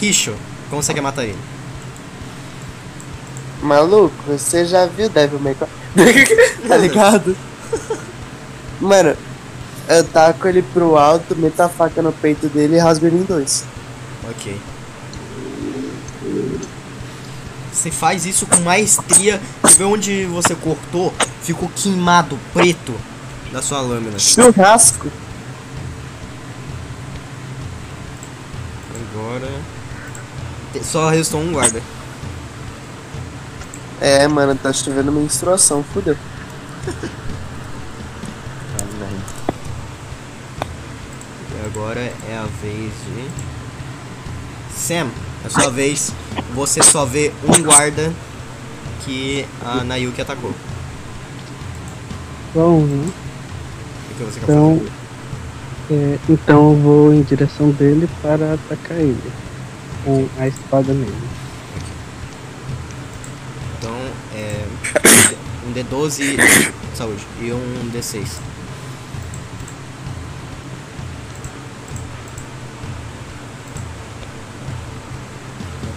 [0.00, 0.34] Richo,
[0.70, 1.38] como você quer matar ele?
[3.62, 5.68] Maluco, você já viu Devil May Cry?
[6.68, 7.36] tá ligado?
[8.80, 9.16] Mano,
[9.88, 13.22] eu taco ele pro alto, meto a faca no peito dele e rasgo ele em
[13.22, 13.64] dois.
[14.30, 14.60] Ok.
[17.72, 19.40] Você faz isso com maestria.
[19.62, 22.94] Você vê onde você cortou, ficou queimado, preto
[23.52, 24.18] da sua lâmina.
[24.18, 25.10] Churrasco.
[29.12, 29.48] Agora.
[30.82, 31.82] Só restou um guarda.
[34.00, 36.16] É, mano, tá chovendo menstruação, fudeu.
[41.54, 43.30] E agora é a vez de.
[44.72, 45.08] Sam,
[45.42, 46.12] é a sua vez.
[46.54, 48.12] Você só vê um guarda
[49.04, 50.54] que a Nayuki atacou.
[52.52, 53.12] Só um, né?
[54.10, 54.92] O que você quer Então, fazer?
[55.90, 59.32] é, então eu vou em direção dele para atacar ele.
[60.04, 61.30] Com a espada nele.
[63.78, 63.96] Então
[64.34, 64.64] é.
[65.66, 66.36] Um D12
[66.94, 68.28] saúde e um D6.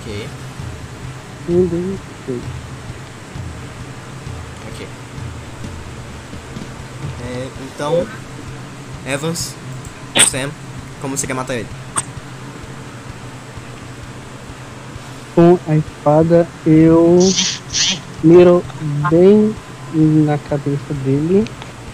[0.01, 0.29] Ok,
[1.49, 1.97] Um
[4.67, 4.87] ok.
[7.23, 8.05] É, então,
[9.05, 9.55] Evans,
[10.29, 10.51] Sam,
[10.99, 11.67] como você quer matar ele?
[15.35, 17.17] Com a espada eu
[18.21, 18.61] miro
[19.09, 19.55] bem
[19.93, 21.45] na cabeça dele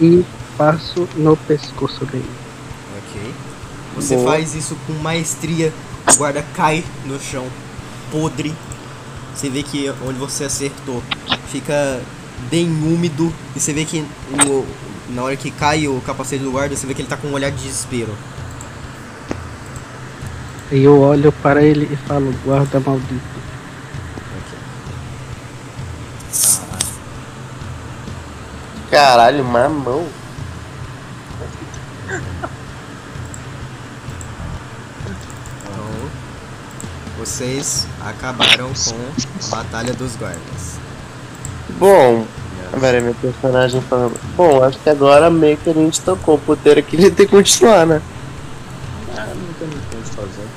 [0.01, 0.25] e
[0.57, 2.29] passo no pescoço dele.
[2.97, 3.33] Ok.
[3.97, 4.31] Você Boa.
[4.31, 5.71] faz isso com maestria.
[6.11, 7.45] O guarda cai no chão,
[8.11, 8.55] podre.
[9.35, 11.01] Você vê que onde você acertou
[11.47, 12.01] fica
[12.49, 13.33] bem úmido.
[13.55, 14.05] E você vê que
[14.47, 14.65] o-
[15.09, 17.33] na hora que cai o capacete do guarda, você vê que ele tá com um
[17.33, 18.15] olhar de desespero.
[20.71, 23.33] E eu olho para ele e falo, guarda maldito.
[28.89, 30.07] Caralho, mamão.
[35.63, 36.11] Então,
[37.25, 40.77] vocês acabaram com a Batalha dos Guardas.
[41.79, 42.25] Bom,
[42.73, 44.19] agora meu personagem falando.
[44.35, 47.25] Bom, acho que agora meio que a gente tocou o puteiro aqui, a gente tem
[47.25, 48.01] que continuar, né?
[49.15, 50.47] Ah, não tem muito o que fazer.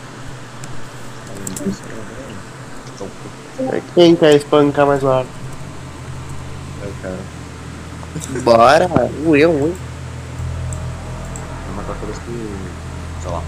[3.95, 5.27] Quem quer espancar mais uma hora?
[6.83, 8.43] Eu quero.
[8.43, 8.89] Bora,
[9.25, 9.75] o eu, ui.
[11.77, 12.57] Matar todas que.
[13.23, 13.43] sei lá.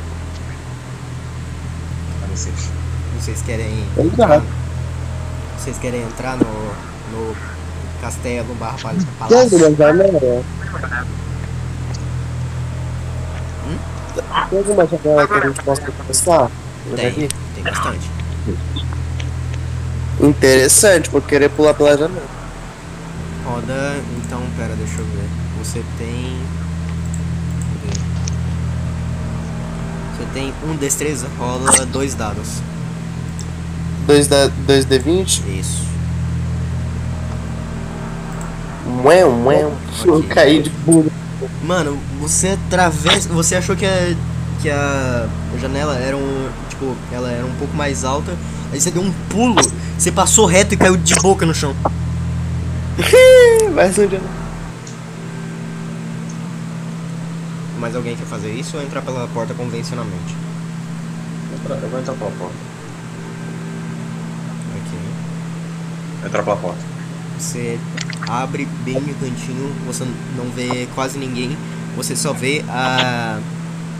[2.36, 2.77] Sei.
[3.20, 3.84] Vocês querem.
[3.96, 4.46] Exato.
[5.58, 6.44] Vocês querem entrar no,
[7.12, 7.36] no
[8.00, 9.38] castelo barra pal- Tem palácio?
[9.66, 10.44] alguma janela?
[14.50, 16.50] Tem alguma janela que a gente possa passar?
[16.96, 17.12] Tem,
[17.54, 18.10] tem bastante.
[20.20, 22.26] Interessante, vou querer pular pela janela.
[23.44, 25.28] Roda, então, pera, deixa eu ver.
[25.58, 26.38] Você tem.
[30.16, 32.60] Você tem um destreza, rola dois dados.
[34.08, 35.42] 2D20?
[35.60, 35.86] Isso.
[39.04, 39.70] Ué, ué,
[40.04, 41.10] eu caí de bunda.
[41.62, 43.28] Mano, você atravessa.
[43.28, 44.16] Você achou que a,
[44.60, 45.28] que a
[45.60, 46.48] janela era um.
[46.68, 48.34] Tipo, ela era um pouco mais alta.
[48.72, 49.56] Aí você deu um pulo,
[49.96, 51.74] você passou reto e caiu de boca no chão.
[53.68, 54.20] Um dia.
[57.78, 60.34] Mais alguém quer fazer isso ou entrar pela porta convencionalmente?
[61.52, 62.56] Eu vou entrar pela porta.
[64.76, 64.98] Ok.
[66.24, 66.80] Entrar pela porta.
[67.38, 67.78] Você
[68.28, 70.04] abre bem o cantinho, você
[70.36, 71.56] não vê quase ninguém,
[71.96, 73.38] você só vê a.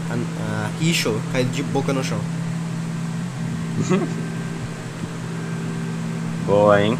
[0.09, 2.19] a, a Risho caído de boca no chão.
[6.45, 6.97] Boa, hein?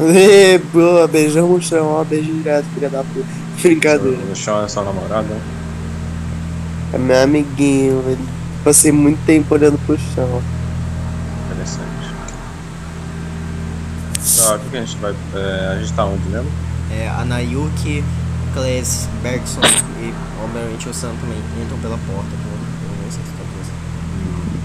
[0.00, 3.26] Ê, boa, beijão no chão, ó, beijo direto, filha da puta.
[3.60, 4.16] Brincadeira.
[4.16, 5.36] No chão é sua namorada.
[6.94, 8.02] É meu amiguinho,
[8.64, 10.42] passei muito tempo olhando pro chão.
[11.44, 11.99] Interessante.
[14.36, 15.14] Tá, o que, que a gente vai.
[15.34, 16.50] É, a gente tá onde mesmo?
[16.90, 18.04] É, a Nayuki,
[18.54, 19.60] Claes, Bergson
[20.00, 22.30] e obviamente o Sam também entram pela porta.
[22.30, 23.32] Eu não ver se você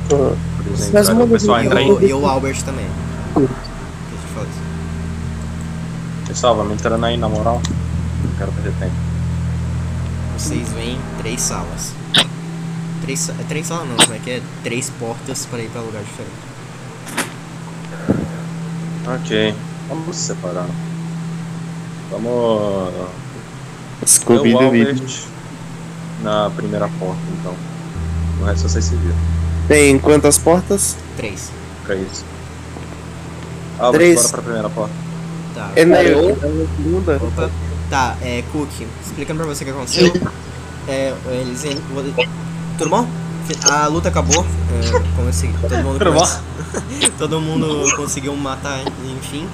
[0.09, 0.35] tá Ah,
[0.65, 1.91] Eles Mas o pessoal E entra aí.
[1.91, 2.87] o, e o Albert também.
[3.35, 4.59] Deixa eu falar isso.
[6.27, 7.61] Pessoal, vamos entrando aí na moral.
[8.23, 8.95] Não quero perder tempo.
[10.37, 11.93] Vocês veem três salas.
[13.01, 14.41] Três, é três salas não, como é que é?
[14.63, 16.44] Três portas para ir pra lugar diferente.
[19.07, 19.53] Ok.
[19.89, 20.67] Vamos se separar.
[22.11, 22.91] Vamos.
[24.05, 24.67] Scooby eu, Doo.
[24.67, 25.27] Albert,
[26.23, 27.53] na primeira porta, então.
[28.41, 29.15] O resto vocês se viram.
[29.67, 30.97] Tem quantas portas?
[31.17, 31.51] Três.
[31.85, 32.23] Três.
[33.79, 34.15] Albert, Três.
[34.15, 34.93] bora pra primeira porta.
[35.53, 35.71] Tá.
[35.75, 37.15] É na segunda?
[37.15, 37.49] Opa.
[37.89, 38.69] Tá, é, Cook,
[39.05, 40.13] explicando pra você o que aconteceu.
[40.87, 41.63] É, eles.
[42.77, 43.07] Tudo bom?
[43.67, 44.45] A luta acabou.
[44.45, 46.27] É, como assim, todo mundo Tudo bom?
[47.17, 48.81] Todo mundo conseguiu matar,
[49.17, 49.47] enfim.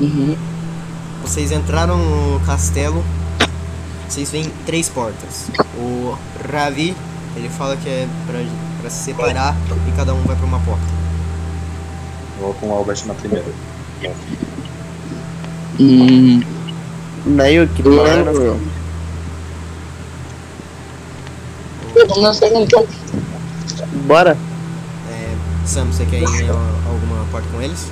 [0.00, 0.36] Uhum.
[1.22, 3.04] Vocês entraram no castelo.
[4.08, 5.50] Vocês veem três portas.
[5.76, 6.16] O
[6.52, 6.96] Ravi,
[7.34, 8.38] ele fala que é pra,
[8.80, 9.56] pra se separar
[9.88, 10.84] e cada um vai pra uma porta.
[12.40, 13.46] Vou com o Albert na primeira.
[15.80, 16.40] Hum,
[17.24, 18.32] Nayuki, eu mano.
[18.32, 18.60] lembro.
[24.06, 24.36] Bora.
[25.66, 27.90] É, Sam, você quer ir em alguma porta com eles?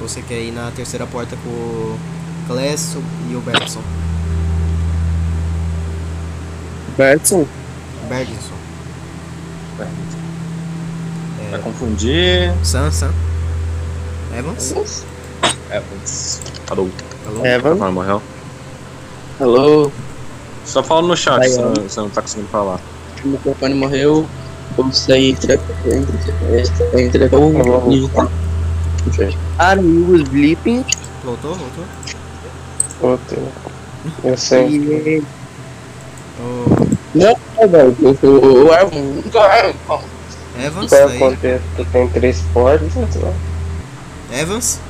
[0.00, 1.98] Ou você quer ir na terceira porta com o
[2.46, 3.82] Clécio e o Bergson?
[6.96, 7.46] Bertson?
[8.08, 8.54] Bergson.
[11.50, 12.54] Vai confundir.
[12.62, 13.12] Sam, Sam.
[14.34, 15.04] Evans?
[15.68, 16.40] É, putz.
[16.70, 16.88] Alô.
[17.26, 17.44] Alô?
[17.44, 17.76] Evan?
[17.76, 18.22] Fala, morreu.
[19.40, 19.90] Alô,
[20.64, 21.64] Só fala no chat Vai, se ó.
[21.66, 22.80] não, você não tá conseguindo falar.
[23.22, 24.26] o microfone morreu.
[24.76, 25.54] Eu saí entre
[27.36, 28.30] o digital.
[29.58, 30.84] Are you sleeping?
[31.22, 31.54] Voltou,
[33.00, 33.24] voltou?
[34.24, 35.22] Eu sei.
[36.40, 37.96] O Não, é, velho.
[38.00, 39.74] O nunca é.
[40.66, 41.18] Evans, Qual é tá o aí?
[41.18, 41.86] contexto?
[41.92, 42.92] Tem três portas,
[43.22, 43.32] ó.
[44.34, 44.80] Evans?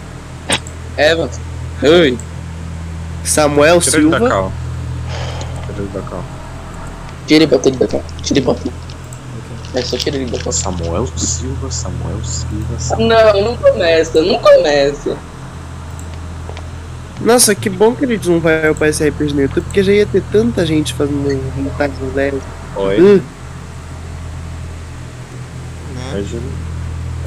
[0.97, 1.41] Evans.
[1.83, 2.19] Oi.
[3.25, 4.31] Samuel Tira ele da Silva?
[4.35, 4.53] cal.
[5.67, 6.25] Tira ele da cal.
[7.27, 8.01] Tire pra ele da cá.
[8.23, 8.55] Tire pra
[9.75, 10.53] É só tira ele da cá.
[10.53, 13.09] Samuel Silva, Samuel Silva, Samuel.
[13.09, 15.17] Não, não começa, não começa.
[17.21, 20.07] Nossa, que bom que eles não vai upar esse RPG no YouTube, porque já ia
[20.07, 22.41] ter tanta gente fazendo vontade no zero.
[22.77, 23.01] Oi.
[23.01, 23.21] Hum,
[26.15, 26.43] Imagina.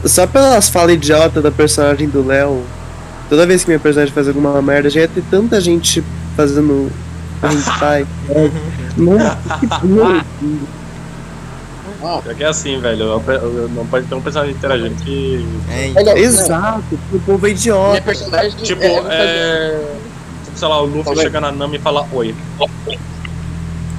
[0.05, 2.63] Só pelas falas idiota da personagem do Léo,
[3.29, 6.03] toda vez que minha personagem faz alguma merda, já ia ter tanta gente
[6.35, 6.91] fazendo
[7.43, 8.07] hentai.
[8.95, 9.67] Nossa, que
[11.99, 12.21] porra.
[12.21, 13.21] Pior que é assim, velho.
[13.73, 15.45] Não pode ter um personagem interagindo que.
[15.69, 18.01] É, Olha, Exato, o povo é idiota.
[18.01, 18.51] personagem.
[18.63, 19.95] Tipo, é, é.
[20.45, 21.19] Tipo, sei lá, o Luffy aí.
[21.19, 22.35] chega na Nami e fala oi.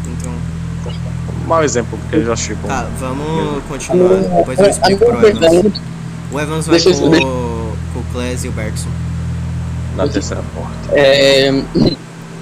[0.07, 0.33] então.
[0.33, 2.67] Um mau exemplo, porque eu já chico.
[2.67, 4.17] Tá, vamos continuar.
[4.39, 5.81] Depois eu explico pro Evans.
[6.31, 8.89] O Evans vai com, com o Claes e o Bergson.
[9.97, 10.93] Na terceira porta.
[10.93, 11.51] É,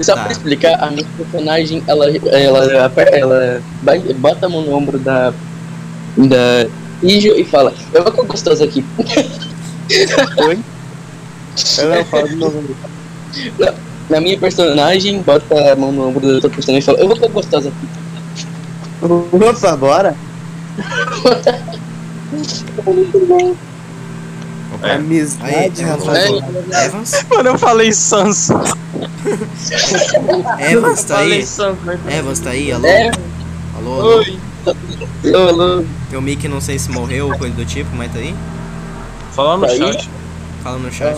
[0.05, 0.25] só Tá.
[0.25, 3.63] pra explicar, a minha personagem, ela, ela, ela
[4.17, 5.33] bota a mão no ombro da,
[6.17, 6.67] da
[7.03, 8.85] Ijo e fala, eu vou com gostosa aqui.
[11.79, 12.77] Eu não falo de novo.
[14.11, 17.17] Na minha personagem, bota a mão no ombro da outra personagem e fala, eu vou
[17.17, 17.89] com gostosa aqui.
[19.03, 20.17] Opa, bora?
[21.25, 21.77] É.
[22.87, 23.57] Amizade, Aí,
[24.81, 27.25] Vai com Evans?
[27.31, 28.55] Mano, eu falei Sansa.
[30.71, 31.45] Evans tá aí?
[31.45, 31.99] Sansa.
[32.09, 32.73] Evans tá aí?
[32.73, 32.87] Alô?
[32.87, 33.11] É,
[33.79, 34.17] Alô, alô?
[34.19, 34.39] Oi.
[35.25, 35.85] alô, alô.
[36.11, 38.35] Teu mic não sei se morreu ou coisa do tipo, mas tá aí?
[39.33, 39.79] Fala no Tá aí?
[39.79, 40.11] chat.
[40.63, 41.17] Fala no chat.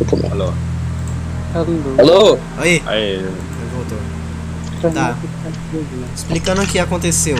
[0.00, 0.32] Eu comer.
[0.32, 0.52] Alô.
[1.98, 2.38] Alô?
[2.58, 3.02] Aí, Aí.
[3.14, 3.30] ele
[3.74, 3.98] voltou.
[4.90, 5.16] Tá.
[6.14, 7.36] Explicando o que aconteceu.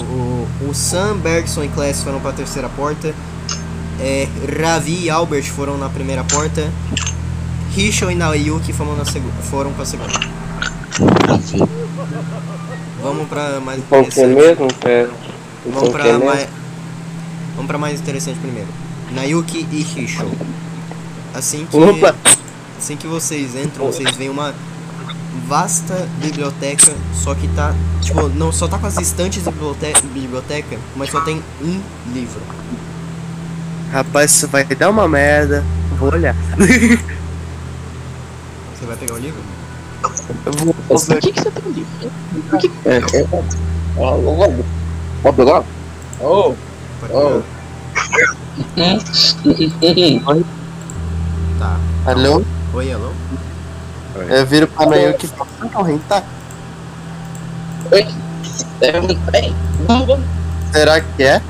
[0.00, 3.14] O, o Sam, Bergson e Class foram pra terceira porta.
[4.00, 4.28] É,
[4.60, 6.70] Ravi e Albert foram na primeira porta.
[7.74, 10.12] Rishon e Naoyuki foram, na segu foram pra segunda.
[13.02, 14.34] Vamos pra mais é interessante.
[14.34, 15.10] mesmo, cara?
[15.66, 16.24] Vamos é pra mesmo?
[16.24, 16.48] mais.
[17.54, 18.68] Vamos pra mais interessante primeiro.
[19.12, 20.30] Nayuki e Rishon.
[21.34, 21.76] Assim que.
[21.76, 22.14] Opa!
[22.78, 24.54] Assim que vocês entram, vocês veem uma
[25.46, 27.74] vasta biblioteca, só que tá.
[28.00, 31.80] Tipo, não só tá com as estantes da biblioteca, biblioteca mas só tem um
[32.12, 32.40] livro.
[33.92, 35.64] Rapaz, isso vai dar uma merda.
[35.98, 36.34] Vou olhar.
[38.74, 39.40] Você vai pegar o livro?
[40.44, 42.10] Eu vou, Por que, que você tem um livro?
[42.50, 42.70] Por que...
[42.84, 43.26] É, é...
[43.96, 44.50] Ó, ó, ó.
[45.22, 45.64] Pode pegar?
[46.20, 46.54] Oh,
[47.00, 47.42] Pode oh.
[51.58, 51.80] Tá.
[52.06, 52.42] Alô?
[52.74, 53.12] Oi, alô?
[54.14, 55.14] Eu viro pra e
[55.60, 56.24] "Ah, não, hentai.
[57.92, 58.06] Oi.
[58.80, 58.92] É,
[59.86, 60.20] vamos.
[60.72, 61.42] Será que é?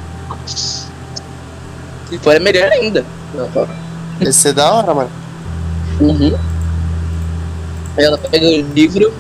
[0.46, 3.04] Se for, é melhor ainda.
[4.20, 5.10] Esse é da hora, mano.
[6.00, 6.36] Uhum.
[7.96, 9.12] Aí ela pega o livro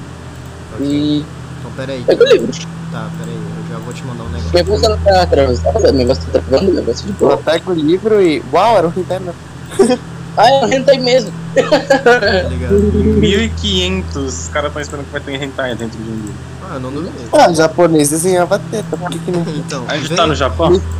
[0.80, 1.24] e.
[1.58, 2.04] Então pera aí.
[2.04, 2.52] Pega o livro.
[2.92, 4.52] Tá, pera aí, eu já vou te mandar um negócio.
[4.54, 7.42] Meu negócio ela tá atravessada, meu negócio tá travando, meu negócio de Ela boa.
[7.44, 8.42] pega o livro e.
[8.52, 9.34] Uau, era um mesmo.
[10.36, 11.32] Ah, é um hentai mesmo.
[11.54, 12.74] Tá ligado?
[12.82, 14.16] 1500.
[14.16, 16.34] Os caras estão esperando que vai ter hentai dentro de um livro.
[16.70, 17.12] Ah, não duvido.
[17.32, 19.42] Ah, japonês desenhava teta, por que que não.
[19.42, 20.80] Então, A gente vem- tá no Japão?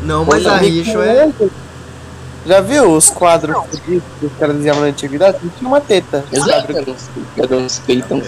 [0.00, 1.28] Não, mas a Richo é.
[2.46, 5.38] Já viu os quadros que os caras desenhavam na antiguidade?
[5.42, 6.24] Não tinha uma teta.
[6.32, 6.72] Os Exato,
[7.56, 8.22] uns peitão?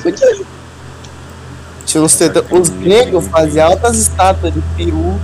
[1.86, 2.44] Tinha uns teta.
[2.50, 5.18] Os gregos faziam altas estátuas de peru.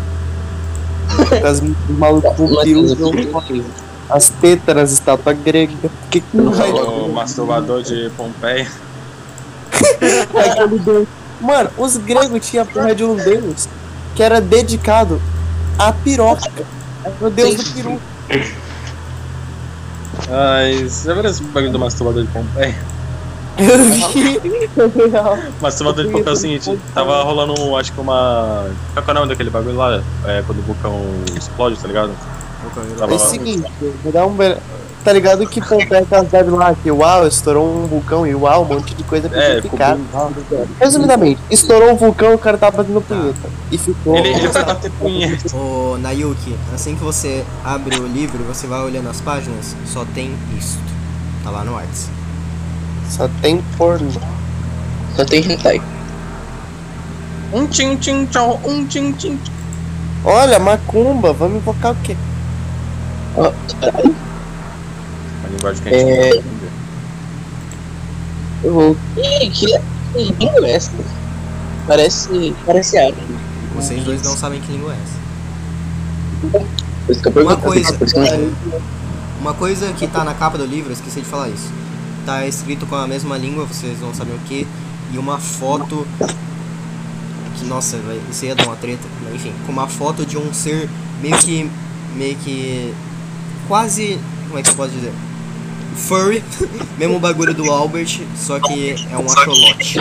[1.45, 3.65] As malucos com peru.
[4.09, 4.33] As
[4.93, 5.77] estátuas gregas.
[5.81, 8.71] Por que, que não vai O masturbador de Pompeia.
[10.51, 11.09] aquele deus?
[11.41, 13.69] Mano, os gregos tinham a porra de um deus
[14.15, 15.21] que era dedicado
[15.79, 16.51] à piroca.
[17.05, 18.01] Era o deus do peru.
[20.31, 22.75] Ai, você já viu esse bagulho do masturbador de Pompeia?
[23.59, 24.39] Eu vi.
[25.59, 28.67] O masturbador de Pompeia é o seguinte, tava rolando, um, acho que uma...
[28.95, 30.03] Qual é o nome daquele bagulho lá?
[30.25, 31.03] É, quando o vulcão
[31.37, 32.13] explode, tá ligado?
[32.99, 33.71] Tava É o seguinte,
[34.03, 34.33] vou dar um.
[34.35, 34.57] be-
[35.05, 38.63] Tá ligado que Pompeia tem as devs lá que uau, estourou um vulcão e uau,
[38.63, 40.01] um monte de coisa É, petrificada.
[40.81, 43.49] Resumidamente, estourou um vulcão o cara tava batendo punheta.
[43.71, 44.17] E ficou.
[44.17, 45.57] Ele, ele foi bater punheta.
[45.57, 50.05] Ô, Nayuki, assim que você abre o livro e você vai olhando as páginas, só
[50.13, 50.83] tem isto.
[51.45, 52.09] Tá lá no Arts.
[53.09, 54.11] Só tem porno.
[55.15, 55.81] Só tem hentai.
[57.53, 59.39] Um tchim tchim tchau, um tchim tchim
[60.25, 62.17] Olha, macumba, vamos invocar o quê?
[63.37, 64.17] Ó, caralho.
[65.45, 66.43] A linguagem que a gente É.
[68.65, 68.97] Eu vou.
[69.17, 69.67] Ih, que
[70.13, 70.93] que língua é essa?
[71.87, 72.55] Parece.
[72.65, 73.19] Parece árabe.
[73.75, 76.67] Vocês dois não sabem que língua é essa.
[77.07, 77.99] Por isso que eu Uma coisa,
[79.41, 81.71] uma coisa que tá na capa do livro, eu esqueci de falar isso.
[82.25, 84.67] Tá escrito com a mesma língua, vocês não sabem o que,
[85.13, 86.07] e uma foto
[87.57, 90.53] que nossa, vai, isso ia dar uma treta, mas enfim, com uma foto de um
[90.53, 90.89] ser
[91.23, 91.71] meio que
[92.15, 92.95] meio que
[93.67, 95.13] quase, como é que eu posso dizer?
[95.97, 96.45] Furry,
[96.99, 100.01] mesmo bagulho do Albert, só que é um axolote.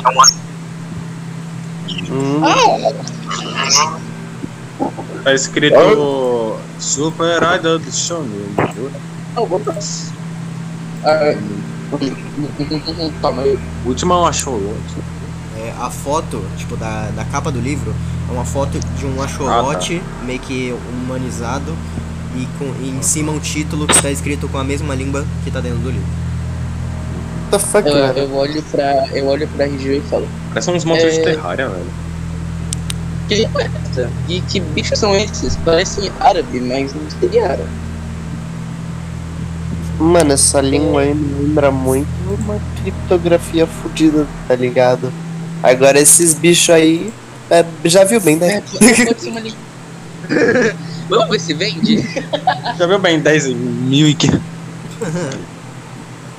[5.23, 7.89] Tá escrito Super Idol do.
[11.03, 11.35] Ah.
[13.85, 14.95] O último é um axolote.
[15.79, 17.93] A foto, tipo, da, da capa do livro
[18.29, 21.75] é uma foto de um axolote meio que humanizado
[22.36, 25.52] e com e em cima um título que está escrito com a mesma língua que
[25.52, 26.06] tá dentro do livro.
[27.52, 28.20] What the fuck, Eu, velho?
[28.20, 29.07] eu olho pra.
[29.14, 30.28] Eu olho pra RG e falo.
[30.49, 31.24] Parece uns monstros de É.
[31.24, 31.86] Terraria, velho.
[33.28, 34.10] Que língua é essa?
[34.28, 35.56] E que bichos são esses?
[35.57, 37.70] Parecem árabe, mas não seria árabe.
[39.99, 45.12] Mano, essa língua aí me lembra muito uma criptografia fodida, tá ligado?
[45.64, 47.14] Agora esses bichos aí.
[47.49, 48.57] é, já viu bem, né?
[48.57, 49.57] É, pode ser uma língua.
[51.10, 51.98] Vamos ver se vende?
[52.77, 54.27] Já viu bem 10 em mil e que.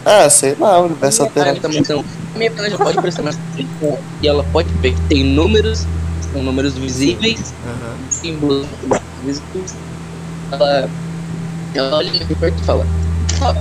[0.08, 2.04] Ah, sei lá, universo Caralho, alternativo.
[2.32, 5.84] a minha pena já pode prestar mais atenção e ela pode ver que tem números,
[6.32, 7.96] são números visíveis, Aham.
[8.08, 8.68] símbolos
[9.24, 9.74] visíveis.
[10.52, 10.88] Ela,
[11.74, 12.86] ela olha aqui perto e fala:
[13.42, 13.54] ah,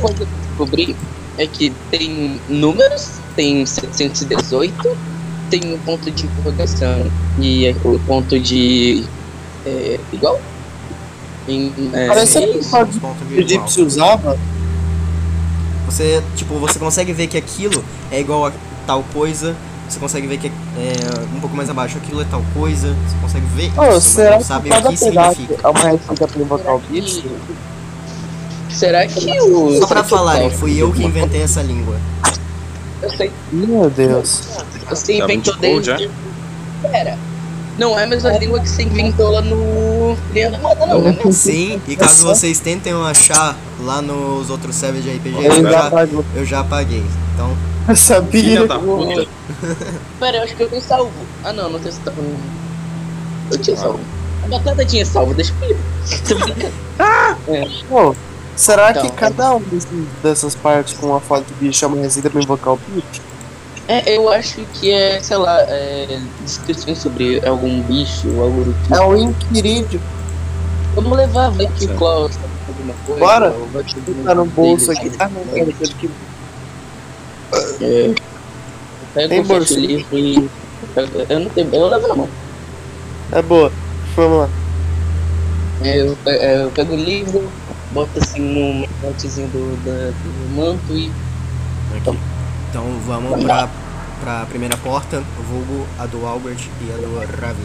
[0.00, 0.96] coisa que eu descobri
[1.36, 4.74] é que tem números, tem 718,
[5.50, 9.04] tem um ponto de interrogação e é o ponto de.
[9.66, 10.40] É, igual?
[11.48, 14.36] Em, é, Parece é que o egípcio usava.
[15.86, 18.52] Você, tipo, você consegue ver que aquilo é igual a
[18.86, 19.56] tal coisa.
[19.88, 22.94] Você consegue ver que é um pouco mais abaixo aquilo é tal coisa.
[23.08, 25.56] Você consegue ver Ô, isso, mas não sabe o que significa.
[25.64, 27.24] é uma receita pra invocar o que-
[28.68, 29.78] Será que o.
[29.80, 31.96] Só pra falarem, Paulo- fui eu que inventei essa língua.
[33.02, 33.32] Eu sei.
[33.50, 34.42] Meu Deus.
[34.88, 36.08] Você Da inventou desde.
[36.82, 37.18] Pera.
[37.78, 40.16] Não é a mesma língua que você inventou lá no.
[40.60, 41.16] Moda, não, né?
[41.32, 45.90] Sim, e caso vocês tentem achar lá nos outros servers de RPG, Eu eu já
[46.34, 47.02] eu já apaguei.
[47.34, 47.56] Então,
[47.88, 48.42] Eu sabia.
[48.42, 49.26] Filha da puta.
[50.20, 51.10] Pera, eu acho que eu tenho salvo.
[51.42, 52.22] Ah, não, não tenho salvo.
[53.50, 54.00] Eu tinha salvo.
[54.44, 55.78] A batata tinha salvo, deixa comigo.
[56.28, 56.72] Tô brincando.
[57.88, 58.14] Pô,
[58.56, 59.88] será Então, que cada um desses-
[60.22, 63.22] dessas partes com a foto do bicho é uma receita pra invocar o bicho?
[63.92, 68.72] É, eu acho que é, sei lá, é, descrições sobre algum bicho ou algo do
[68.72, 68.94] tipo.
[68.94, 70.00] É um inquirídeo.
[70.94, 71.96] Vamos levar, vai que o.
[71.96, 73.20] Klaus sabe alguma coisa.
[73.20, 73.50] Bora.
[73.50, 75.16] o Tá no bolso dele, aqui.
[75.18, 76.10] Ah, não, é aquele que.
[77.80, 78.14] É.
[79.14, 79.74] Pega Tem o fecho bolsa.
[79.80, 80.50] livre e.
[81.28, 81.74] Eu não tenho.
[81.74, 82.28] Eu levo na mão.
[83.32, 83.72] É boa.
[84.14, 84.48] Vamos lá.
[85.82, 87.50] É, Eu, é, eu pego o livro,
[87.92, 91.10] boto assim num montezinho do, da- do manto e.
[91.96, 92.18] aqui.
[92.68, 93.68] Então vamos pra,
[94.20, 97.62] pra primeira porta, o vulgo, a do Albert e a do Ravi.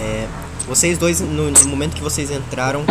[0.00, 0.28] É,
[0.66, 2.84] vocês dois, no, no momento que vocês entraram,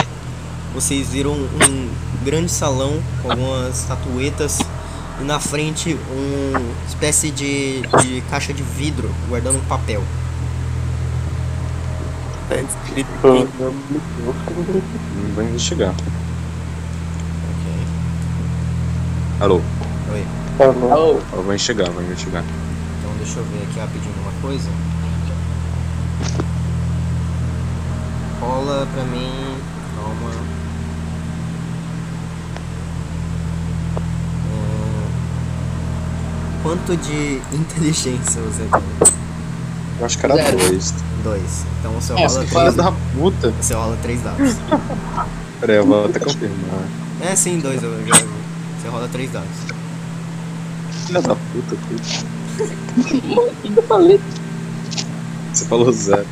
[0.74, 1.90] vocês viram um
[2.26, 4.60] grande salão com algumas estatuetas
[5.22, 10.04] e na frente uma espécie de, de caixa de vidro guardando um papel.
[12.50, 13.70] Tá escrito do.
[13.70, 15.94] Hum, Vou investigar.
[19.40, 19.62] Alô?
[20.12, 20.26] Oi.
[20.58, 20.92] Tá bom.
[20.94, 22.44] Oh, Eu vou investigar, vou investigar.
[23.00, 24.70] Então deixa eu ver aqui rapidinho uma coisa.
[28.40, 29.58] Rola pra mim.
[29.96, 30.32] Calma.
[34.48, 35.08] Hum,
[36.64, 39.14] Quanto de inteligência você tem?
[40.00, 40.58] Eu acho que era Zero.
[40.58, 40.94] dois.
[41.24, 41.66] Dois.
[41.80, 42.76] Então você É, rola você três.
[42.76, 43.52] Da puta.
[43.62, 44.56] Você rola três dados.
[45.60, 46.82] Pera aí, eu vou até confirmar.
[47.22, 48.37] É sim, dois eu já.
[48.88, 49.50] Você rola três dados.
[51.06, 52.04] Filha da puta, puta.
[53.38, 54.18] o que eu falei?
[55.54, 56.26] Você falou zero.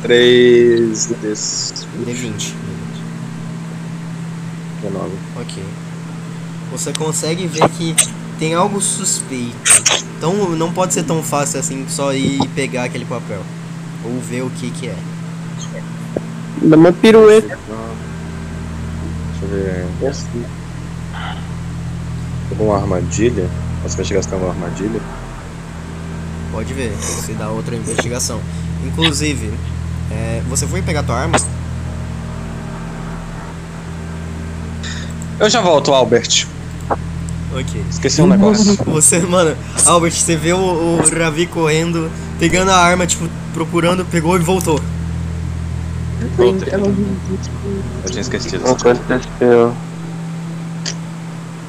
[0.00, 1.86] Três desses.
[2.06, 2.54] D20.
[4.80, 5.12] 19.
[5.42, 5.62] Ok.
[6.72, 7.94] Você consegue ver que
[8.38, 9.58] tem algo suspeito.
[10.16, 13.42] Então não pode ser tão fácil assim só ir e pegar aquele papel.
[14.06, 14.96] Ou ver o que que é.
[16.62, 17.58] Dá uma pirueta.
[19.46, 20.46] Deixa eu ver.
[22.48, 23.48] Tem alguma armadilha?
[23.82, 25.00] Posso investigar se tem alguma armadilha?
[26.52, 28.40] Pode ver, você dá outra investigação.
[28.84, 29.52] Inclusive,
[30.10, 31.36] é, você foi pegar tua arma?
[35.38, 36.46] Eu já volto, Albert.
[37.52, 37.84] Ok.
[37.90, 38.76] Esqueci um negócio.
[38.86, 44.36] Você, mano, Albert, você vê o, o Ravi correndo, pegando a arma, tipo, procurando, pegou
[44.36, 44.80] e voltou.
[46.36, 46.68] Voltei.
[46.74, 48.62] Eu tinha esquecido.
[48.62, 49.74] Não aconteceu.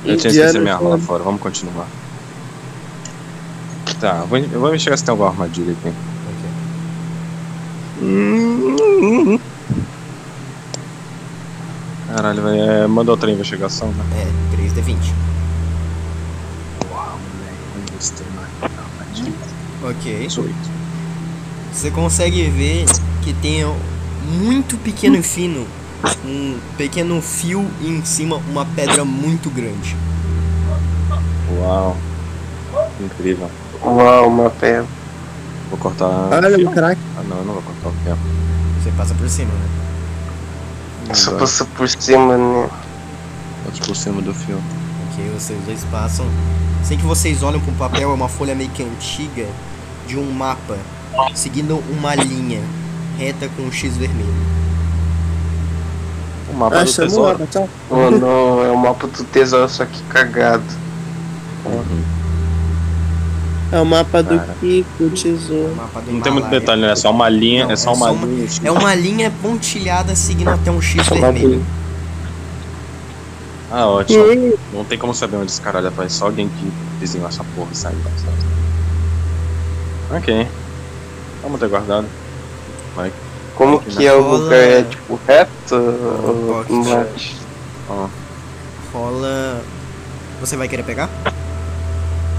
[0.05, 1.23] Eu tinha esquecido minha arma lá fora.
[1.23, 1.87] Vamos continuar.
[3.99, 5.93] Tá, eu vou, eu vou investigar se tem alguma armadilha aqui.
[12.07, 12.61] Caralho, velho.
[12.61, 14.03] É, manda outra investigação, né?
[14.15, 14.95] É, três D20.
[16.89, 20.27] Vamos ter uma- não, Ok.
[20.27, 20.55] 18.
[21.73, 22.85] Você consegue ver
[23.21, 23.63] que tem
[24.27, 25.65] muito pequeno e fino
[26.25, 29.95] um pequeno fio e em cima uma pedra muito grande.
[31.57, 31.97] Uau.
[32.99, 33.49] Incrível.
[33.81, 34.85] Uau, uma pedra.
[35.69, 36.29] Vou cortar.
[36.31, 37.01] Olha, meu craque.
[37.17, 38.17] Ah, não, eu não vou cortar o fio.
[38.81, 41.15] Você passa por cima, né?
[41.15, 42.69] Só passa por cima, né?
[43.65, 44.61] boto por cima do fio.
[45.11, 46.25] Ok, vocês dois passam.
[46.83, 49.45] Sem que vocês olhem pro papel, é uma folha meio que antiga
[50.07, 50.77] de um mapa,
[51.33, 52.61] seguindo uma linha
[53.17, 54.33] reta com um X vermelho.
[56.51, 57.47] O mapa Ah, do tesouro.
[57.89, 60.63] Oh não, é o mapa do tesouro, só que cagado.
[63.71, 64.55] É o mapa do Cara.
[64.61, 65.75] Kiko, tesouro.
[65.75, 66.91] Mapa do Não tem muito detalhe, né?
[66.91, 67.65] É só uma linha.
[67.65, 68.47] Não, é só é uma só uma- linha.
[68.63, 71.65] É uma linha pontilhada seguindo até um X Chamado- vermelho.
[73.69, 74.23] Ah, ótimo.
[74.73, 76.07] Não tem como saber onde esse caralho vai.
[76.09, 76.71] Só alguém que
[77.01, 77.97] desenhou essa porra e saiu.
[80.15, 80.47] Ok.
[81.43, 82.07] Vamos ter guardado.
[82.97, 83.13] Vai.
[83.55, 84.57] Como que é o Rola- lugar?
[84.59, 85.75] É tipo reto?
[85.75, 87.35] ou embaixo?
[87.89, 88.07] Ó.
[88.91, 89.61] Rola.
[90.41, 91.09] Você vai querer pegar?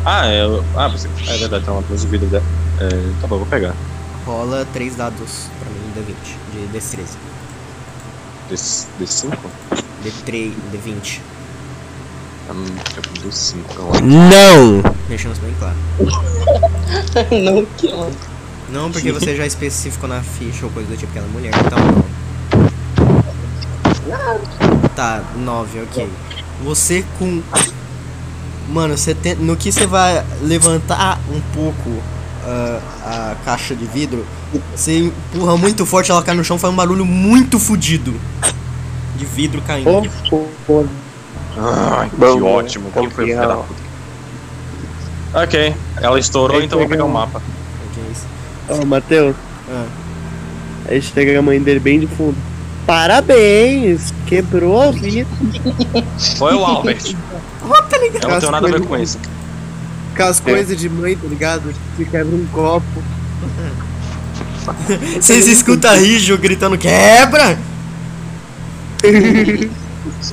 [0.05, 0.43] Ah, é.
[0.45, 1.09] eu- Ah, você...
[1.29, 2.45] é verdade, tem uma coisa de vida dela.
[2.81, 2.89] É,
[3.21, 3.73] tá bom, vou pegar.
[4.27, 7.17] Rola 3 dados pra mim, D20, de destreza.
[8.51, 9.37] Desse, desse 5?
[10.05, 11.21] D3, D20.
[12.51, 12.65] Hum,
[12.95, 14.05] tipo, do 5, eu acho.
[14.05, 14.83] Não!
[15.09, 15.77] Deixando isso bem claro.
[17.31, 18.11] não que ela.
[18.71, 21.53] Não, porque você já especificou na ficha ou coisa do tipo que ela é mulher,
[21.55, 22.05] então não.
[24.95, 26.09] Tá, 9, ok.
[26.65, 27.43] Você com.
[28.69, 29.35] Mano, você tem...
[29.37, 32.03] no que você vai levantar um pouco
[32.45, 34.27] ah, a caixa de vidro,
[34.75, 38.15] você empurra muito forte, ela cai no chão, faz um barulho muito fudido.
[39.17, 40.11] De vidro caindo.
[40.67, 40.85] Pô,
[41.57, 42.91] Ai, que Bom, ótimo.
[42.93, 43.65] Quem foi o filho da campeão.
[43.65, 43.89] puta?
[45.43, 47.43] Ok, ela estourou, então eu vou pega pegar o um- mapa.
[48.69, 49.35] Ó, Matheus.
[49.71, 49.87] Ah.
[50.89, 52.37] Aí chega a mãe dele bem de fundo.
[52.87, 54.13] Parabéns!
[54.27, 55.29] Quebrou a vida.
[56.37, 57.15] Foi o Albert.
[57.63, 59.19] Eu não tenho nada a ver com isso.
[60.17, 61.75] Com as coisas de mãe, tá ligado?
[61.97, 63.03] Se quebra um copo.
[65.21, 67.59] Vocês escutam Rijo gritando quebra!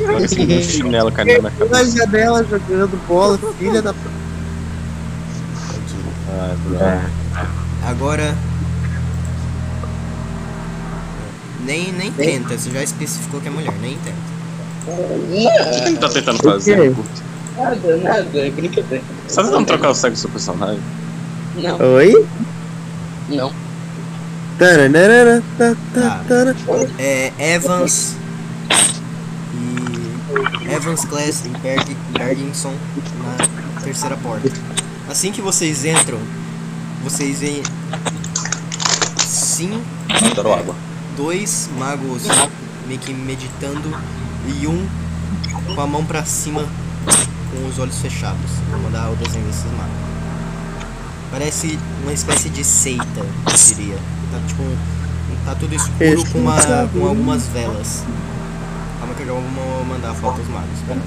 [0.10, 1.98] Olha esse chinelo caindo na minha Na cabeça.
[1.98, 3.94] janela jogando bola, filha da.
[6.30, 7.10] Ah, droga.
[7.86, 8.36] Agora.
[11.64, 14.36] Nem, nem tenta, você já especificou que é mulher, nem tenta.
[14.88, 16.95] O que ele tá tentando fazer?
[17.57, 19.03] Nada, nada, é brincadeira.
[19.28, 20.80] Você tá tentando trocar o sexo do seu personagem?
[21.56, 22.26] Não, Oi?
[23.30, 23.52] não.
[24.60, 26.22] Tararara, tá, tá, Tá.
[26.28, 26.56] tara.
[26.99, 28.16] É Evans
[29.53, 30.72] e.
[30.74, 32.74] Evans Class e Berg, Berginson
[33.24, 34.49] na terceira porta.
[35.10, 36.20] Assim que vocês entram,
[37.06, 37.61] vocês veem.
[39.19, 39.80] Sim,
[40.32, 40.76] Adoro água.
[41.15, 42.23] dois magos
[42.88, 43.95] meio que meditando
[44.60, 44.88] e um
[45.76, 46.65] com a mão pra cima
[47.52, 48.52] com os olhos fechados.
[48.72, 49.95] Vou mandar o desenho desses magos.
[51.30, 53.98] Parece uma espécie de seita, eu diria.
[54.32, 54.64] Tá tipo.
[55.45, 58.03] Tá tudo escuro com, uma, com algumas velas.
[58.98, 60.80] Calma que eu já vou mandar a foto dos magos.
[60.88, 61.02] Pera.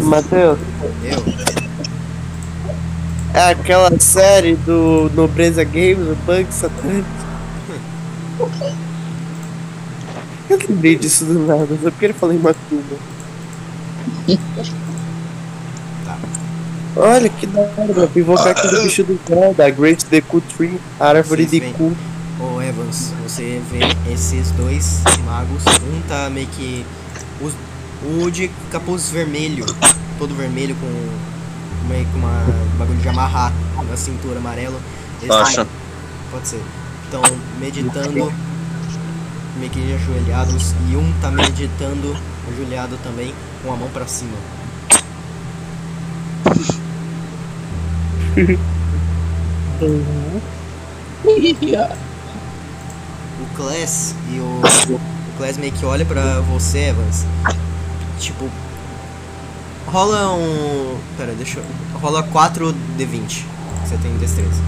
[0.00, 0.58] Matheus,
[1.02, 1.24] Eu?
[3.34, 7.08] é aquela série do Nobreza Games, o Bug Satânico.
[10.48, 12.96] Eu lembrei disso do nada, só porque ele falou em Macumba.
[16.04, 16.16] Tá.
[16.96, 21.08] Olha que da hora, pra invocar aquele bicho do céu, da Great Deku Tree, a
[21.08, 21.92] árvore Vocês de cu.
[22.40, 23.80] Ô Evans, você vê
[24.12, 25.62] esses dois magos.
[25.66, 26.86] Um tá meio que.
[27.42, 27.52] os-
[28.02, 29.66] o de capuz vermelho,
[30.18, 32.44] todo vermelho com meio que uma
[32.78, 33.52] bagulho de amarrar
[33.88, 34.80] na cintura amarelo.
[35.28, 35.66] Acha?
[36.30, 36.62] Pode ser.
[37.04, 37.22] Estão
[37.58, 38.32] meditando,
[39.58, 40.74] meio que ajoelhados.
[40.90, 42.16] E um tá meditando,
[42.52, 44.36] ajoelhado também, com a mão pra cima.
[53.40, 54.60] O Class e o.
[54.92, 55.00] O
[55.38, 57.24] Class meio que olha pra você, Evans.
[58.18, 58.48] Tipo.
[59.86, 60.98] Rola um.
[61.16, 61.64] Pera, deixa eu.
[62.00, 63.44] Rola 4 D20.
[63.84, 64.62] Você tem destreza.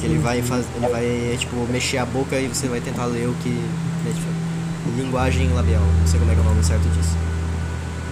[0.00, 0.66] Que ele vai fazer.
[0.76, 3.48] Ele vai, tipo, mexer a boca e você vai tentar ler o que.
[3.48, 5.82] né, tipo, linguagem labial.
[6.00, 7.16] Não sei como é que é o nome certo disso.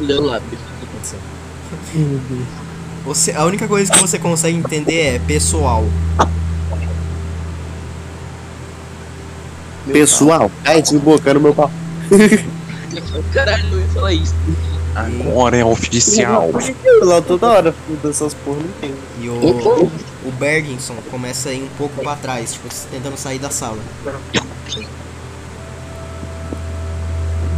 [0.00, 0.22] Leu.
[0.22, 1.18] Pode ser.
[3.04, 5.84] Você, a única coisa que você consegue entender é pessoal.
[9.92, 11.70] Pessoal, ai, desembocando meu pau.
[13.32, 14.34] Caralho, eu ia falar isso.
[14.94, 16.50] Agora é oficial.
[17.02, 18.94] Lá toda hora, foda essas porra, não tem.
[19.20, 19.90] E o,
[20.24, 23.78] o Berginson começa a ir um pouco pra trás, tipo, tentando sair da sala.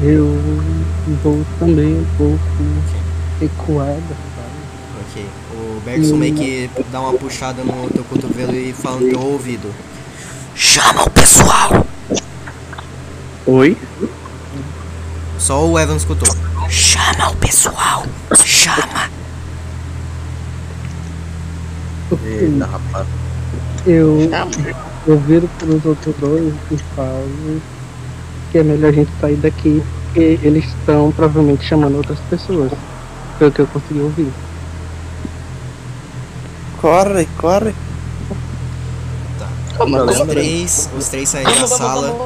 [0.03, 0.39] Eu
[1.23, 2.39] vou também um pouco
[3.41, 5.11] recuada, sabe?
[5.11, 5.27] Ok.
[5.55, 9.75] O Bergson meio que dá uma puxada no teu cotovelo e fala no teu ouvido.
[10.55, 11.87] Chama o pessoal!
[13.47, 13.77] Oi?
[15.39, 16.35] Só o Evan escutou.
[16.69, 18.05] Chama o pessoal!
[18.45, 19.11] Chama!
[22.25, 23.07] Eita, rapaz.
[23.87, 24.19] Eu,
[25.07, 27.61] eu viro pros outros dois e falo
[28.51, 32.73] que é melhor a gente sair daqui, porque eles estão provavelmente chamando outras pessoas.
[33.39, 34.33] Foi o que eu consegui ouvir.
[36.81, 37.75] Corre, corre.
[39.77, 40.33] Calma, Os calma.
[40.33, 42.17] três, os três saem da sala.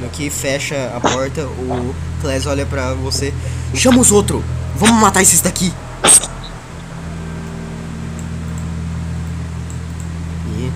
[0.00, 3.34] No que fecha a porta, o Kles olha pra você.
[3.74, 4.42] Chama os outros!
[4.76, 5.72] Vamos matar esses daqui!
[10.46, 10.72] E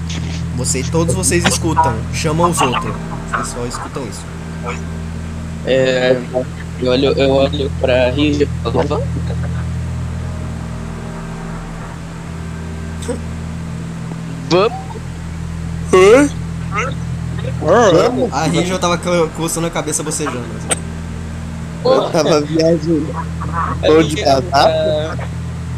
[0.56, 1.94] você, todos vocês escutam.
[2.12, 2.94] Chama os outros.
[3.30, 4.22] Vocês só escutam isso.
[5.66, 6.20] É,
[6.80, 9.06] eu olho, eu olho pra Rio e falo, vamos.
[14.50, 16.34] Vamos?
[18.32, 20.38] A Rígio tava co- coçando a cabeça bocejando.
[20.58, 20.78] assim.
[21.84, 23.14] Eu tava viajando.
[23.84, 25.16] Tô de casar.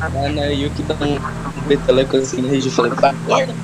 [0.01, 3.55] A Ana Yuki dá um, um peteleco assim na Rio e fala, vai, acorda.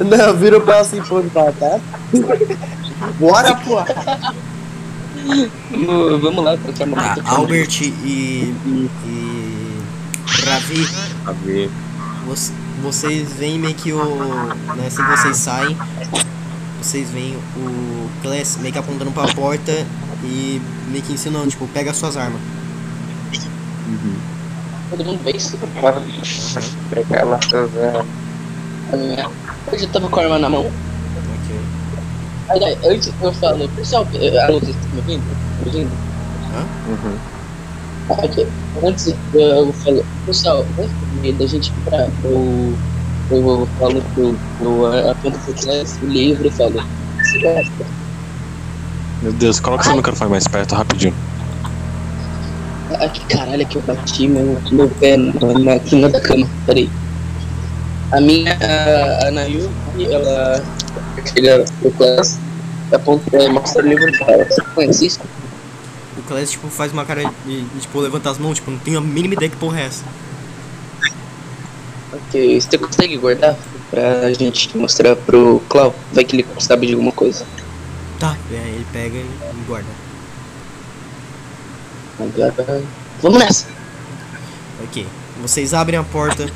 [0.00, 1.80] Não, vira o braço em pão de batata.
[3.18, 3.86] Bora, porra.
[5.70, 7.28] Vamos- Vamos lá, trocar uma Tá, foto.
[7.40, 8.54] Albert e.
[9.04, 9.78] e.
[10.46, 10.86] Ravi.
[12.26, 12.52] Voc-
[12.82, 14.04] vocês veem meio que o.
[14.76, 15.76] Né, assim que vocês saem,
[16.82, 19.72] vocês veem o Class meio que apontando pra porta
[20.24, 22.40] e meio que ensinando, tipo, pega suas armas.
[24.90, 25.56] Todo mundo vê isso.
[26.90, 28.06] Pegar nossas armas.
[28.92, 29.30] A minha-
[29.72, 30.66] Hoje eu tava com a arma na mão.
[30.66, 31.60] Ok.
[32.66, 34.06] Aí, antes eu falo, pessoal,
[34.48, 35.22] alô, vocês estão me ouvindo?
[35.60, 35.90] Me ouvindo?
[38.08, 38.48] Ok.
[38.82, 39.14] Antes eh,
[39.60, 42.08] eu falo, pessoal, antes da gente ir pra.
[42.24, 42.74] Eu,
[43.30, 44.36] eu falo pro.
[44.60, 46.82] Eu aponto pro Class o livro e falo.
[47.24, 47.86] "Se gosta?"
[49.22, 51.14] Meu Deus, coloca seu microfone mais perto rapidinho.
[52.98, 56.48] Ah, que caralho que eu bati meu, meu pé na, na quina da cama.
[56.66, 56.90] Peraí.
[58.12, 60.62] A minha, a, a Nayu, ela
[61.32, 62.40] chega pro class,
[62.92, 65.20] aponta, é, mostra o livro e fala, você conhece isso?
[66.18, 68.96] O Class, tipo, faz uma cara de, de, tipo, levanta as mãos, tipo, não tem
[68.96, 70.04] a mínima ideia que porra é essa.
[72.12, 73.56] Ok, você consegue guardar
[73.90, 75.94] pra gente mostrar pro Clau?
[76.12, 77.46] Vai que ele sabe de alguma coisa.
[78.18, 79.88] Tá, é, ele pega e guarda.
[82.18, 82.82] Agora,
[83.22, 83.66] vamos nessa.
[84.84, 85.06] Ok.
[85.40, 86.50] Vocês abrem a porta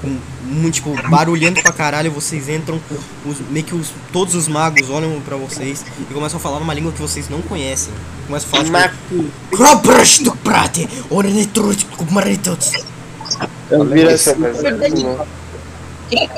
[0.00, 2.80] com muito, tipo, barulhento pra caralho, vocês entram,
[3.26, 6.72] os, meio que os, todos os magos olham pra vocês e começam a falar numa
[6.72, 7.92] língua que vocês não conhecem.
[8.26, 9.24] Começam a falar, tipo,
[13.70, 15.06] Eu viro assim, É verdade.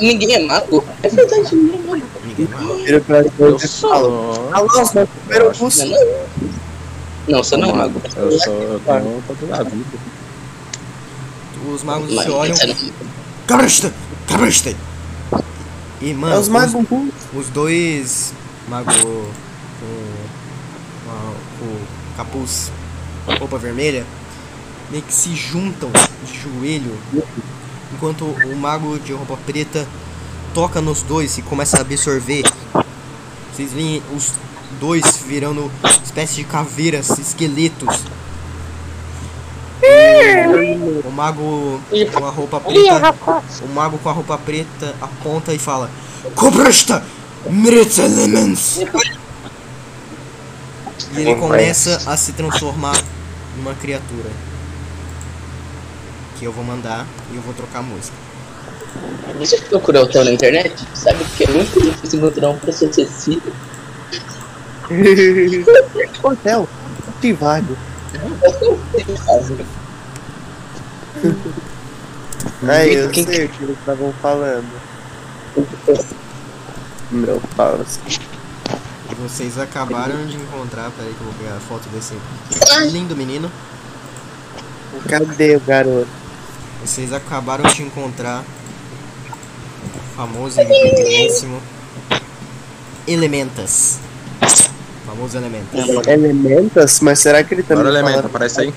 [0.01, 0.85] Ninguém é mago?
[1.03, 2.03] É verdade, ninguém é mago.
[2.25, 2.83] Ninguém mais.
[2.83, 4.49] viro pra frente e falo.
[4.53, 5.87] Alô, meu primeiro curso.
[5.87, 6.51] Não, não.
[7.29, 8.03] Não, você não é mago.
[8.17, 8.55] Eu sou.
[8.63, 9.85] Eu tenho toda a vida.
[11.73, 12.57] Os magos Mas se olham.
[13.47, 13.93] Cabrista!
[14.27, 14.75] Cabrista!
[16.01, 18.33] E, mano, É os magos os, os dois
[18.69, 21.81] magos com, com a- com o
[22.17, 22.73] capuz,
[23.39, 24.05] roupa vermelha,
[24.91, 25.91] meio que se juntam
[26.25, 26.99] de joelho,
[27.95, 29.87] enquanto o mago de roupa preta
[30.53, 32.43] toca nos dois e começa a absorver.
[33.53, 34.33] Vocês veem os
[34.81, 35.71] dois virando
[36.05, 38.01] espécie de caveiras, esqueletos.
[39.83, 41.81] O, o mago
[42.13, 43.15] com a roupa preta,
[43.63, 45.91] o mago com a roupa preta aponta e fala:
[46.35, 47.05] Cobrasta!
[47.47, 48.81] Elements!
[51.17, 53.01] E ele começa a se transformar
[53.57, 54.50] numa criatura.
[56.41, 58.17] Que eu vou mandar e eu vou trocar a música.
[59.39, 60.75] Você procurou o hotel na internet?
[60.95, 63.53] Sabe que é muito difícil encontrar um preço acessível.
[66.25, 66.69] Hotel.
[67.21, 67.77] Tivago.
[72.67, 74.69] Aí, eu Quem- sei o que eles estavam falando.
[77.11, 78.01] Meu Deus.
[79.19, 82.15] Vocês acabaram de encontrar, peraí que eu vou pegar a foto desse
[82.91, 83.53] lindo menino.
[85.07, 86.20] Cadê o garoto?
[86.85, 88.43] Vocês acabaram de encontrar
[89.85, 91.61] o famoso e belíssimo
[93.07, 93.99] Elementas.
[95.07, 95.67] Famoso elemento.
[96.09, 97.01] Elementas?
[97.01, 98.75] Mas será que ele também Bora, elemento, fala- aparece aí.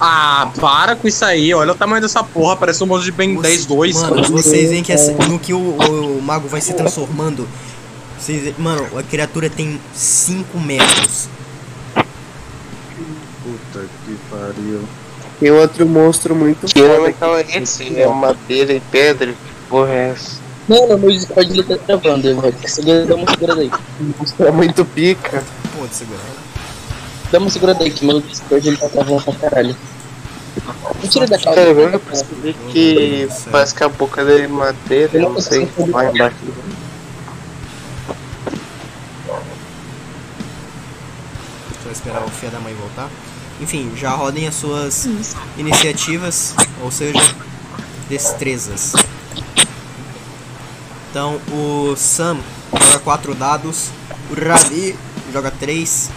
[0.00, 1.54] Ah, para com isso aí.
[1.54, 2.56] Olha o tamanho dessa porra.
[2.56, 3.94] Parece um monstro de Ben 10 2.
[4.02, 7.48] Mano, vocês veem que essa- no que o, o mago vai se transformando.
[8.18, 11.28] Vocês, mano, a criatura tem 5 metros.
[13.42, 14.82] Puta que pariu.
[15.44, 16.94] Tem outro monstro muito Que foda.
[16.94, 18.00] elemental é esse?
[18.00, 19.26] É madeira e pedra?
[19.26, 20.40] Que porra é essa?
[20.66, 23.60] Não, não, meu Discord ele tá travando, eu vou ter que segurar, dá uma segurada
[23.60, 23.70] aí.
[24.38, 25.44] É muito pica.
[25.76, 26.22] Pô, de segurar.
[27.30, 29.76] Dá uma segurada aí, que meu Discord ele tá travando pra caralho.
[31.02, 31.56] Me tira da calma.
[31.56, 35.68] Cara, eu percebi que parece que a boca dele é madeira, eu não sei.
[35.90, 36.36] Lá embaixo.
[41.84, 43.10] Só esperar o filho da mãe voltar.
[43.64, 45.08] Enfim, já rodem as suas
[45.56, 47.18] iniciativas, ou seja,
[48.10, 48.92] destrezas.
[51.10, 52.36] Então o Sam
[52.78, 53.88] joga 4 dados,
[54.30, 54.94] o Ravi
[55.32, 56.10] joga 3,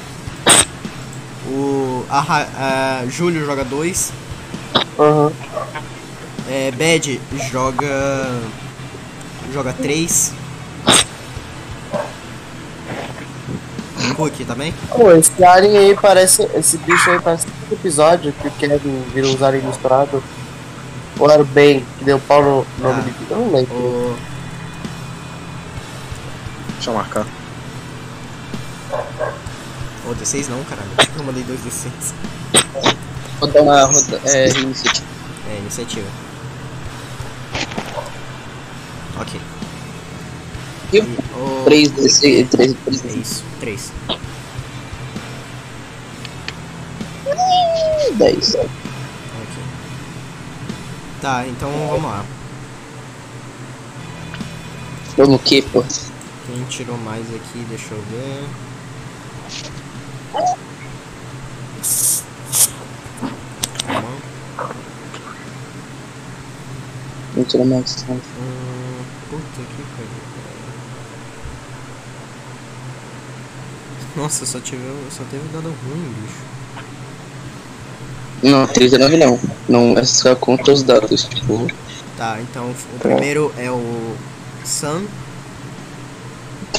[1.47, 4.11] o Arra, ah, Júlio joga 2,
[4.99, 5.31] Aham.
[6.49, 8.41] é, Bad joga.
[9.53, 10.33] joga 3.
[14.45, 14.73] Também?
[14.89, 16.43] Pô, esse alien aí parece.
[16.55, 20.21] Esse bicho aí parece um episódio que o Kevin vira uns aliens misturados.
[21.19, 23.25] Ou era o Ben, que deu pau no nome Ah.
[23.25, 23.31] de.
[23.31, 23.75] Eu não lembro.
[23.75, 24.17] O
[26.75, 27.25] Deixa eu marcar.
[30.07, 30.89] Ô, D6 não, caralho.
[31.17, 32.13] Eu mandei dois D6.
[33.39, 35.05] Vou dar uma roda, é, iniciativa.
[35.49, 36.07] É, iniciativa.
[39.19, 39.41] Ok.
[40.93, 41.64] E O...
[41.65, 43.91] 3, 3, 3, 3, É isso, 3.
[48.18, 48.55] 10.
[48.55, 48.68] Ok.
[51.22, 52.26] Tá, então vamos lá.
[55.18, 55.84] Vamos que, pô?
[56.45, 58.45] Quem tirou mais aqui, deixa eu ver.
[67.34, 68.05] Vamos tirar mais.
[68.09, 70.26] Hum, puta que pariu.
[74.18, 74.81] Nossa, só, tive,
[75.11, 76.38] só teve dado ruim, bicho.
[78.41, 79.39] Não, 39 não.
[79.69, 81.68] Não, é só contra os dados, tipo.
[82.18, 84.15] Tá, então o primeiro é o
[84.65, 85.06] Sun.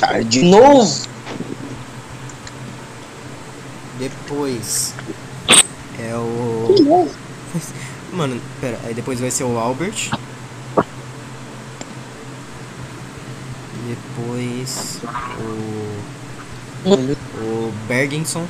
[0.01, 1.07] Cara, de novo!
[4.01, 4.95] Depois
[5.97, 7.09] é o.
[8.13, 10.11] Mano, pera, aí depois vai ser o Albert.
[13.87, 14.99] Depois
[15.41, 16.18] o.
[16.87, 18.45] O Bergenson.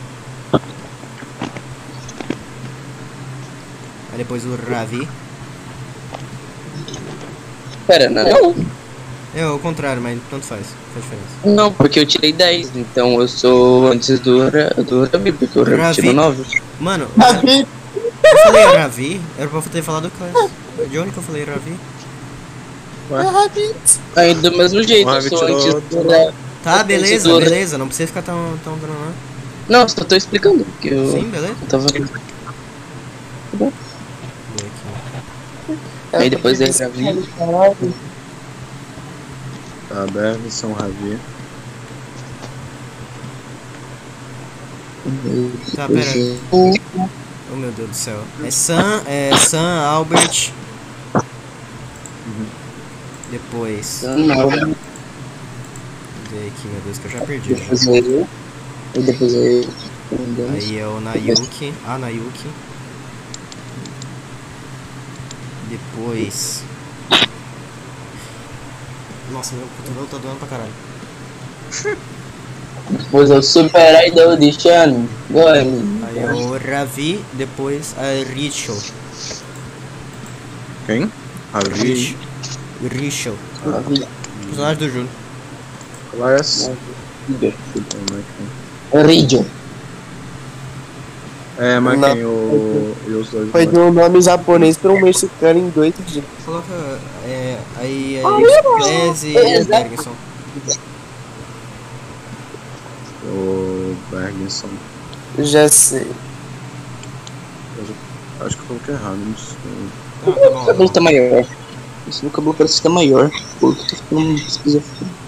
[4.12, 5.06] Aí depois o Ravi.
[7.86, 8.54] Pera, não.
[9.34, 10.66] É o contrário, mas tanto faz.
[10.92, 11.28] Faz diferença.
[11.44, 15.62] Não, porque eu tirei 10, então eu sou antes do, Ra- do Rabi, porque o
[15.62, 15.94] Rabi Ravi.
[15.96, 16.60] tirou 9.
[16.80, 20.50] Mano, eu falei Ravi, era pra eu ter falado Class.
[20.90, 21.74] De onde que eu falei Ravi?
[24.16, 26.32] Aí do mesmo jeito, O eu Ravi sou antes do Ra-
[26.62, 27.78] Tá, beleza, beleza.
[27.78, 29.80] Não precisa ficar tão, tão dando não.
[29.80, 31.54] Não, só tô explicando, porque eu, Sim, beleza.
[31.60, 31.86] eu tava.
[36.12, 37.28] Aí depois é Ravi.
[39.88, 41.18] Tá, Berg, São Ravi.
[45.74, 46.36] Tá, pera.
[46.50, 48.22] Oh meu Deus do céu.
[48.44, 50.52] É Sam, é Sam, Albert.
[53.30, 54.02] Depois.
[54.02, 54.74] Não,
[56.38, 57.54] Cadê aqui, meu Deus, que eu já perdi.
[57.54, 57.64] já.
[57.64, 58.28] depois é eu.
[58.94, 59.70] E depois é eu.
[60.52, 61.74] Aí é o Nayuki.
[61.84, 62.46] Ah, Nayuki.
[65.68, 66.62] Depois.
[69.32, 70.72] Nossa, meu cotovelo tá doendo pra caralho.
[72.90, 74.50] Depois é o Super Idol de.
[75.28, 78.76] Agora, Aí é o Ravi, depois a Richo.
[80.86, 81.10] Quem?
[81.52, 82.16] Ravi.
[82.80, 83.34] Richo.
[84.46, 85.27] Personagem do Júlio.
[86.18, 86.70] Class.
[88.92, 89.46] Ridio.
[91.58, 92.24] É, mas quem?
[92.24, 92.96] O...
[93.06, 93.50] E os dois.
[93.50, 96.24] Foi de um nome japonês pra um mexicano em dois dias.
[96.44, 96.72] Coloca.
[97.24, 100.12] É, aí é Class e Bergson.
[103.24, 104.68] O Bergenson.
[105.38, 106.06] Já sei.
[108.40, 109.56] Acho que eu coloquei errado, não sei.
[110.24, 110.66] Tá, tá O bom.
[110.66, 111.44] cabelo tá maior.
[112.08, 113.30] Esse meu cabelo parece que tá maior.
[113.60, 115.27] Pô, tô ficando esquizofrênico.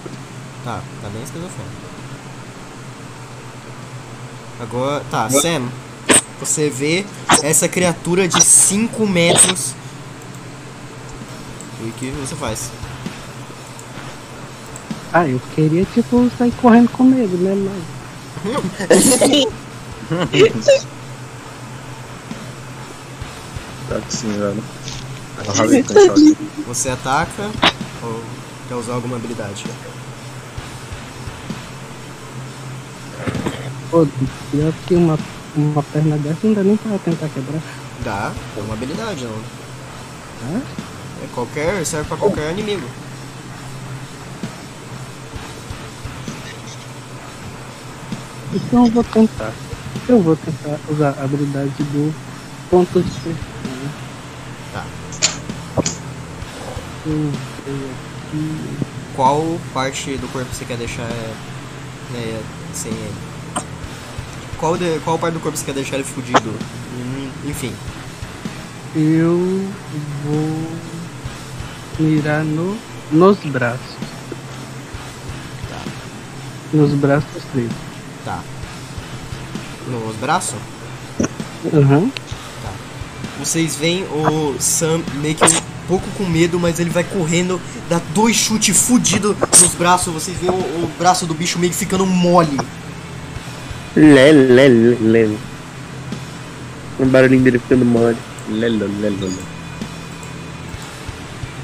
[0.65, 1.91] Tá, tá bem esquizofrênico.
[4.61, 5.71] Agora, tá, Sam,
[6.39, 7.07] você vê
[7.43, 9.75] essa criatura de 5 metros.
[11.81, 12.71] E o que você faz?
[15.13, 17.55] Ah, eu queria, tipo, sair correndo com medo, né?
[17.55, 18.01] Mas
[23.89, 24.63] Tá sim, velho.
[25.55, 26.37] Choque.
[26.67, 27.51] Você ataca
[28.03, 28.23] ou
[28.69, 29.65] quer usar alguma habilidade?
[33.91, 34.07] Pô,
[34.53, 35.19] pior que uma,
[35.57, 37.61] uma perna dessa não dá nem pra tentar quebrar.
[38.05, 39.33] Dá, é uma habilidade, não.
[39.33, 40.63] Hã?
[41.23, 42.87] É qualquer, serve pra qualquer inimigo.
[48.53, 49.53] Então eu vou tentar.
[50.09, 52.15] Eu vou tentar usar a habilidade do
[52.71, 53.91] ponto de fortuna.
[54.73, 54.85] Tá.
[57.07, 57.91] Eu vou
[58.29, 58.77] aqui.
[59.15, 61.09] Qual parte do corpo você quer deixar
[62.13, 62.41] né,
[62.73, 63.30] sem ele?
[64.61, 66.51] Qual, de, qual parte do corpo você quer deixar ele fudido?
[66.51, 67.73] Hum, Enfim,
[68.95, 69.67] Eu
[70.25, 70.73] vou
[71.99, 72.77] mirar no,
[73.11, 73.97] nos braços.
[76.73, 77.71] Nos braços dele.
[78.25, 78.41] tá.
[79.89, 80.59] Nos braços?
[81.73, 82.11] Aham.
[83.41, 88.01] Vocês veem o Sam meio que um pouco com medo, mas ele vai correndo, dá
[88.15, 90.13] dois chutes fudidos nos braços.
[90.13, 90.55] Vocês veem o,
[90.85, 92.57] o braço do bicho meio que ficando mole.
[93.97, 95.37] Lé, lé, lé, lé.
[96.99, 98.17] O barulhinho dele ficando mole.
[98.49, 99.39] Lelo, lelo, lelo.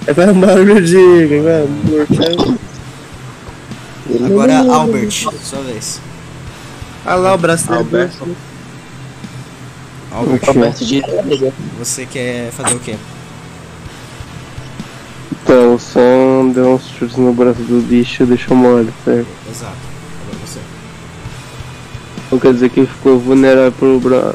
[0.07, 0.97] É faz um barulho de.
[4.25, 6.01] Agora, Albert, sua vez.
[7.05, 8.11] Ah lá o braço dele.
[10.11, 11.53] Albert, de nada.
[11.79, 12.97] você quer fazer o quê?
[15.43, 19.29] Então, o som deu uns chutes no braço do bicho e deixou mole, certo?
[19.49, 19.96] Exato.
[22.31, 24.35] Não quer dizer que ele ficou vulnerável pro bra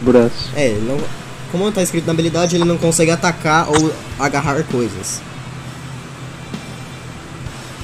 [0.00, 0.50] braço.
[0.54, 0.98] É, ele não,
[1.50, 5.20] como tá escrito na habilidade, ele não consegue atacar ou agarrar coisas.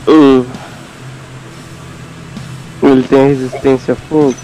[0.07, 0.45] Uh.
[2.83, 4.35] Ele tem resistência a fogo?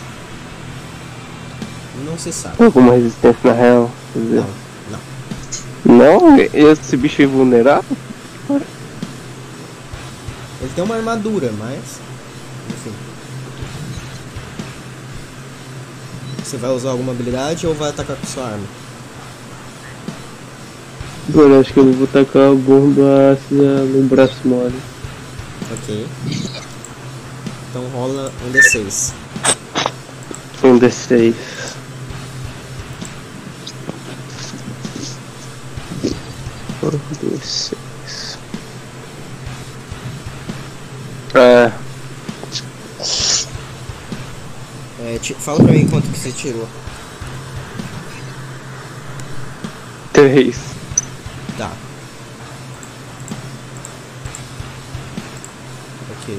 [2.05, 2.63] Não se sabe.
[2.65, 3.91] Alguma resistência na real?
[4.15, 4.47] Não,
[5.85, 6.31] não.
[6.31, 6.39] não?
[6.39, 7.97] Esse bicho é invulnerável?
[10.61, 12.01] Ele tem uma armadura, mas.
[12.69, 13.10] Enfim.
[16.51, 18.67] Você vai usar alguma habilidade ou vai atacar com sua arma?
[21.29, 24.75] Agora acho que eu vou tacar a bomba ácida no braço mole.
[25.73, 26.09] Ok.
[27.71, 29.13] Então rola um D6.
[30.65, 31.35] Um D6.
[36.83, 36.99] Um
[37.39, 37.77] D6.
[41.33, 41.73] É,
[45.11, 46.69] É, fala pra mim quanto que você tirou.
[50.13, 50.57] três.
[51.59, 51.73] Tá.
[56.13, 56.39] Ok.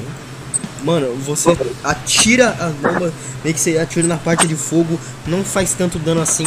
[0.85, 1.49] Mano, você
[1.83, 6.21] atira a bomba, meio que você atira na parte de fogo, não faz tanto dano
[6.21, 6.45] assim,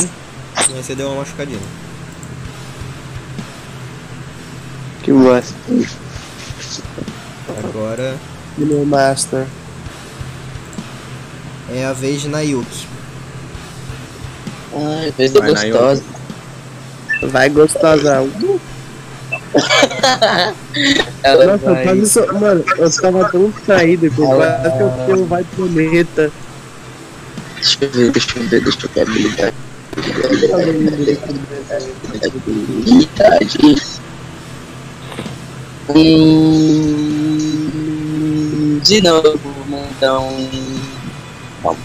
[0.56, 1.60] mas você deu uma machucadinha.
[5.02, 5.54] Que massa.
[7.62, 8.16] Agora
[8.56, 9.46] Meu master.
[11.70, 12.86] É a vez de Nayuki.
[14.74, 15.72] Ai, Vai, Nayo.
[15.72, 16.02] gostosa.
[17.22, 18.28] Vai gostosão.
[21.22, 21.82] Ela Nossa, vai.
[21.84, 22.32] quase só.
[22.32, 26.32] Mano, eu tava tão distraído que eu quase que eu fui um vai planeta.
[27.56, 29.54] Deixa eu ver, deixa eu ver, deixa eu ver a habilidade.
[32.22, 33.76] Habilidade.
[37.44, 39.40] Hum, de novo,
[39.96, 40.28] então.
[41.64, 41.78] Calma.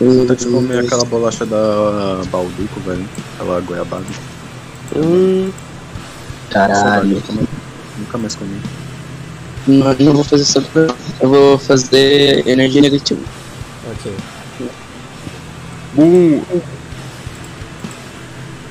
[0.00, 3.06] Vontade de comer aquela bolacha da Balduco, velho.
[3.34, 4.04] Aquela goiabada.
[4.96, 5.52] Hum,
[6.50, 7.08] Caralho.
[7.08, 7.48] nunca mais-
[7.98, 8.60] Nunca mais comi.
[9.68, 10.86] Não, não vou fazer só pra...
[11.20, 13.20] Eu vou fazer energia negativa.
[13.92, 14.14] Ok.
[15.94, 16.42] bum.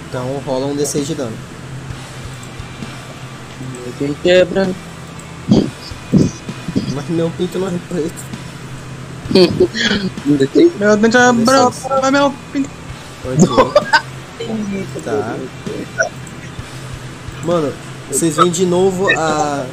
[0.10, 1.38] Então rola um D6 de dano.
[4.00, 4.68] Quem quebra?
[7.00, 8.14] Mas meu pinto não é preto.
[10.78, 12.70] Meu dente é branco, vai meu pinto.
[15.04, 15.36] Tá.
[17.44, 17.74] Mano,
[18.10, 19.66] vocês veem de novo a.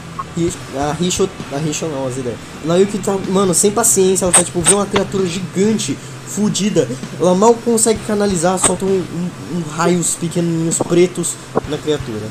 [0.77, 1.29] A Richo.
[1.53, 2.39] A Richo não, as ideias.
[2.65, 5.97] A Nayuki tá, mano, sem paciência, ela tá tipo, vê uma criatura gigante,
[6.27, 6.89] fudida.
[7.19, 11.35] Ela mal consegue canalizar, solta um, um, um raios pequenininhos pretos
[11.69, 12.27] na criatura.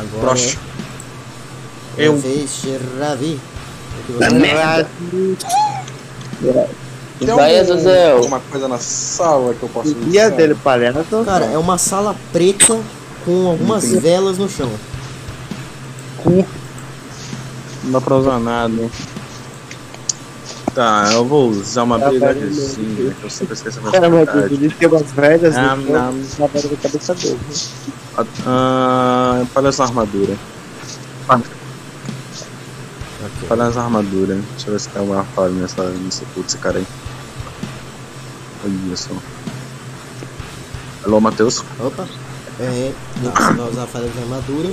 [0.00, 0.69] Agora.
[2.00, 2.16] É Eu.
[4.06, 4.88] que Da vai merda.
[7.18, 8.16] Tem Vai, algum- Azazel.
[8.16, 11.04] Alguma coisa na sala que eu posso E a dele, palhaço?
[11.24, 12.78] Cara, é uma sala preta
[13.26, 14.70] com algumas velas no chão.
[16.24, 16.46] Não
[17.92, 18.88] dá pra usar nada.
[20.74, 24.54] Tá, eu vou usar uma Tá, habilidadezinha, que eu sempre esqueço a Cara, mas velocidade.
[24.54, 26.12] ele tem umas velhas Ah, no não.
[26.38, 27.38] na velha da cabeça dele.
[28.46, 30.34] Ah, para essa armadura.
[31.28, 31.44] Ok.
[33.50, 34.36] Para essa armadura.
[34.52, 36.86] Deixa eu ver se tem alguma falha nessa, nesse putz, esse cara aí.
[38.64, 39.10] Olha só.
[41.04, 41.64] Alô, Matheus?
[41.80, 42.06] Opa.
[42.60, 44.68] É, você vai usar a falha de armadura.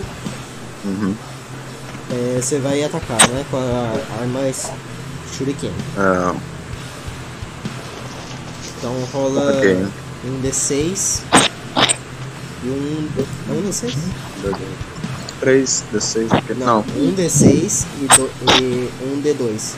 [0.85, 1.15] Uhum.
[2.11, 3.43] É, você vai atacar, né?
[3.49, 4.41] Com a arma
[5.35, 5.71] Shuriken.
[5.97, 6.35] É,
[8.77, 9.87] Então rola Ok.
[10.25, 11.21] um D6
[12.63, 13.09] e um.
[13.49, 13.95] É um D6?
[15.39, 16.53] 3, D6, aqui.
[16.55, 16.79] Não.
[16.95, 18.29] Um D6 e, do,
[18.61, 19.75] e um D2.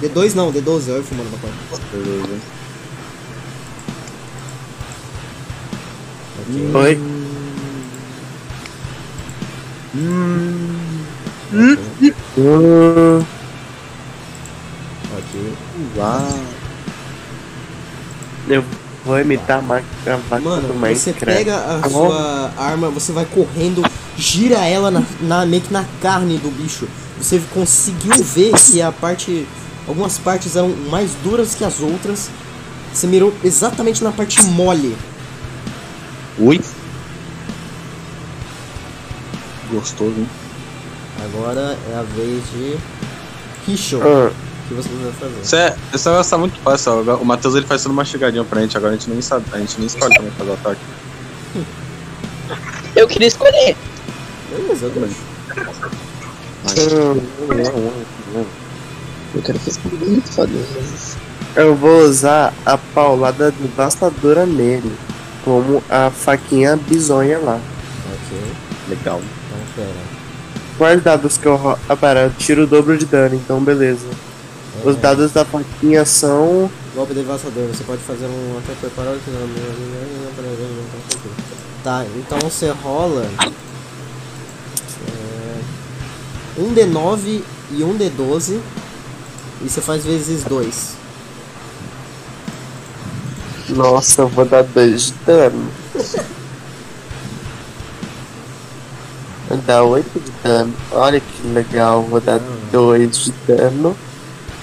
[0.00, 1.86] D2 não, D12, olha eu fumando na porta.
[1.92, 2.40] Beleza.
[6.40, 6.74] Ok.
[6.74, 7.00] Oi?
[9.94, 10.76] Hum,
[15.12, 15.52] Ok.
[15.96, 16.40] Uau.
[18.48, 18.64] eu
[19.06, 19.62] vou imitar a
[20.40, 23.82] Mano, você pega a Tá sua arma, você vai correndo,
[24.18, 26.86] gira ela na, na- meio que na carne do bicho.
[27.18, 29.46] Você conseguiu ver que a parte.
[29.88, 32.28] Algumas partes eram mais duras que as outras.
[32.92, 34.96] Você mirou exatamente na parte mole.
[36.38, 36.60] Ui.
[39.70, 40.28] Gostoso, hein?
[41.24, 42.76] Agora é a vez de.
[44.02, 45.40] Ah, O que você vai fazer?
[45.42, 46.92] Isso é, esse negócio tá muito fácil.
[46.92, 47.16] ó.
[47.16, 48.76] O Matheus ele faz tudo mastigadinho pra gente.
[48.76, 49.44] Agora a gente nem sabe.
[49.52, 50.80] A gente nem escolhe como fazer o ataque.
[52.96, 53.76] Eu queria escolher.
[54.50, 54.90] Beleza.
[59.34, 60.52] Eu quero fazer muito foda.
[61.54, 64.92] eu vou usar a paulada devastadora nele.
[65.44, 67.60] Como a faquinha bizonha lá.
[68.06, 68.38] Ok.
[68.88, 69.20] Legal.
[69.20, 70.16] Então pera.
[70.78, 71.78] Quais dados que eu ro...
[71.88, 74.06] Ah, pera, eu tiro o dobro de dano, então beleza.
[74.84, 76.70] Os dados da faquinha são.
[76.94, 79.46] Golpe devastador, você pode fazer um ataque preparado que não.
[81.82, 83.26] Tá, então você rola.
[85.08, 87.42] é, um D9
[87.72, 88.60] e um D12.
[89.62, 90.96] E você faz vezes 2.
[93.70, 95.70] Nossa, eu vou dar dois de dano.
[99.48, 100.74] Vou dar 8 de dano.
[100.92, 102.40] Olha que legal, vou dar
[102.70, 103.96] 2 de dano.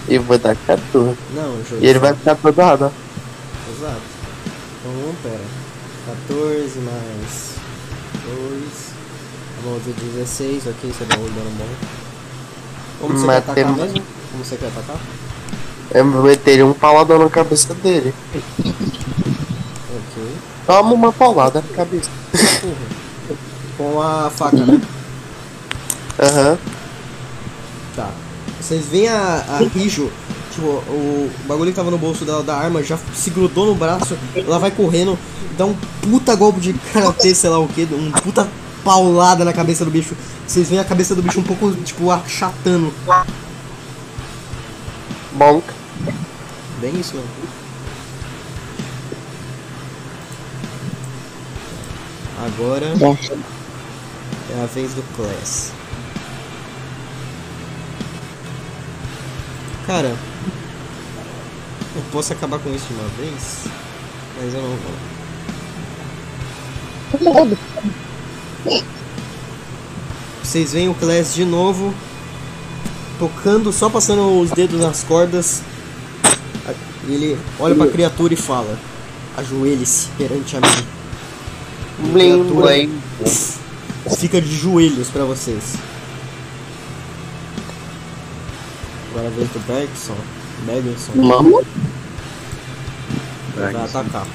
[0.07, 1.17] E vou dar 14.
[1.33, 1.81] Não, jogo.
[1.81, 2.91] E ele vai ficar todo errado.
[3.77, 4.01] Exato.
[4.81, 5.39] Então, pera.
[6.27, 7.53] 14 mais
[8.25, 8.93] 2.
[9.63, 11.67] Vamos ver 16, ok, você dá um dano bom.
[12.99, 14.03] Como você Mas quer atacar tem- mesmo?
[14.31, 14.97] Como você quer atacar?
[15.93, 18.13] Eu vou meter um pauladão na cabeça dele.
[18.59, 20.27] Ok.
[20.65, 22.09] Toma uma paulada na cabeça.
[23.77, 24.81] Com a faca, né?
[26.19, 26.57] Aham.
[27.95, 28.09] Tá.
[28.63, 30.09] Vocês veem a, a Rijo,
[30.49, 34.17] tipo, o bagulho que tava no bolso dela da arma já se grudou no braço,
[34.33, 35.19] ela vai correndo,
[35.57, 38.47] dá um puta golpe de karatê, sei lá o que, um puta
[38.81, 40.15] paulada na cabeça do bicho.
[40.47, 42.93] Vocês veem a cabeça do bicho um pouco, tipo, achatando.
[45.33, 45.65] Bonk.
[46.79, 47.29] Bem isso mesmo.
[52.45, 55.82] Agora é a vez do Class.
[59.85, 60.15] Cara,
[61.95, 63.65] eu posso acabar com isso de uma vez,
[64.39, 64.93] mas eu não vou.
[70.41, 71.93] Vocês veem o Class de novo,
[73.19, 75.61] tocando, só passando os dedos nas cordas.
[77.07, 78.79] E ele olha pra criatura e fala:
[79.35, 80.67] Ajoelhe-se perante a mim.
[80.67, 83.01] A Blim, blim.
[84.17, 85.75] Fica de joelhos pra vocês.
[89.23, 90.17] Agora é a vez do Bergson.
[90.65, 91.65] Bergson Vamos?
[93.55, 94.27] vai atacar.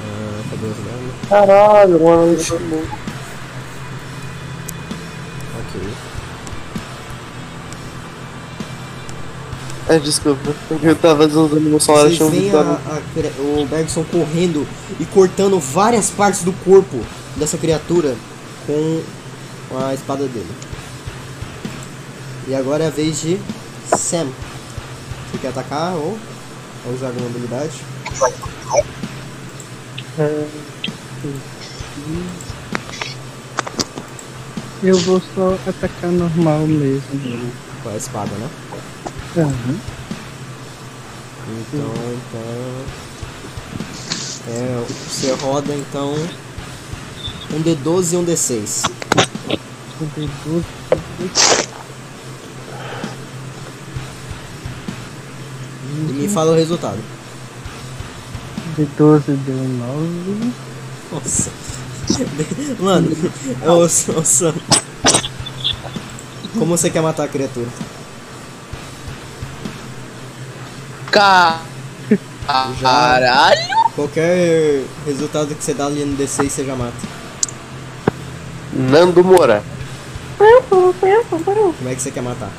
[0.00, 1.14] Ah, cadê os danos?
[1.28, 2.32] Caralho, mano.
[5.60, 5.80] Ok.
[9.88, 10.54] É, desculpa.
[10.82, 12.80] Eu tava usando meu celular achando que tava.
[12.86, 13.00] a
[13.42, 14.66] o Bergson correndo
[14.98, 17.04] e cortando várias partes do corpo
[17.36, 18.16] dessa criatura
[18.66, 19.02] com
[19.76, 20.48] a espada dele.
[22.46, 23.40] E agora é a vez de
[23.86, 24.26] Sam.
[25.30, 26.18] Você quer atacar ou,
[26.86, 27.80] ou usar alguma habilidade?
[34.82, 37.50] Eu vou só atacar normal mesmo.
[37.82, 38.50] Com a espada, né?
[39.38, 39.80] Aham.
[41.48, 43.04] Então, então.
[44.46, 46.12] É, você roda então
[47.50, 48.90] um D12 e um D6.
[50.14, 50.64] D12.
[51.20, 51.73] E
[56.14, 56.98] me fala o resultado.
[58.78, 60.52] D12 deu 9.
[61.12, 61.50] Nossa.
[62.80, 63.10] Mano,
[63.66, 64.54] ô, Sam.
[66.58, 67.68] Como você quer matar a criatura?
[71.10, 71.54] Caralho!
[73.94, 76.94] Qualquer resultado que você dá ali no D6 você já mata.
[78.72, 79.62] Nando Moura.
[80.36, 82.50] Como é que você quer matar?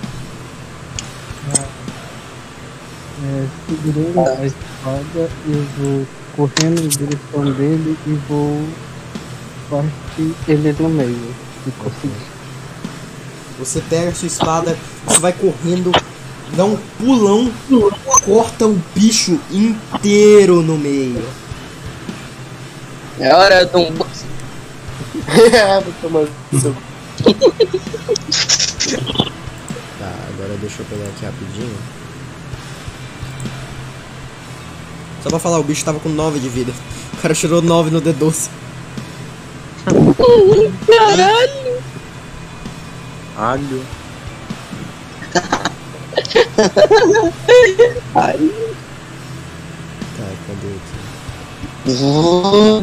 [3.23, 6.05] É, segurando a espada, eu vou
[6.35, 8.61] correndo em direção dele e vou
[9.69, 11.33] partir ele no meio.
[11.63, 12.35] Se conseguir.
[13.57, 14.77] Você pega a sua espada,
[15.07, 15.91] você vai correndo,
[16.57, 17.49] dá um pulão,
[18.25, 21.23] corta o bicho inteiro no meio.
[23.17, 23.95] É hora de um.
[29.97, 31.77] Tá, agora deixa eu pegar aqui rapidinho.
[35.25, 36.71] Só pra falar, o bicho tava com 9 de vida.
[37.13, 38.47] O cara tirou 9 no D12.
[40.85, 41.81] Caralho!
[43.35, 43.81] Alho.
[48.13, 48.51] Ai.
[50.15, 50.99] Tá, cadê aqui?
[51.89, 52.77] Hum,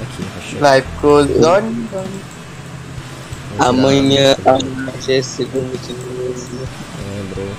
[0.00, 0.58] aqui, achei.
[0.58, 1.84] Life goes on.
[3.58, 6.66] Amanhã, amanhã já é segundo de novo.
[7.14, 7.52] Lembrou.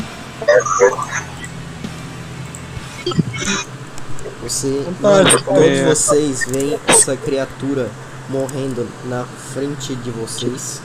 [4.43, 7.89] Você, mano, todos vocês veem essa criatura
[8.29, 10.81] morrendo na frente de vocês.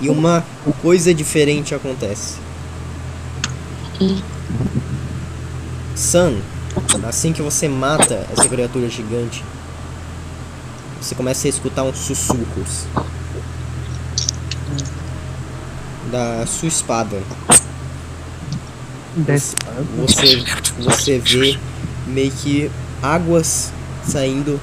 [0.00, 0.44] E uma
[0.80, 2.36] coisa diferente acontece.
[5.94, 6.40] Sun,
[7.06, 9.44] assim que você mata essa criatura gigante,
[11.00, 12.86] você começa a escutar uns sussurros
[16.10, 17.20] da sua espada.
[19.18, 19.34] Da
[19.96, 20.44] Você,
[20.78, 21.58] você, vê
[22.06, 22.70] meio que
[23.02, 23.72] águas
[24.04, 24.60] saindo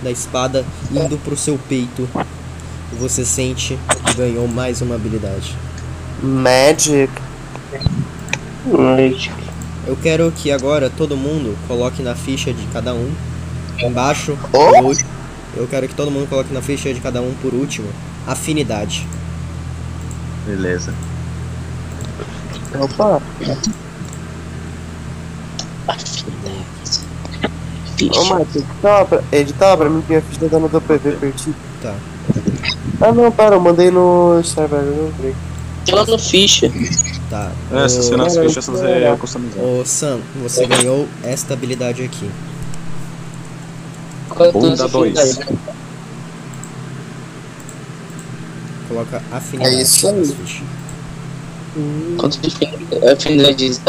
[0.00, 2.08] da espada indo pro seu peito.
[2.92, 5.56] E você sente que ganhou mais uma habilidade.
[6.22, 7.12] Magic.
[8.64, 9.32] Magic.
[9.86, 13.12] Eu quero que agora todo mundo coloque na ficha de cada um,
[13.78, 14.70] embaixo, Oh.
[14.70, 15.10] por último.
[15.56, 17.88] Eu quero que todo mundo coloque na ficha de cada um por último,
[18.26, 19.06] afinidade.
[20.46, 20.94] Beleza.
[22.78, 23.20] Opa.
[28.14, 29.22] Ô, Matheus, edita lá pra,
[29.76, 31.54] lá mim que minha ficha tá no teu PV perdido.
[31.82, 31.94] Tá.
[33.00, 35.34] Ah, não, para, eu mandei no server, eu não vi.
[35.88, 36.70] Ela no ficha.
[37.30, 37.50] Tá.
[37.72, 39.62] É, se você Ô- nas fichas você é customizado.
[39.64, 42.30] Ô Sam, você ganhou esta habilidade aqui.
[44.52, 45.16] Bunda dois.
[45.16, 45.58] afinidades?
[48.88, 49.74] Coloca afinidade.
[49.76, 50.14] É isso aí.
[50.14, 50.62] nas fichas.
[52.18, 53.12] Quantos afinidades?
[53.12, 53.80] Afinidades.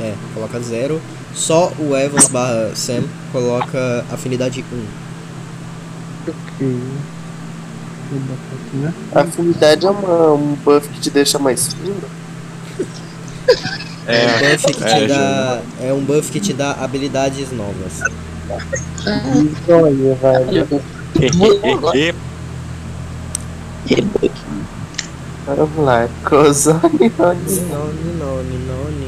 [0.00, 1.00] É, coloca zero.
[1.36, 4.84] Só o Evans barra Sam coloca afinidade 1.
[6.26, 6.82] Ok.
[8.06, 8.94] Aqui, né?
[9.14, 12.00] Afinidade é uma, um buff que te deixa mais fino.
[14.06, 15.60] É, um buff que é, te dá.
[15.80, 18.00] É um buff que te dá habilidades novas.
[19.68, 20.82] Olha, velho.
[25.46, 26.80] Vamos lá, Cozone.
[27.18, 27.60] Noni,
[28.18, 29.05] noni, noni,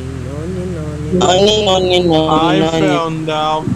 [1.13, 3.75] Noni, noni, noni, I fell down.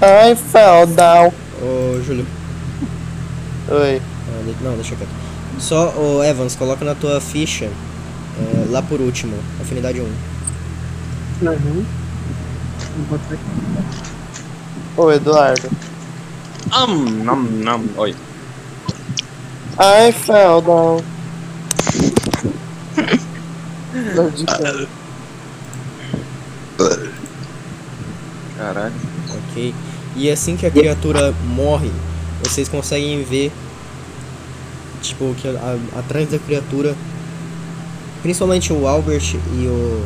[0.00, 1.32] I fell down.
[1.60, 2.26] Ô Júlio,
[3.68, 4.00] Oi.
[4.00, 5.10] ah, não, deixa quieto.
[5.58, 10.04] Só o Evans, coloca na tua ficha é, lá por último, afinidade 1.
[11.42, 11.84] Uhum.
[14.96, 15.68] Ô, Eduardo.
[16.72, 17.84] Um, nam, nam.
[17.96, 18.14] Oi.
[19.78, 21.02] I fell down.
[24.14, 24.88] Não, de cara.
[28.58, 28.94] Caralho.
[29.50, 29.74] Ok.
[30.16, 31.90] E assim que a criatura morre,
[32.42, 33.50] vocês conseguem ver
[35.00, 36.94] tipo que a- atrás da criatura,
[38.20, 40.04] principalmente o Albert e o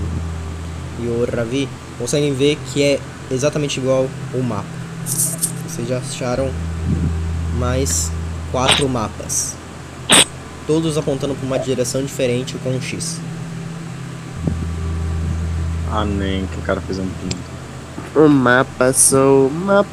[1.00, 1.66] e o Ravi
[1.98, 3.00] conseguem ver que é
[3.30, 4.66] exatamente igual o mapa.
[5.66, 6.50] Vocês já acharam
[7.58, 8.12] mais
[8.52, 9.54] quatro mapas.
[10.66, 13.18] Todos apontando para uma direção diferente com um X.
[15.90, 17.51] Ah, nem que o cara fez um pinto.
[18.14, 19.89] O mapa sou o mapa.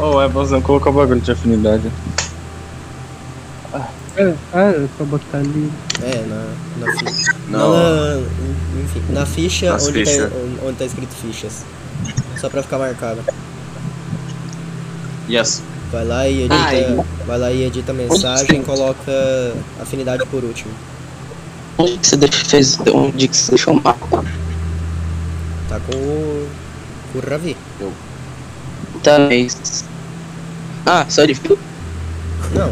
[0.00, 1.90] Oh, é, não colocou o bagulho de afinidade.
[3.72, 3.88] Ah,
[4.52, 5.72] ah, é pra botar ali.
[6.02, 7.34] É, na, na ficha.
[7.48, 7.72] Não.
[7.72, 8.20] Na,
[8.82, 10.30] enfim, na ficha Nas onde tá,
[10.64, 11.64] onde tá escrito fichas.
[12.36, 13.20] Só pra ficar marcado.
[15.28, 15.62] Yes.
[15.90, 17.04] Vai lá e edita, Ai.
[17.26, 19.12] vai lá e edita a mensagem e coloca
[19.80, 20.70] afinidade por último.
[21.78, 24.24] Onde que você deixou, fez, onde que você deixou o mapa?
[25.68, 26.48] Tá com o,
[27.12, 27.56] com o Ravi.
[29.02, 29.84] Tá, mas...
[30.86, 31.58] Ah, só de fio?
[32.54, 32.70] Não,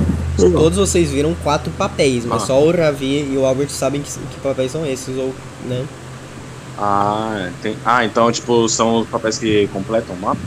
[0.53, 2.47] todos vocês viram quatro papéis, mas Ah.
[2.47, 5.35] só o Ravi e o Albert sabem que, que papéis são esses, ou,
[5.67, 5.85] né?
[6.79, 7.77] Ah, tem...
[7.85, 10.41] ah, então, tipo, são os papéis que completam o mapa?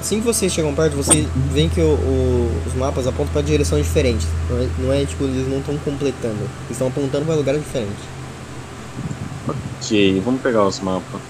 [0.00, 3.86] Assim que vocês chegam perto, vocês veem que o- o- os mapas apontam para direções
[3.86, 4.26] diferentes.
[4.50, 6.40] Não é, não é, tipo, eles não estão completando.
[6.64, 7.94] Eles estão apontando para lugares diferentes.
[9.48, 11.20] Ok, vamos pegar os mapas.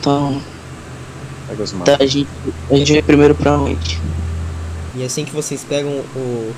[0.00, 0.42] Então,
[1.48, 1.96] Pega os mapas.
[1.98, 2.28] tá, a gente,
[2.70, 4.00] a gente vai primeiro pra onde?
[4.94, 6.54] E assim que vocês pegam os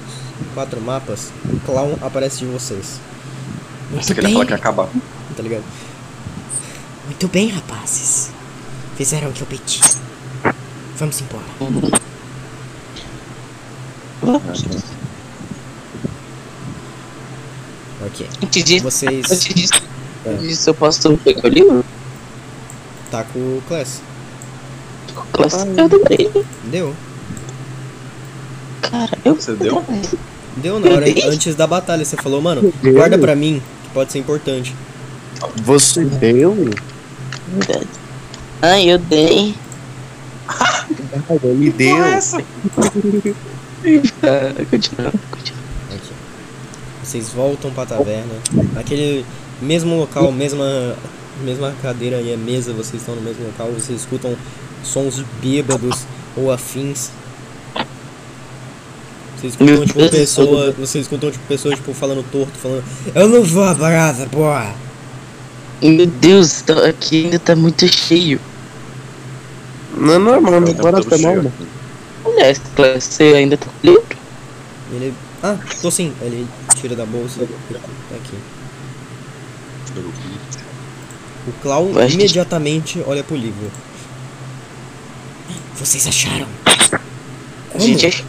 [0.55, 2.99] quatro mapas, o clown aparece de vocês.
[3.91, 4.89] Muito Você queria falar que ia acabar.
[5.37, 5.63] tá ligado?
[7.05, 8.31] Muito bem, rapazes.
[8.97, 9.81] Fizeram o que eu pedi.
[10.97, 11.45] Vamos embora.
[18.15, 18.27] Ok.
[18.43, 19.31] Antes disso, Vocês.
[19.31, 19.73] antes disso,
[20.25, 20.31] É.
[20.31, 21.85] antes disso eu posso pegar o livro?
[23.11, 24.01] Tá com o Class.
[25.33, 26.31] Classe, eu demorei.
[26.65, 26.95] Deu.
[28.83, 29.35] Cara, eu...
[29.35, 29.83] Você deu?
[30.57, 32.05] Deu na hora antes da batalha.
[32.05, 34.75] Você falou, mano, guarda pra mim, que pode ser importante.
[35.63, 36.55] Você deu?
[37.49, 37.87] Verdade.
[38.63, 39.55] Ai, eu dei.
[41.45, 41.97] Ele deu.
[44.23, 45.13] Ah, continua.
[47.15, 48.35] Vocês voltam pra taverna.
[48.73, 49.25] Naquele
[49.63, 50.97] mesmo local, mesma,
[51.45, 54.37] mesma cadeira e a mesa, vocês estão no mesmo local, vocês escutam
[54.83, 56.01] sons bêbados
[56.37, 57.11] ou afins.
[59.37, 60.73] Vocês escutam tipo pessoa.
[60.73, 62.83] Vocês escutam tipo pessoas tipo falando torto, falando
[63.15, 64.75] Eu não vou à parada, porra!
[65.81, 68.41] Meu Deus, tá- aqui ainda tá muito cheio.
[69.97, 71.47] Não é normal, não Tá bora tudo tá cheio mal.
[71.47, 71.67] aqui.
[72.25, 74.03] Olha, Classe, você ainda tá com livro?
[74.93, 75.15] Ele.
[75.47, 76.11] Ah, tô sim.
[76.23, 77.47] Ele tira da bolsa.
[77.47, 78.39] Tá aqui.
[81.47, 82.15] O gente.
[82.15, 83.71] imediatamente olha pro livro.
[85.79, 86.47] Vocês acharam?
[86.67, 86.99] A
[87.73, 87.85] Como?
[87.85, 88.25] gente achou.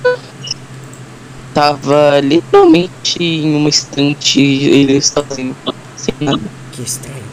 [1.53, 5.55] Tava literalmente em uma estante, ele sozinho,
[5.95, 6.41] sem nada.
[6.73, 7.23] Que estranho.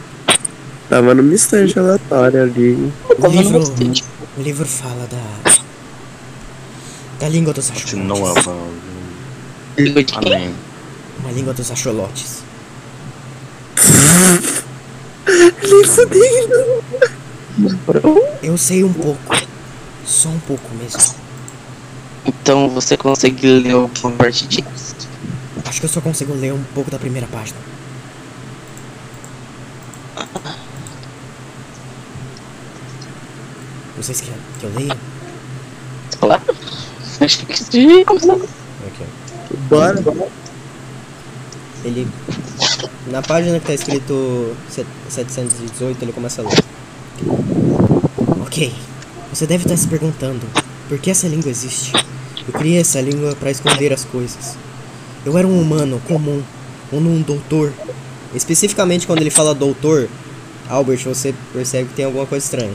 [0.87, 2.89] Tava numa estante aleatória ali.
[3.19, 3.61] O livro,
[4.37, 5.51] o livro fala da.
[7.19, 8.45] Da língua dos Continua, axolotes.
[8.45, 8.92] mano.
[9.77, 10.33] Língua de quem?
[10.35, 10.55] Amém.
[11.19, 12.43] Uma língua dos axolotes.
[18.41, 19.35] Eu sei um pouco.
[20.05, 21.15] Só um pouco mesmo.
[22.25, 24.95] Então você consegue ler alguma parte disso?
[25.65, 27.57] Acho que eu só consigo ler um pouco da primeira página.
[33.97, 34.97] Vocês querem que eu leia?
[36.19, 36.43] Claro.
[37.21, 38.03] Acho que sim.
[39.69, 40.01] Bora.
[41.83, 42.07] Ele.
[43.07, 46.63] Na página que tá escrito set- 718, ele começa a ler.
[48.41, 48.73] Ok.
[49.33, 50.41] Você deve estar se perguntando
[50.87, 51.91] por que essa língua existe.
[52.47, 54.55] Eu criei essa língua para esconder as coisas.
[55.25, 56.41] Eu era um humano comum,
[56.91, 57.73] ou um doutor.
[58.35, 60.07] Especificamente quando ele fala doutor,
[60.69, 62.73] Albert, você percebe que tem alguma coisa estranha.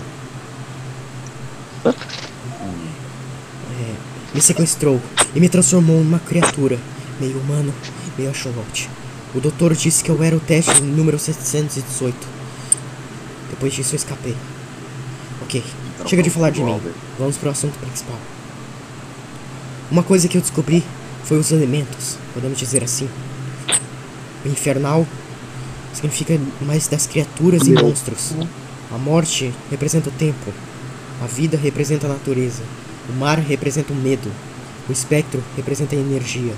[4.38, 5.00] Me sequestrou
[5.34, 6.78] e me transformou numa criatura,
[7.18, 7.74] meio humano,
[8.16, 8.88] meio axolote.
[9.34, 12.14] O doutor disse que eu era o teste número 718.
[13.50, 14.36] Depois disso eu escapei.
[15.42, 15.60] Ok,
[16.06, 16.80] chega de falar de mim.
[17.18, 18.16] Vamos pro assunto principal.
[19.90, 20.84] Uma coisa que eu descobri
[21.24, 23.08] foi os elementos, podemos dizer assim.
[24.44, 25.04] O infernal
[25.92, 28.34] significa mais das criaturas e monstros.
[28.94, 30.54] A morte representa o tempo.
[31.20, 32.62] A vida representa a natureza.
[33.08, 34.30] O mar representa o medo.
[34.88, 36.52] O espectro representa a energia.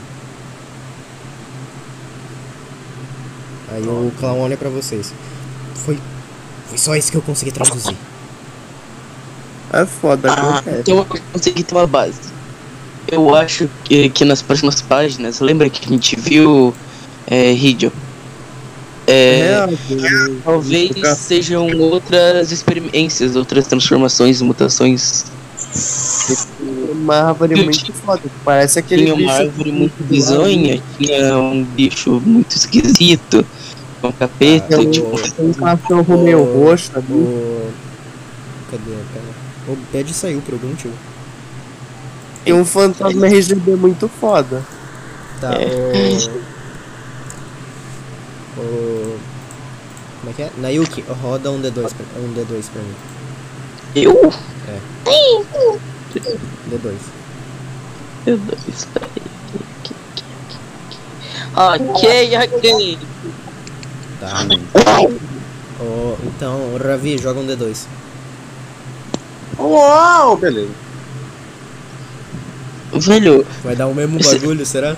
[3.73, 5.13] Aí o clown olha pra vocês.
[5.75, 5.99] Foi,
[6.69, 7.97] foi só isso que eu consegui traduzir.
[9.73, 10.81] É foda, Ah, acontece.
[10.81, 12.19] então eu consegui ter uma base.
[13.07, 16.75] Eu acho que, que nas próximas páginas, lembra que a gente viu
[17.27, 17.93] é, Ridio?
[19.07, 19.67] É, É,
[20.45, 25.25] talvez sejam outras experiências, outras transformações, mutações.
[26.93, 28.23] Uma árvore muito foda.
[28.45, 33.45] Parece aquele Tinha uma bicho árvore muito bizonha, tinha um bicho muito esquisito,
[34.03, 37.13] um capeta, Ah, tipo, Tem um cachorro meio roxo ali.
[37.13, 37.71] O...
[38.71, 38.85] Cadê?
[39.13, 39.41] Pera.
[39.69, 40.95] O Bad saiu por algum motivo.
[42.45, 44.65] Tem um fantasma RGB muito foda.
[45.41, 45.67] Tá, É.
[48.57, 48.61] o...
[48.61, 49.19] o...
[50.21, 50.51] Como é que é?
[50.59, 52.95] Nayuki, roda um D2 pra, um D2 pra mim.
[53.95, 54.33] Eu?
[54.69, 54.79] É.
[56.71, 56.95] D2.
[58.27, 59.11] Meu Deus, peraí.
[61.57, 62.99] Ok, ok.
[64.21, 64.47] Tá.
[65.81, 67.87] Ô, então, Ravi, joga um D2.
[69.59, 70.71] Uau, beleza.
[72.93, 74.97] Velho, Vai dar o mesmo bagulho, será?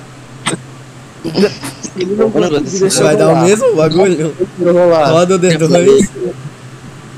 [1.97, 4.35] Ele não Vai dar o mesmo bagulho?
[5.11, 6.09] Roda o D2.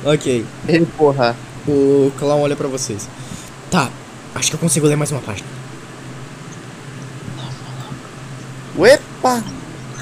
[0.04, 0.44] Ok.
[0.68, 1.34] Ele, porra.
[1.66, 3.08] O clown olha pra vocês.
[3.70, 3.90] Tá,
[4.34, 5.48] acho que eu consigo ler mais uma página.
[8.76, 9.42] Uepa!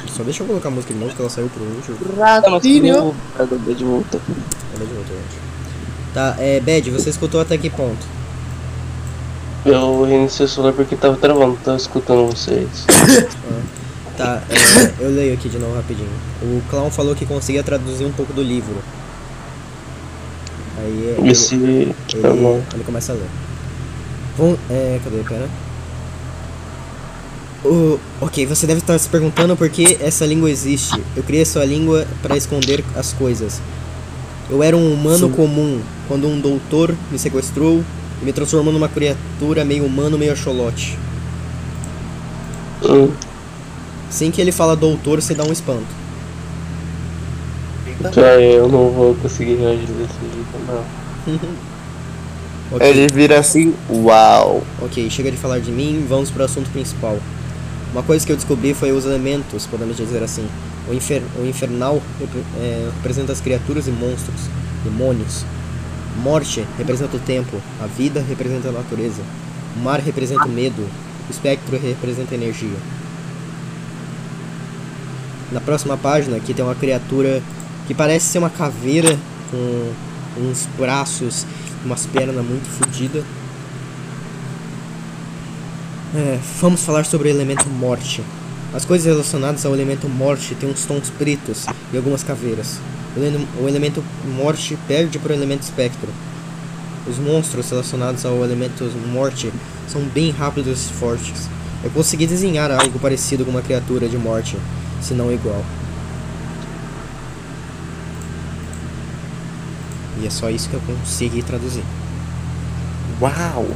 [0.08, 1.98] Só deixa eu colocar a música de novo, que ela saiu pro último.
[2.18, 3.14] Ratinho!
[3.36, 4.20] Cadê de volta?
[4.74, 5.12] Ela de volta.
[6.12, 8.06] Tá, é, Bad, você escutou até que ponto?
[9.64, 12.86] Eu reiniciei o celular porque tava travando, tava escutando vocês.
[14.14, 16.10] Tá, é, eu leio aqui de novo rapidinho.
[16.42, 18.76] O clown falou que conseguia traduzir um pouco do livro.
[20.82, 21.54] Aí ele, Esse.
[21.54, 21.94] ele,
[22.40, 22.60] bom.
[22.74, 23.28] ele começa a ler.
[24.36, 25.48] Vamos, é, cadê, pera?
[27.64, 31.00] O, ok, você deve estar se perguntando por que essa língua existe.
[31.16, 33.60] Eu criei essa língua para esconder as coisas.
[34.50, 37.84] Eu era um humano comum quando um doutor me sequestrou
[38.20, 40.98] e me transformou numa criatura meio humano, meio axolote.
[42.82, 43.12] Hum,
[44.08, 46.01] Assim que ele fala doutor, você dá um espanto.
[48.10, 51.62] Tá, eu não vou conseguir reagir desse jeito, não.
[52.74, 52.88] Ok.
[52.88, 54.62] Ele vira assim, uau.
[54.80, 57.18] Ok, chega de falar de mim, vamos para o assunto principal.
[57.92, 60.48] Uma coisa que eu descobri foi os elementos, podemos dizer assim.
[60.88, 62.00] O, infer o infernal
[62.56, 64.48] é, representa as criaturas e monstros,
[64.84, 65.44] demônios.
[66.22, 69.20] Morte representa o tempo, a vida representa a natureza.
[69.76, 70.82] O mar representa o medo,
[71.28, 72.78] o espectro representa a energia.
[75.50, 77.42] Na próxima página aqui tem uma criatura
[77.86, 79.18] que parece ser uma caveira
[79.50, 79.92] com
[80.38, 81.46] uns braços
[81.84, 83.24] umas pernas muito fodidas.
[86.14, 88.22] É, vamos falar sobre o elemento morte.
[88.74, 92.78] As coisas relacionadas ao elemento morte têm uns tons pretos e algumas caveiras.
[93.16, 94.02] O, o elemento
[94.36, 96.08] morte perde para o elemento espectro.
[97.06, 99.52] Os monstros relacionados ao elemento morte
[99.88, 101.48] são bem rápidos e fortes.
[101.82, 104.56] Eu consegui desenhar algo parecido com uma criatura de morte,
[105.00, 105.64] se não igual.
[110.22, 111.82] E é só isso que eu consegui traduzir.
[113.20, 113.66] Uau.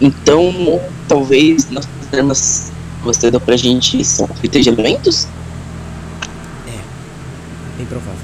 [0.00, 1.68] Então, talvez
[2.12, 5.26] armas que você deu pra gente são de elementos?
[7.76, 8.20] Bem provável.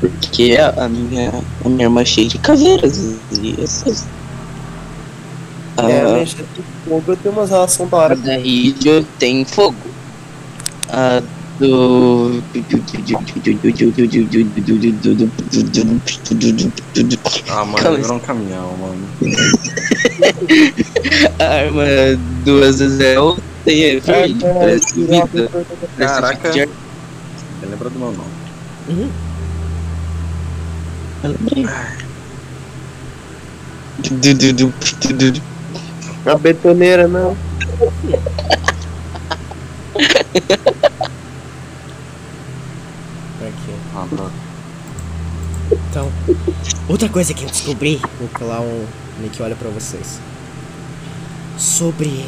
[0.00, 1.32] Porque a, a minha,
[1.64, 4.06] a minha arma é cheia de caveiras e essas.
[5.76, 8.16] É, A, mexa de fogo, eu tenho umas relações da a hora.
[8.16, 9.76] da Rídio tem fogo.
[10.88, 11.22] A
[11.58, 12.42] do.
[17.48, 19.08] Ah, mano, Calma, virou um caminhão, mano.
[21.38, 21.84] A arma
[22.44, 25.50] do Azazel tem é, verde, parece vida.
[25.98, 26.52] Caraca.
[26.52, 26.68] Você
[27.66, 28.30] lembra do meu nome?
[28.88, 29.10] Uhum.
[31.24, 31.66] Eu lembrei.
[36.24, 37.36] A betoneira, não.
[43.40, 43.74] Aqui.
[43.98, 44.30] Ah.
[45.90, 46.12] Então,
[46.88, 48.86] outra coisa que eu descobri, o clown
[49.18, 50.20] meio que olha pra vocês.
[51.56, 52.24] Sobre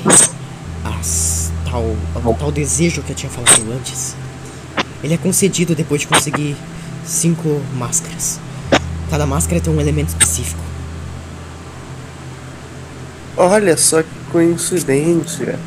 [0.85, 4.17] as tal, o tal desejo que eu tinha falado antes.
[5.03, 6.57] Ele é concedido depois de conseguir
[7.05, 8.41] cinco máscaras.
[9.09, 10.61] Cada máscara tem um elemento específico.
[13.37, 15.59] Olha só que coincidência.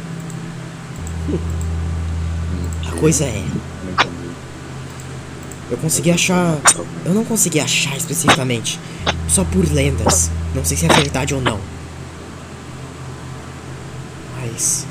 [2.88, 3.44] A coisa é.
[5.72, 6.58] Eu consegui achar,
[7.06, 8.80] eu não consegui achar especificamente,
[9.28, 10.30] só por lendas.
[10.54, 11.60] Não sei se é verdade ou não.
[14.40, 14.86] Mas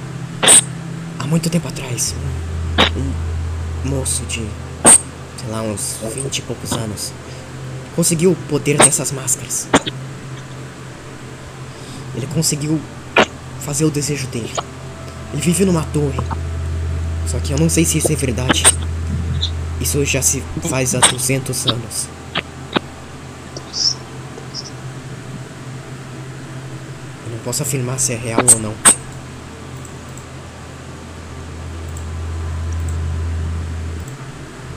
[1.18, 2.14] há muito tempo atrás,
[2.96, 7.12] um, um moço de, sei lá, uns 20 e poucos anos,
[7.94, 9.68] conseguiu o poder dessas máscaras.
[12.14, 12.80] Ele conseguiu
[13.60, 14.50] fazer o desejo dele.
[15.32, 16.20] Ele vive numa torre.
[17.26, 18.64] Só que eu não sei se isso é verdade.
[19.82, 22.06] Isso já se faz há 200 anos.
[27.26, 28.74] Eu não posso afirmar se é real ou não.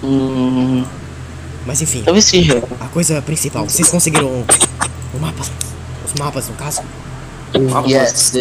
[0.03, 0.83] Hum,
[1.65, 2.61] Mas enfim, talvez seja.
[2.79, 3.63] a coisa principal.
[3.67, 4.45] Vocês conseguiram o,
[5.15, 5.43] o mapa?
[6.05, 6.81] Os mapas, no caso?
[7.87, 8.33] Yes.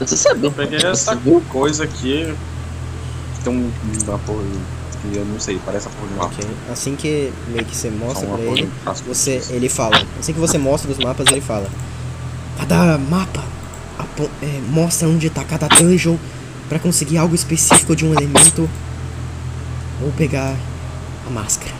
[0.00, 0.46] Você sabe.
[0.46, 1.40] Eu peguei essa viu?
[1.48, 2.34] coisa aqui.
[3.36, 3.70] que Tem um.
[5.00, 6.34] Que eu não sei, parece a porra de um mapa.
[6.34, 6.46] Ok.
[6.70, 8.70] Assim que meio que você mostra pra ele,
[9.06, 10.02] você, ele fala.
[10.18, 11.68] Assim que você mostra os mapas, ele fala.
[12.58, 13.42] Cada mapa
[14.42, 16.16] é, mostra onde tá cada dungeon
[16.68, 18.68] pra conseguir algo específico de um elemento
[20.02, 20.54] ou pegar
[21.26, 21.72] a máscara.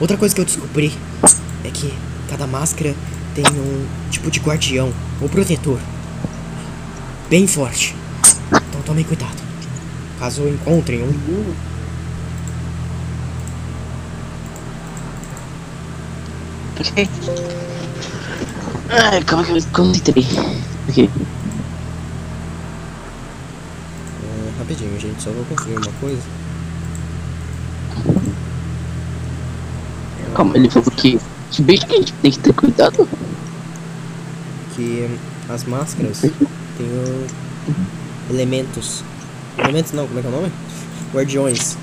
[0.00, 0.92] Outra coisa que eu descobri
[1.64, 1.92] é que
[2.28, 2.94] cada máscara
[3.34, 5.78] tem um tipo de guardião ou protetor
[7.30, 7.94] bem forte.
[8.48, 9.42] Então tomem cuidado.
[10.18, 11.54] Caso encontrem um,
[16.80, 17.08] Ok.
[18.90, 20.26] Ai, como é que eu me concentrei?
[20.88, 21.10] Ok.
[24.24, 26.22] É, rapidinho, gente, só vou conferir uma coisa.
[30.34, 31.18] Calma, ele falou que.
[31.50, 33.08] Que bicho que a gente tem que ter cuidado.
[34.74, 35.08] Que
[35.48, 36.32] as máscaras têm
[36.80, 37.26] o-
[38.30, 39.04] elementos.
[39.56, 40.52] Elementos não, como é que é o nome?
[41.12, 41.78] Guardiões.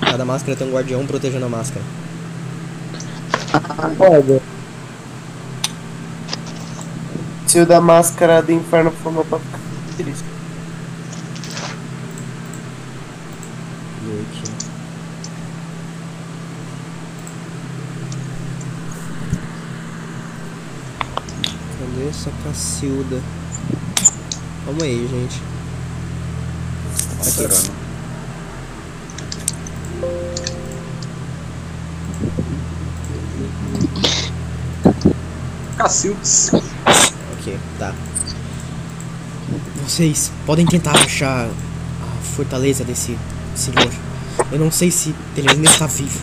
[0.00, 1.84] Cada máscara tem um guardião protegendo a máscara.
[4.00, 4.42] Olha.
[7.46, 9.60] Se o da máscara do inferno for uma pra ficar
[9.96, 10.24] triste.
[21.78, 23.22] Cadê essa Cacilda?
[24.66, 25.42] Vamos aí, gente.
[27.20, 27.83] Aqui.
[35.84, 36.50] Cacildes.
[37.34, 37.94] Ok, tá.
[39.86, 43.18] Vocês podem tentar achar a fortaleza desse
[43.54, 43.90] senhor.
[44.50, 46.18] Eu não sei se ele ainda está vivo.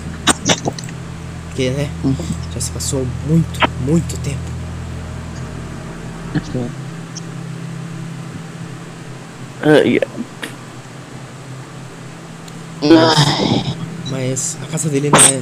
[1.45, 1.91] Porque, né?
[2.55, 4.39] Já se passou muito, muito tempo.
[9.61, 10.07] Ah, yeah.
[14.09, 15.39] Mas a casa dele não é.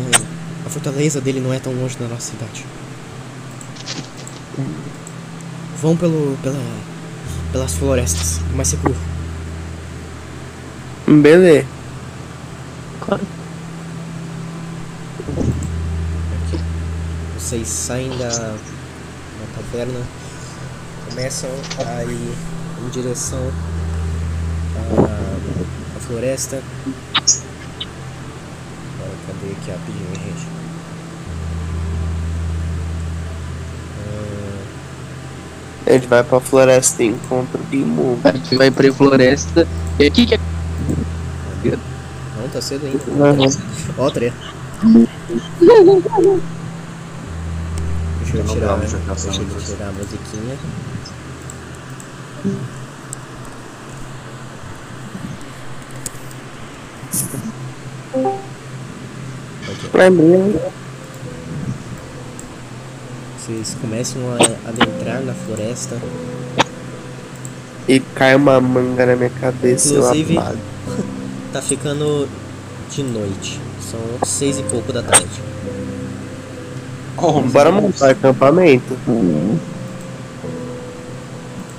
[0.66, 2.66] A fortaleza dele não é tão longe da nossa cidade.
[5.82, 6.38] Vão pelo.
[6.44, 6.60] pela.
[7.52, 8.96] pelas florestas, o mais seguro.
[11.08, 11.66] Beleza.
[17.36, 18.56] Vocês saem da, da
[19.56, 20.00] taverna,
[21.10, 22.36] começam a ir
[22.86, 23.52] em direção
[24.76, 26.62] à, à floresta.
[28.96, 30.59] Agora, cadê aqui rapidinho, gente?
[35.90, 38.20] A gente vai pra floresta e encontra o Dimu.
[38.24, 39.68] A gente vai pra floresta.
[39.98, 40.40] E aqui que é.
[41.66, 43.04] Não, tá cedo ainda.
[43.08, 43.48] Uhum.
[43.98, 44.38] Ó, treta.
[48.22, 49.02] Deixa eu não tirar, deixa eu
[49.66, 50.58] tirar a musiquinha.
[59.92, 60.56] Pra mim,
[63.50, 65.98] Vocês começam a adentrar na floresta.
[67.88, 70.58] e cai uma manga na minha cabeça Inclusive- e eu apago.
[71.52, 72.30] Tá ficando
[72.92, 73.60] de noite.
[73.82, 75.26] São seis e pouco da tarde.
[77.18, 78.96] Oh, Bora montar acampamento.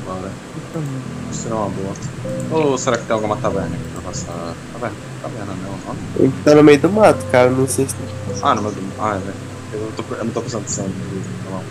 [0.05, 0.29] Bora.
[1.31, 1.95] Isso será uma boa.
[2.51, 4.55] Ou será que tem alguma taverna aqui pra passar?
[4.73, 4.97] Taverna?
[5.23, 6.01] Taverna não, o nome?
[6.19, 7.49] A gente tá no meio do mato, cara.
[7.49, 7.95] Não sei se.
[8.43, 8.81] Ah, no meu do.
[8.99, 9.50] Ah, é verdade.
[9.73, 11.63] Eu não tô, eu não tô atenção no não.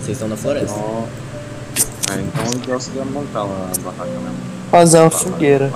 [0.00, 0.76] Vocês estão na floresta.
[0.78, 1.08] Então.
[2.16, 4.36] É, então o ideal seria montar lá a barraca mesmo.
[4.70, 5.72] Fazer uma fogueira.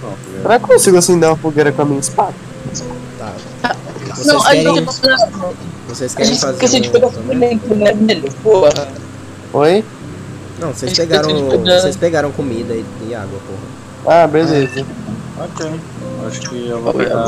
[0.00, 2.34] Pronto, eu- Será que eu consigo acender uma fogueira com a minha espada?
[3.18, 3.32] Tá.
[4.08, 4.74] Não, Vocês a querem.
[4.74, 5.54] gente não.
[5.88, 6.52] Vocês A querem gente fazer.
[6.54, 8.32] esqueceu de um- pegar suplemento, né, velho?
[8.42, 8.88] Porra.
[9.52, 9.84] Oi?
[10.60, 11.28] Não, vocês A pegaram.
[11.34, 11.80] de pegar.
[11.80, 14.22] Vocês pegaram comida e, e água, porra.
[14.22, 14.84] Ah, beleza.
[15.38, 15.80] Ok.
[16.26, 17.24] Acho que eu vou pegar.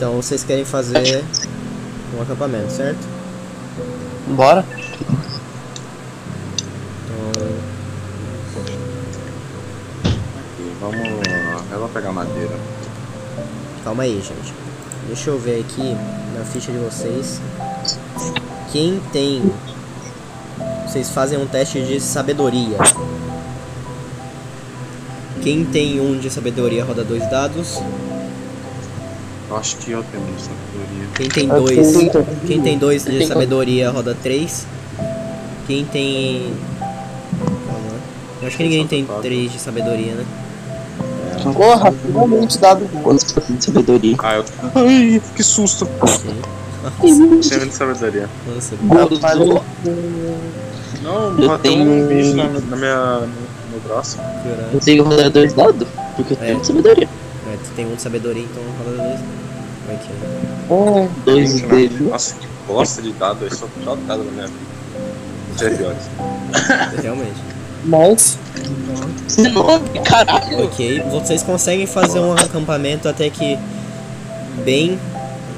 [0.00, 1.22] Então vocês querem fazer
[2.16, 3.06] um acampamento, certo?
[4.28, 4.64] Bora?
[7.04, 7.42] Então.
[10.06, 10.98] Aqui, vamos.
[11.70, 12.56] Eu vou pegar madeira.
[13.84, 14.54] Calma aí, gente.
[15.06, 15.94] Deixa eu ver aqui
[16.34, 17.38] na ficha de vocês.
[18.72, 19.52] Quem tem.
[20.88, 22.78] Vocês fazem um teste de sabedoria.
[25.42, 27.78] Quem tem um de sabedoria roda dois dados.
[29.50, 31.08] Eu acho que eu tenho sabedoria.
[31.16, 31.96] Quem tem dois.
[32.46, 34.66] Quem tem dois de sabedoria roda três.
[35.66, 36.52] Quem tem.
[38.40, 40.24] Eu acho que ninguém tem três de sabedoria, né?
[41.54, 43.00] Porra, finalmente dado bom.
[43.02, 44.16] Quantos por cento de sabedoria?
[44.20, 44.44] Ah, eu.
[44.74, 45.86] Ai, que susto!
[47.00, 48.28] Tenho de sabedoria.
[48.46, 49.64] Nossa, Gozou.
[51.02, 53.20] Não, Eu bateu tenho- um bicho na, na minha.
[53.20, 54.16] no, no braço.
[54.18, 54.68] caralho.
[54.74, 55.88] Eu tenho que rodar dois dados?
[56.16, 56.46] Porque eu É.
[56.46, 57.08] tenho sabedoria.
[57.52, 59.20] É, tu tem um de sabedoria, então rola dois.
[59.94, 60.10] Ok.
[60.68, 62.10] Oh, dois dele.
[62.10, 63.44] Nossa, que bosta de dado.
[63.44, 64.70] Eu só só dado na minha vida.
[65.58, 66.10] Já é piores.
[67.02, 67.40] Realmente.
[67.84, 68.38] Mas,
[69.26, 70.64] 19, caralho.
[70.64, 73.58] Ok, vocês conseguem fazer um acampamento até que
[74.64, 74.98] bem.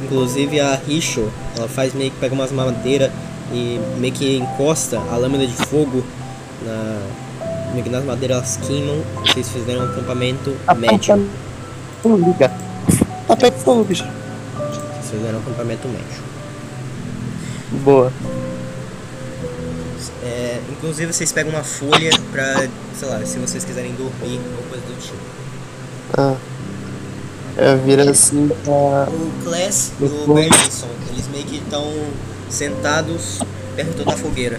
[0.05, 3.11] Inclusive a Richo, ela faz meio que pega umas madeiras
[3.52, 6.02] e meio que encosta a lâmina de fogo
[6.65, 6.99] na.
[7.73, 9.02] Meio que nas madeiras elas queimam.
[9.20, 11.28] Vocês fizeram um acampamento médio.
[12.05, 12.52] liga.
[13.27, 14.07] Tá pego fogo, bicho.
[15.12, 16.23] Vocês fizeram um acampamento médio.
[17.84, 18.12] Boa.
[20.23, 24.84] É, inclusive vocês pegam uma folha pra, sei lá, se vocês quiserem dormir ou coisa
[24.86, 25.18] do tipo.
[26.16, 26.34] Ah.
[27.58, 29.07] É, vira assim pra.
[29.12, 31.92] O Class e o Berlinson, eles meio que estão
[32.49, 33.41] sentados
[33.76, 34.58] perto da fogueira.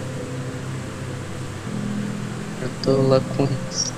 [2.62, 3.92] Eu tô lá com isso.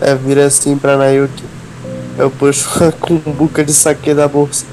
[0.00, 1.44] É, vira assim pra Nayuki.
[2.16, 4.69] Eu puxo uma cumbuca de saque da bolsa.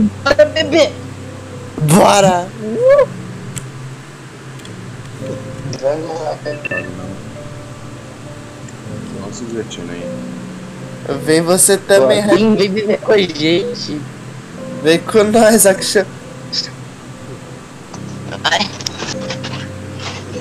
[0.00, 0.90] Bora, bebê!
[1.82, 2.48] Bora!
[9.20, 10.08] Não se divertindo aí.
[11.24, 12.36] Vem você também, Red.
[12.36, 14.00] Vem, vem beber com a gente.
[14.82, 16.06] Vem com nós, Akshan.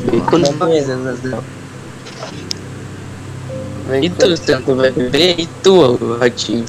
[0.05, 1.43] Vem com nós, Anasel.
[3.88, 5.39] Vem E tu, Santo, vai beber?
[5.39, 6.65] E tu, Ratinho?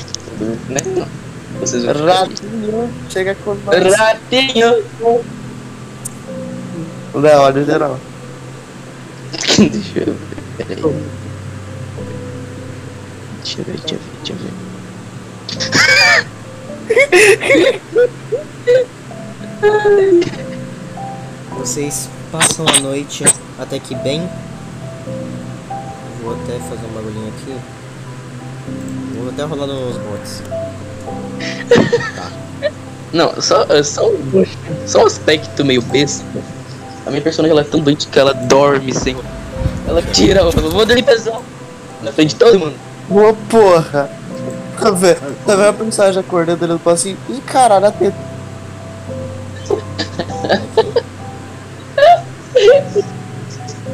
[0.69, 0.81] Né?
[0.97, 1.30] Não.
[1.61, 2.91] Vocês vão Ratinho.
[3.11, 3.95] Chega com nós.
[3.95, 4.83] Ratinho!
[7.15, 7.99] Léo, olha o geral.
[9.59, 10.83] Deixa eu ver, peraí.
[13.43, 14.71] Deixa eu ver, deixa eu ver, deixa eu ver.
[21.59, 23.25] Vocês passam a noite
[23.59, 24.29] até que bem.
[26.23, 27.57] Vou até fazer um bagulhinho aqui.
[29.17, 30.43] Vou até rolar nos bots.
[33.13, 34.47] Não, só, só, um-
[34.87, 36.25] só um aspecto meio besta.
[37.07, 39.17] A minha personagem ela é tão doente que ela dorme sem.
[39.89, 41.43] Ela tira, eu vou dormir pesado.
[42.03, 42.75] Na frente de todo mundo.
[43.09, 44.09] Boa porra.
[44.81, 45.37] Tá vendo?
[45.45, 47.17] Tá vendo a mensagem acordando olhando pra assim?
[47.29, 48.17] Ih, caralho, a teta.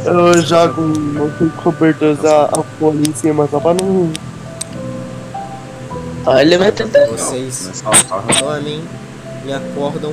[0.05, 4.13] Eu jogo um cobertor a, a folha em cima só pra não.
[6.27, 7.07] Olha, minha teta.
[7.07, 7.83] Vocês
[8.41, 8.83] dormem
[9.47, 10.13] e acordam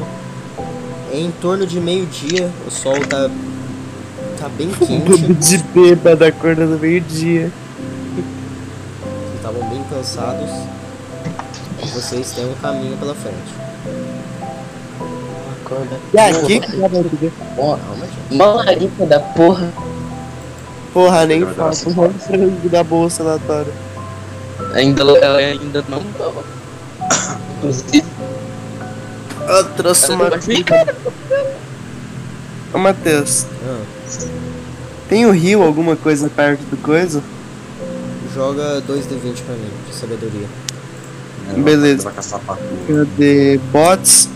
[1.11, 2.49] em torno de meio-dia.
[2.67, 3.29] O sol tá,
[4.39, 5.33] tá bem quente.
[5.33, 7.51] de bêbado acordando meio-dia.
[8.15, 10.49] Vocês estavam bem cansados.
[11.83, 13.63] E vocês têm um caminho pela frente.
[15.65, 15.97] Acorda.
[16.13, 18.37] E aqui, Calma, gente.
[18.37, 19.69] malarica da porra.
[20.93, 23.67] porra, nem faço um frango da bolsa na tora.
[24.73, 26.43] Ainda, ela ainda não tava.
[27.57, 28.03] Inclusive,
[29.47, 30.95] Eu trouxe ela uma ficar.
[32.73, 33.81] Ô, Matheus, Ah,
[35.07, 37.21] tem o rio, alguma coisa perto do coisa?
[38.33, 40.47] joga 2d20 pra mim, de sabedoria.
[41.55, 42.11] Beleza.
[42.11, 44.27] Cadê bots?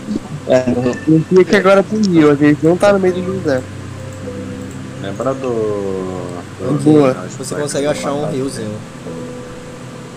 [0.46, 0.94] É, não.
[1.34, 3.64] Sei que agora tem rio, a gente não tá no meio do deserto.
[5.02, 5.48] Lembra do.
[6.60, 7.14] do- Boa.
[7.36, 8.76] Você consegue achar um riozinho.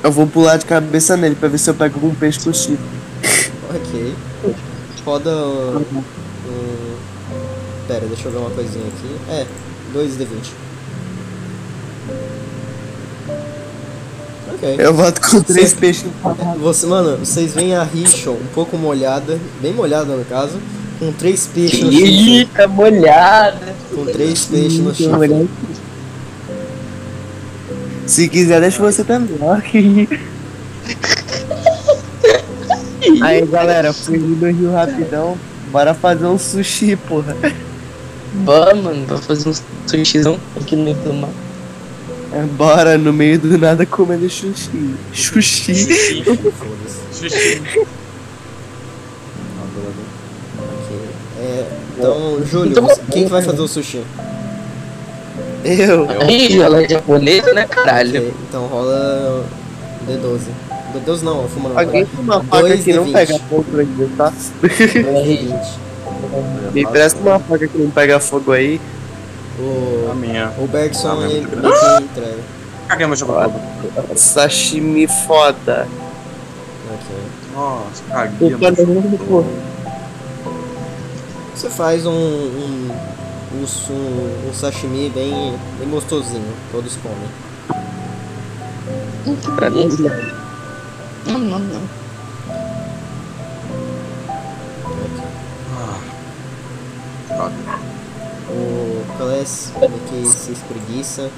[0.03, 2.80] Eu vou pular de cabeça nele pra ver se eu pego algum peixe com chifre.
[3.69, 4.13] Ok.
[5.05, 5.77] Roda um.
[5.97, 6.95] um-
[7.88, 9.15] Pera, deixa eu ver uma coisinha aqui.
[9.30, 9.45] É,
[9.93, 10.51] 2d20.
[14.53, 14.75] Ok.
[14.77, 16.05] Eu volto com três Você- peixes.
[16.59, 20.59] Você, mano, vocês veem a Richo um pouco molhada, bem molhada no caso,
[20.99, 22.38] com três peixes no chifre.
[22.39, 23.75] Eita, molhada.
[23.93, 25.47] Com três peixes no chifre.
[28.05, 29.38] Se quiser, deixa você também.
[33.21, 35.38] Aí galera, fui ali no rio rapidão.
[35.71, 37.35] Bora fazer um sushi, porra.
[38.33, 39.53] Bora, mano, pra fazer um
[39.88, 41.30] sushizão aqui no meio do mar.
[42.33, 44.69] É, Bora no meio do nada comendo sushi.
[45.13, 46.23] Sushi.
[49.65, 50.99] Ok.
[51.39, 51.65] É,
[51.97, 54.01] então, Júlio, Então, quem que vai fazer o sushi?
[55.64, 56.07] Eu.
[56.30, 58.33] Ih, ela é japonesa, né, caralho?
[58.48, 59.45] Então rola
[60.07, 60.41] D12.
[60.93, 61.80] D12 não, fuma não.
[61.80, 63.11] Alguém tem uma faca que não D20.
[63.14, 64.33] pega fogo pra mim, tá?
[64.64, 65.65] R20.
[66.73, 68.80] Me presta uma faca que não pega fogo aí.
[69.59, 69.61] A
[70.11, 70.51] O, minha.
[70.57, 72.38] o Bergson ele meio que entrega.
[72.88, 73.53] Caguei meu chocolate.
[74.15, 75.88] Sashimi foda.
[76.93, 77.15] Ok.
[77.53, 79.45] Nossa, caguei Eu.
[81.56, 82.90] Você faz um, um,
[83.53, 87.27] um, um sashimi bem, bem gostosinho, todos comem.
[89.55, 89.88] Pra mim,
[91.27, 92.01] não, não, não.
[98.49, 99.71] O Class
[100.09, 101.30] que se espreguiça.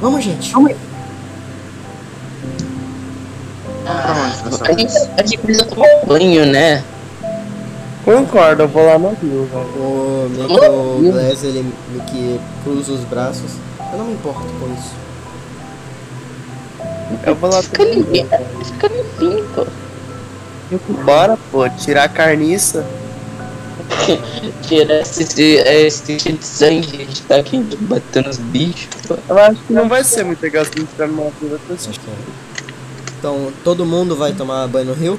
[0.00, 0.52] Vamos, gente.
[3.86, 6.82] A gente, a gente precisa tomar banho, né?
[8.04, 9.66] Concordo, eu vou lá no rio, velho.
[9.76, 13.52] O, o Glass ele meio que cruza os braços.
[13.92, 15.02] Eu não me importo com isso.
[17.24, 18.28] Eu vou lá Fica limpinho,
[18.64, 19.66] fica limpinho, pô.
[21.04, 22.84] Bora, pô, tirar a carniça.
[24.62, 29.16] Tirar esse, esse, esse de sangue, a gente tá aqui batendo os bichos, pô.
[29.28, 31.30] Eu acho que não vai ser muito legal se a gente entrar numa é.
[33.18, 35.18] Então, todo mundo vai tomar banho no rio?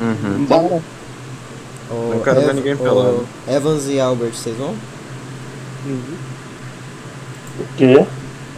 [0.00, 0.46] Uhum.
[0.46, 0.82] Bora.
[1.90, 3.26] O Não quero ver ninguém o pelado.
[3.48, 4.74] Evans e Albert, vocês vão?
[7.60, 8.04] O quê?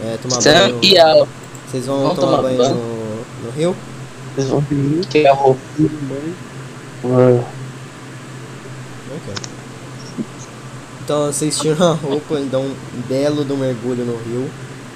[0.03, 0.79] É, tomar Sam banho.
[0.81, 1.27] e Al.
[1.69, 2.75] Vocês vão Vamos tomar, tomar banho banho?
[2.75, 3.75] no, no rio?
[4.35, 4.63] Vocês vão
[5.09, 5.59] que é a roupa.
[7.05, 7.43] Ah,
[9.13, 9.33] Ok.
[11.03, 12.75] Então vocês tiram a roupa e dão um
[13.07, 14.49] belo do mergulho no rio.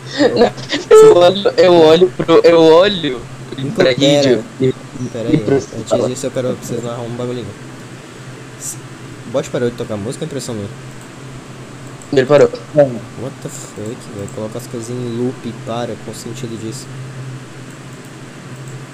[0.92, 2.40] Eu olho, eu olho pro.
[2.44, 3.20] Eu olho
[3.76, 3.96] Pera,
[5.12, 7.48] pera aí, antes disso eu quero que vocês narram um bagulhinho.
[9.36, 10.70] Bot parou de tocar música, é impressão minha.
[12.14, 12.50] Ele parou.
[12.74, 14.30] What the fuck, velho?
[14.34, 16.88] Coloca as coisas em loop e para com o sentido disso.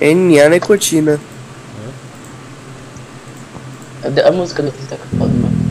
[0.01, 1.19] NA Nicotina.
[4.03, 5.61] A, a música do tá foda, mano.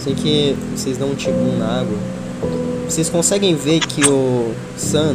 [0.00, 1.96] Sei que vocês dão um tipo na água.
[2.86, 5.14] Vocês conseguem ver que o Sam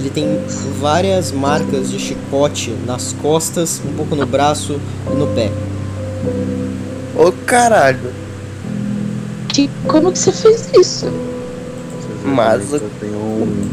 [0.00, 0.40] ele tem
[0.80, 4.80] várias marcas de chicote nas costas, um pouco no braço
[5.12, 5.50] e no pé.
[7.16, 8.10] Ô caralho.
[9.48, 11.06] Que, como que você fez isso?
[12.24, 13.70] Mas- Eu tenho um.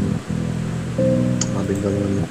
[1.54, 2.28] Uma bengala na minha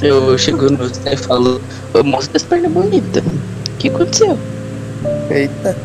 [0.00, 1.60] Eu chego no e falo,
[1.92, 3.24] ô moço das pernas bonitas.
[3.24, 4.38] O que aconteceu?
[5.30, 5.76] Eita.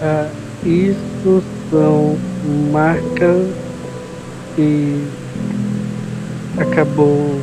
[0.00, 0.28] Ah,
[0.64, 2.16] isso são
[2.72, 3.46] marcas
[4.56, 5.06] que
[6.58, 7.40] acabou.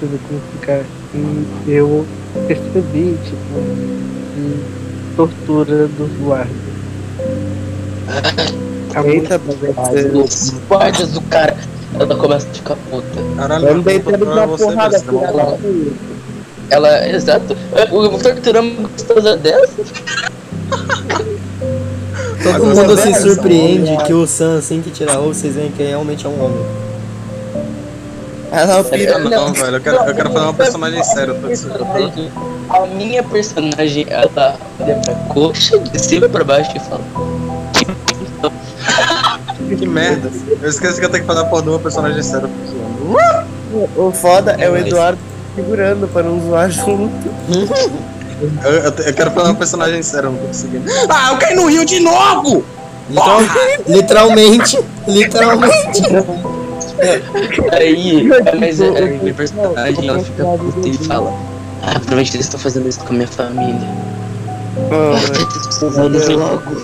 [0.00, 0.84] Eu ver como explicar.
[1.66, 2.06] E eu
[2.46, 3.60] percebi, tipo,
[4.36, 6.68] de tortura dos guardas.
[8.94, 9.40] A Eita,
[10.24, 11.56] Os guardas do cara.
[11.94, 13.06] Ela começa a ficar puta.
[13.36, 15.58] Caralho, deitar ele na você, porrada, é da puta.
[16.70, 17.56] Ela, exato.
[17.90, 19.82] O uma gostosa dessa?
[22.52, 25.54] Todo Agora mundo você se surpreende que o Sam, assim que tira a roupa, vocês
[25.54, 26.64] veem que realmente é um homem.
[28.50, 29.18] Ela é o Ah, piranha.
[29.30, 31.32] não, velho, eu quero, eu quero fazer uma personagem séria.
[31.32, 32.32] eu tô dizendo.
[32.70, 37.02] A minha personagem, ela olha pra coxa de cima pra baixo e fala.
[39.68, 40.30] Que merda.
[40.62, 42.48] Eu esqueci que eu tenho que porra de uma personagem séria.
[43.96, 45.18] O foda é o Eduardo
[45.54, 47.12] segurando pra não zoar junto.
[48.64, 50.84] Eu, eu, eu quero fazer uma personagem séria, eu não tô conseguindo.
[51.08, 52.64] Ah, eu caí no rio de novo!
[53.10, 53.40] Literal-
[53.86, 56.02] literalmente, literalmente.
[57.72, 61.32] Aí, mas a minha personagem, ela fica puta e fala.
[61.82, 63.88] Ah, provavelmente eles estão fazendo isso com a minha família.
[66.04, 66.82] Eles logo.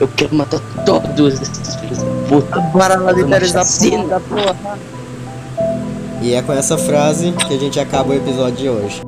[0.00, 2.60] Eu quero matar todos esses filhos da puta.
[2.72, 4.78] Bora lá porra da porra.
[6.20, 9.02] E é com essa frase que a gente acaba o episódio de hoje.